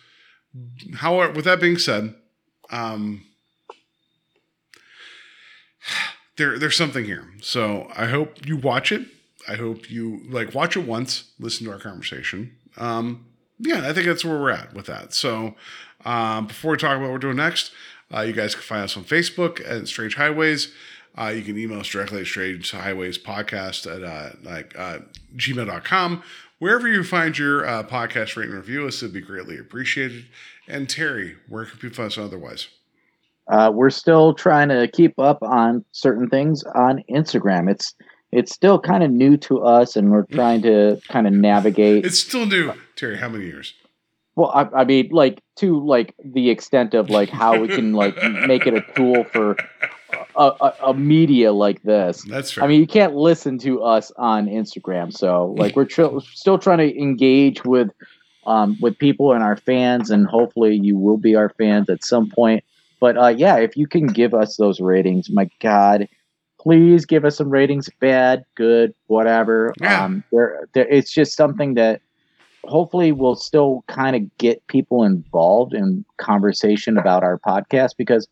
However, 0.95 1.33
with 1.33 1.45
that 1.45 1.61
being 1.61 1.79
said, 1.79 2.15
um, 2.71 3.25
there 6.37 6.59
there's 6.59 6.77
something 6.77 7.05
here. 7.05 7.29
So 7.41 7.91
I 7.97 8.07
hope 8.07 8.47
you 8.47 8.57
watch 8.57 8.93
it. 8.93 9.07
I 9.49 9.57
hope 9.57 9.91
you 9.91 10.23
like 10.29 10.55
watch 10.55 10.77
it 10.77 10.87
once, 10.87 11.33
listen 11.39 11.67
to 11.67 11.73
our 11.73 11.79
conversation. 11.79 12.57
Um, 12.77 13.27
yeah, 13.59 13.89
I 13.89 13.93
think 13.93 14.07
that's 14.07 14.25
where 14.25 14.39
we're 14.39 14.51
at 14.51 14.75
with 14.75 14.87
that. 14.87 15.15
So 15.15 15.55
um, 16.05 16.47
before 16.47 16.73
we 16.73 16.77
talk 16.77 16.97
about 16.97 17.03
what 17.03 17.13
we're 17.13 17.19
doing 17.19 17.37
next, 17.37 17.73
uh, 18.13 18.21
you 18.21 18.33
guys 18.33 18.55
can 18.55 18.63
find 18.63 18.83
us 18.83 18.97
on 18.97 19.05
Facebook 19.05 19.63
at 19.69 19.89
Strange 19.89 20.17
Highways. 20.17 20.73
Uh, 21.19 21.33
you 21.35 21.43
can 21.43 21.59
email 21.59 21.81
us 21.81 21.89
directly 21.89 22.21
at 22.21 22.27
Strange 22.27 22.71
Highways 22.71 23.19
Podcast 23.19 23.87
at 23.87 24.03
uh, 24.03 24.31
like 24.43 24.77
uh, 24.79 25.01
gmail.com. 25.37 26.23
Wherever 26.59 26.89
you 26.89 27.03
find 27.05 27.37
your 27.37 27.67
uh, 27.67 27.83
podcast, 27.83 28.37
rate 28.37 28.49
and 28.49 28.55
review 28.55 28.87
us, 28.87 29.03
it'd 29.03 29.13
be 29.13 29.21
greatly 29.21 29.59
appreciated. 29.59 30.27
And 30.69 30.89
Terry, 30.89 31.37
where 31.49 31.65
can 31.65 31.79
people 31.79 31.97
find 31.97 32.07
us 32.07 32.19
otherwise? 32.19 32.69
Uh, 33.51 33.71
we're 33.75 33.91
still 33.91 34.33
trying 34.33 34.69
to 34.69 34.89
keep 34.89 35.19
up 35.19 35.43
on 35.43 35.85
certain 35.93 36.29
things 36.29 36.63
on 36.75 37.03
Instagram. 37.11 37.71
It's 37.71 37.95
it's 38.31 38.55
still 38.55 38.79
kind 38.79 39.03
of 39.03 39.11
new 39.11 39.37
to 39.39 39.63
us, 39.63 39.97
and 39.97 40.11
we're 40.11 40.25
trying 40.27 40.63
to 40.63 40.99
kind 41.09 41.27
of 41.27 41.33
navigate. 41.51 42.07
It's 42.07 42.21
still 42.21 42.47
new. 42.47 42.73
Terry, 42.97 43.19
how 43.19 43.29
many 43.29 43.45
years? 43.45 43.75
Well, 44.37 44.51
I, 44.55 44.81
I 44.81 44.85
mean, 44.85 45.11
like 45.11 45.43
to 45.57 45.85
like 45.85 46.15
the 46.25 46.49
extent 46.49 46.95
of 46.95 47.11
like 47.11 47.29
how 47.29 47.61
we 47.61 47.69
can 47.69 47.93
like 47.93 48.17
make 48.47 48.67
it 48.67 48.75
a 48.75 48.81
tool 48.95 49.25
for 49.25 49.57
a, 50.37 50.53
a, 50.61 50.75
a 50.87 50.95
media 50.95 51.53
like 51.53 51.83
this. 51.83 52.23
That's 52.23 52.57
right. 52.57 52.65
I 52.65 52.69
mean, 52.69 52.81
you 52.81 52.87
can't 52.87 53.15
listen 53.15 53.59
to 53.59 53.83
us 53.83 54.13
on 54.17 54.47
Instagram, 54.47 55.13
so 55.13 55.55
like 55.59 55.77
we're 55.77 55.85
tr- 55.85 56.21
still 56.33 56.59
trying 56.59 56.79
to 56.79 56.99
engage 56.99 57.65
with 57.65 57.91
um, 58.47 58.77
with 58.81 58.99
people 58.99 59.33
and 59.33 59.43
our 59.43 59.57
fans, 59.57 60.11
and 60.11 60.27
hopefully 60.27 60.77
you 60.77 60.97
will 60.97 61.19
be 61.19 61.35
our 61.35 61.51
fans 61.51 61.89
at 61.89 62.05
some 62.05 62.29
point. 62.31 62.65
But 63.01 63.17
uh, 63.17 63.29
yeah, 63.29 63.57
if 63.57 63.77
you 63.77 63.87
can 63.87 64.07
give 64.07 64.35
us 64.35 64.57
those 64.57 64.81
ratings, 64.81 65.31
my 65.31 65.49
God, 65.61 66.09
please 66.61 67.05
give 67.05 67.25
us 67.25 67.37
some 67.37 67.51
ratings. 67.51 67.89
Bad, 68.01 68.45
good, 68.55 68.95
whatever. 69.07 69.75
Yeah. 69.81 70.05
Um, 70.05 70.25
there, 70.33 70.69
there, 70.75 70.89
it's 70.89 71.13
just 71.13 71.37
something 71.37 71.75
that 71.75 72.01
hopefully 72.65 73.11
will 73.11 73.35
still 73.35 73.85
kind 73.89 74.15
of 74.15 74.39
get 74.39 74.65
people 74.69 75.03
involved 75.03 75.75
in 75.75 76.05
conversation 76.19 76.97
about 76.97 77.25
our 77.25 77.39
podcast 77.39 77.97
because 77.97 78.29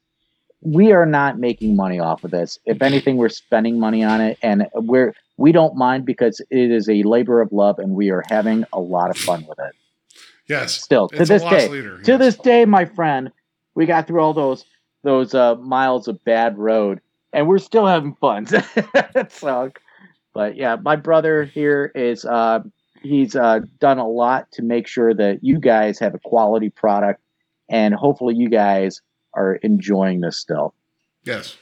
we 0.62 0.92
are 0.92 1.06
not 1.06 1.38
making 1.38 1.76
money 1.76 1.98
off 1.98 2.24
of 2.24 2.30
this. 2.30 2.58
If 2.66 2.82
anything, 2.82 3.16
we're 3.16 3.28
spending 3.28 3.78
money 3.80 4.04
on 4.04 4.20
it, 4.20 4.38
and 4.42 4.66
we're 4.74 5.14
we 5.36 5.52
don't 5.52 5.74
mind 5.74 6.04
because 6.04 6.40
it 6.50 6.70
is 6.70 6.88
a 6.88 7.02
labor 7.02 7.40
of 7.40 7.50
love, 7.52 7.78
and 7.78 7.94
we 7.94 8.10
are 8.10 8.22
having 8.28 8.64
a 8.72 8.80
lot 8.80 9.10
of 9.10 9.16
fun 9.16 9.46
with 9.48 9.58
it. 9.58 9.74
yes. 10.46 10.74
Still, 10.74 11.08
to 11.08 11.24
this 11.24 11.42
day, 11.42 11.68
leader, 11.68 12.02
to 12.02 12.12
yes. 12.12 12.18
this 12.18 12.36
day, 12.36 12.64
my 12.66 12.84
friend, 12.84 13.32
we 13.74 13.86
got 13.86 14.06
through 14.06 14.20
all 14.20 14.34
those 14.34 14.64
those 15.02 15.34
uh, 15.34 15.54
miles 15.56 16.08
of 16.08 16.22
bad 16.24 16.58
road, 16.58 17.00
and 17.32 17.48
we're 17.48 17.58
still 17.58 17.86
having 17.86 18.14
fun. 18.16 18.46
so, 19.30 19.70
but 20.34 20.56
yeah, 20.56 20.76
my 20.76 20.96
brother 20.96 21.44
here 21.44 21.90
is 21.94 22.26
uh, 22.26 22.60
he's 23.02 23.34
uh, 23.34 23.60
done 23.78 23.98
a 23.98 24.06
lot 24.06 24.52
to 24.52 24.62
make 24.62 24.86
sure 24.86 25.14
that 25.14 25.42
you 25.42 25.58
guys 25.58 25.98
have 25.98 26.14
a 26.14 26.18
quality 26.18 26.68
product, 26.68 27.22
and 27.70 27.94
hopefully, 27.94 28.34
you 28.34 28.50
guys 28.50 29.00
are 29.34 29.56
enjoying 29.56 30.20
this 30.20 30.36
still. 30.36 30.74
Yes. 31.24 31.56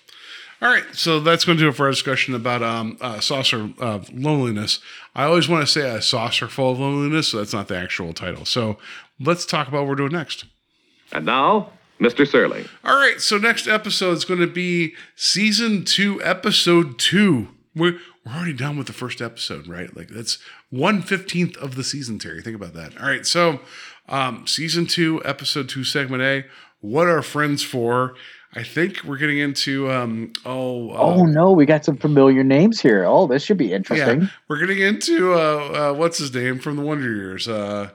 All 0.60 0.68
right, 0.68 0.84
so 0.92 1.20
that's 1.20 1.44
going 1.44 1.56
to 1.56 1.62
do 1.62 1.68
it 1.68 1.76
for 1.76 1.84
our 1.84 1.90
discussion 1.90 2.34
about 2.34 2.64
um, 2.64 2.98
uh, 3.00 3.20
saucer 3.20 3.70
of 3.78 4.12
loneliness. 4.12 4.80
I 5.14 5.22
always 5.22 5.48
want 5.48 5.64
to 5.64 5.72
say 5.72 5.88
a 5.88 6.02
saucer 6.02 6.48
full 6.48 6.72
of 6.72 6.80
loneliness, 6.80 7.28
so 7.28 7.38
that's 7.38 7.52
not 7.52 7.68
the 7.68 7.76
actual 7.76 8.12
title. 8.12 8.44
So 8.44 8.76
let's 9.20 9.46
talk 9.46 9.68
about 9.68 9.82
what 9.82 9.90
we're 9.90 9.94
doing 9.94 10.12
next. 10.12 10.46
And 11.12 11.26
now, 11.26 11.70
Mr. 12.00 12.26
Surly. 12.26 12.66
All 12.82 12.96
right, 12.96 13.20
so 13.20 13.38
next 13.38 13.68
episode 13.68 14.16
is 14.16 14.24
going 14.24 14.40
to 14.40 14.48
be 14.48 14.94
season 15.14 15.84
two, 15.84 16.20
episode 16.24 16.98
two. 16.98 17.48
We're, 17.76 17.98
we're 18.26 18.32
already 18.32 18.52
done 18.52 18.76
with 18.76 18.88
the 18.88 18.92
first 18.92 19.20
episode, 19.22 19.68
right? 19.68 19.96
Like 19.96 20.08
that's 20.08 20.38
one 20.70 21.02
fifteenth 21.02 21.56
of 21.58 21.76
the 21.76 21.84
season, 21.84 22.18
Terry. 22.18 22.42
Think 22.42 22.56
about 22.56 22.74
that. 22.74 23.00
All 23.00 23.06
right, 23.06 23.24
so 23.24 23.60
um, 24.08 24.46
season 24.46 24.86
two, 24.86 25.22
episode 25.24 25.68
two, 25.68 25.84
segment 25.84 26.22
A. 26.22 26.44
What 26.80 27.08
are 27.08 27.22
friends 27.22 27.62
for? 27.62 28.14
I 28.54 28.62
think 28.62 29.04
we're 29.04 29.18
getting 29.18 29.38
into 29.38 29.90
um, 29.90 30.32
oh 30.46 30.90
uh, 30.90 30.94
Oh 30.98 31.24
no, 31.26 31.52
we 31.52 31.66
got 31.66 31.84
some 31.84 31.96
familiar 31.96 32.42
names 32.42 32.80
here. 32.80 33.04
Oh, 33.04 33.26
this 33.26 33.42
should 33.42 33.58
be 33.58 33.72
interesting. 33.72 34.22
yeah, 34.22 34.28
we're 34.48 34.58
getting 34.58 34.78
into 34.78 35.34
uh, 35.34 35.36
uh, 35.36 35.94
what's 35.94 36.18
his 36.18 36.32
name 36.34 36.58
from 36.58 36.76
the 36.76 36.82
Wonder 36.82 37.14
Years, 37.14 37.46
uh, 37.46 37.90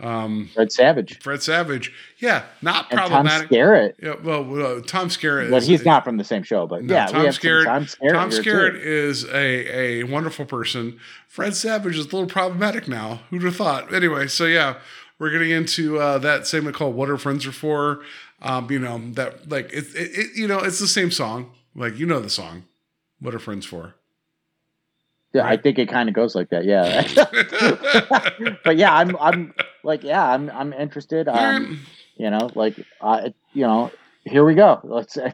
um, 0.00 0.48
Fred 0.54 0.70
Savage 0.70 1.18
Fred 1.20 1.42
Savage. 1.42 1.92
Yeah, 2.18 2.44
not 2.62 2.90
and 2.90 3.00
Tom 3.00 3.08
problematic. 3.10 3.50
Skerritt. 3.50 3.94
Yeah, 4.00 4.14
well, 4.22 4.42
uh, 4.78 4.80
Tom 4.82 5.08
Skerritt. 5.08 5.50
But 5.50 5.62
is- 5.62 5.66
he's 5.66 5.84
not 5.84 6.04
from 6.04 6.18
the 6.18 6.24
same 6.24 6.44
show, 6.44 6.66
but 6.66 6.84
No, 6.84 6.94
yeah, 6.94 7.06
Tom 7.06 7.20
we 7.20 7.26
have 7.26 7.34
Skerritt. 7.34 7.64
Tom 7.64 7.84
Skerritt. 7.86 8.12
Tom 8.12 8.30
Skerritt 8.30 8.76
is 8.80 9.24
a, 9.24 9.78
a 9.78 10.02
wonderful 10.04 10.44
person. 10.44 11.00
Fred 11.26 11.56
Savage 11.56 11.94
is 11.96 12.06
a 12.06 12.08
little 12.16 12.26
problematic 12.26 12.86
now. 12.86 13.22
Who'd 13.30 13.42
have 13.42 13.56
thought? 13.56 13.92
Anyway, 13.92 14.28
so 14.28 14.44
yeah, 14.44 14.76
we're 15.18 15.30
getting 15.30 15.50
into 15.50 15.98
uh, 15.98 16.18
that 16.18 16.46
segment 16.46 16.76
called 16.76 16.94
"What 16.94 17.10
Our 17.10 17.16
Friends 17.18 17.44
Are 17.46 17.52
For." 17.52 18.02
Um, 18.42 18.70
you 18.70 18.78
know 18.78 19.00
that 19.12 19.48
like 19.48 19.72
it, 19.72 19.86
it, 19.94 20.10
it. 20.12 20.36
You 20.36 20.46
know, 20.46 20.58
it's 20.58 20.78
the 20.78 20.88
same 20.88 21.10
song. 21.10 21.52
Like 21.74 21.98
you 21.98 22.06
know 22.06 22.20
the 22.20 22.30
song. 22.30 22.64
What 23.20 23.34
are 23.34 23.38
friends 23.38 23.64
for? 23.64 23.94
Yeah, 25.32 25.46
I 25.46 25.56
think 25.56 25.78
it 25.78 25.88
kind 25.88 26.08
of 26.08 26.14
goes 26.14 26.34
like 26.34 26.50
that. 26.50 26.64
Yeah. 26.64 27.06
but 28.64 28.76
yeah, 28.76 28.94
I'm 28.94 29.16
I'm 29.16 29.54
like 29.82 30.02
yeah, 30.02 30.24
I'm 30.26 30.50
I'm 30.50 30.72
interested. 30.72 31.28
Um, 31.28 31.80
you 32.16 32.30
know, 32.30 32.50
like 32.54 32.78
uh, 33.00 33.30
you 33.52 33.66
know, 33.66 33.90
here 34.24 34.44
we 34.44 34.54
go. 34.54 34.80
Let's 34.82 35.16
uh, 35.18 35.32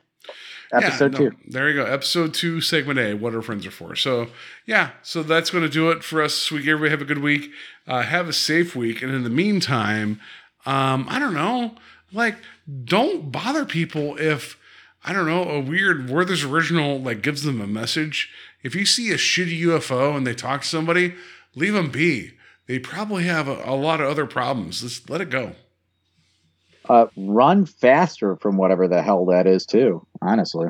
episode 0.72 1.12
no, 1.12 1.18
two. 1.18 1.32
There 1.46 1.68
you 1.68 1.74
go. 1.74 1.84
Episode 1.84 2.34
two, 2.34 2.60
segment 2.60 2.98
A. 2.98 3.14
What 3.14 3.34
our 3.34 3.42
friends 3.42 3.66
are 3.66 3.70
for. 3.70 3.94
So 3.94 4.28
yeah, 4.66 4.90
so 5.02 5.22
that's 5.22 5.50
going 5.50 5.64
to 5.64 5.70
do 5.70 5.90
it 5.90 6.02
for 6.02 6.22
us 6.22 6.50
We 6.50 6.58
week. 6.58 6.68
Everybody 6.68 6.90
have 6.90 7.02
a 7.02 7.04
good 7.04 7.22
week. 7.22 7.50
Uh, 7.86 8.02
have 8.02 8.28
a 8.28 8.32
safe 8.32 8.74
week, 8.74 9.02
and 9.02 9.12
in 9.12 9.22
the 9.22 9.30
meantime, 9.30 10.20
um, 10.66 11.06
I 11.08 11.18
don't 11.18 11.34
know, 11.34 11.76
like 12.12 12.36
don't 12.84 13.32
bother 13.32 13.64
people 13.64 14.16
if. 14.18 14.58
I 15.04 15.12
don't 15.12 15.26
know, 15.26 15.42
a 15.42 15.58
weird 15.58 16.08
Werther's 16.08 16.44
original 16.44 17.00
like 17.00 17.22
gives 17.22 17.42
them 17.42 17.60
a 17.60 17.66
message. 17.66 18.30
If 18.62 18.76
you 18.76 18.86
see 18.86 19.10
a 19.10 19.16
shitty 19.16 19.60
UFO 19.62 20.16
and 20.16 20.24
they 20.24 20.32
talk 20.32 20.62
to 20.62 20.68
somebody, 20.68 21.14
leave 21.56 21.74
them 21.74 21.90
be. 21.90 22.34
They 22.68 22.78
probably 22.78 23.24
have 23.24 23.48
a, 23.48 23.60
a 23.64 23.74
lot 23.74 24.00
of 24.00 24.08
other 24.08 24.26
problems. 24.26 24.80
Just 24.80 25.10
let 25.10 25.20
it 25.20 25.30
go. 25.30 25.52
Uh, 26.88 27.06
run 27.16 27.66
faster 27.66 28.36
from 28.36 28.56
whatever 28.56 28.88
the 28.88 29.02
hell 29.02 29.26
that 29.26 29.46
is, 29.46 29.66
too. 29.66 30.06
Honestly. 30.20 30.68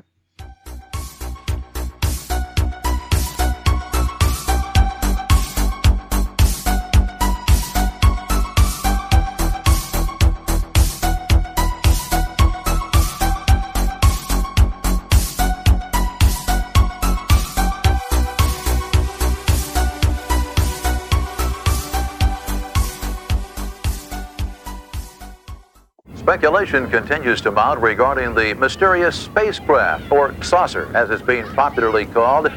Speculation 26.42 26.88
continues 26.88 27.40
to 27.42 27.52
mount 27.52 27.78
regarding 27.78 28.34
the 28.34 28.52
mysterious 28.54 29.14
spacecraft, 29.14 30.10
or 30.10 30.34
saucer 30.42 30.90
as 30.92 31.08
it's 31.08 31.22
being 31.22 31.44
popularly 31.44 32.04
called, 32.04 32.50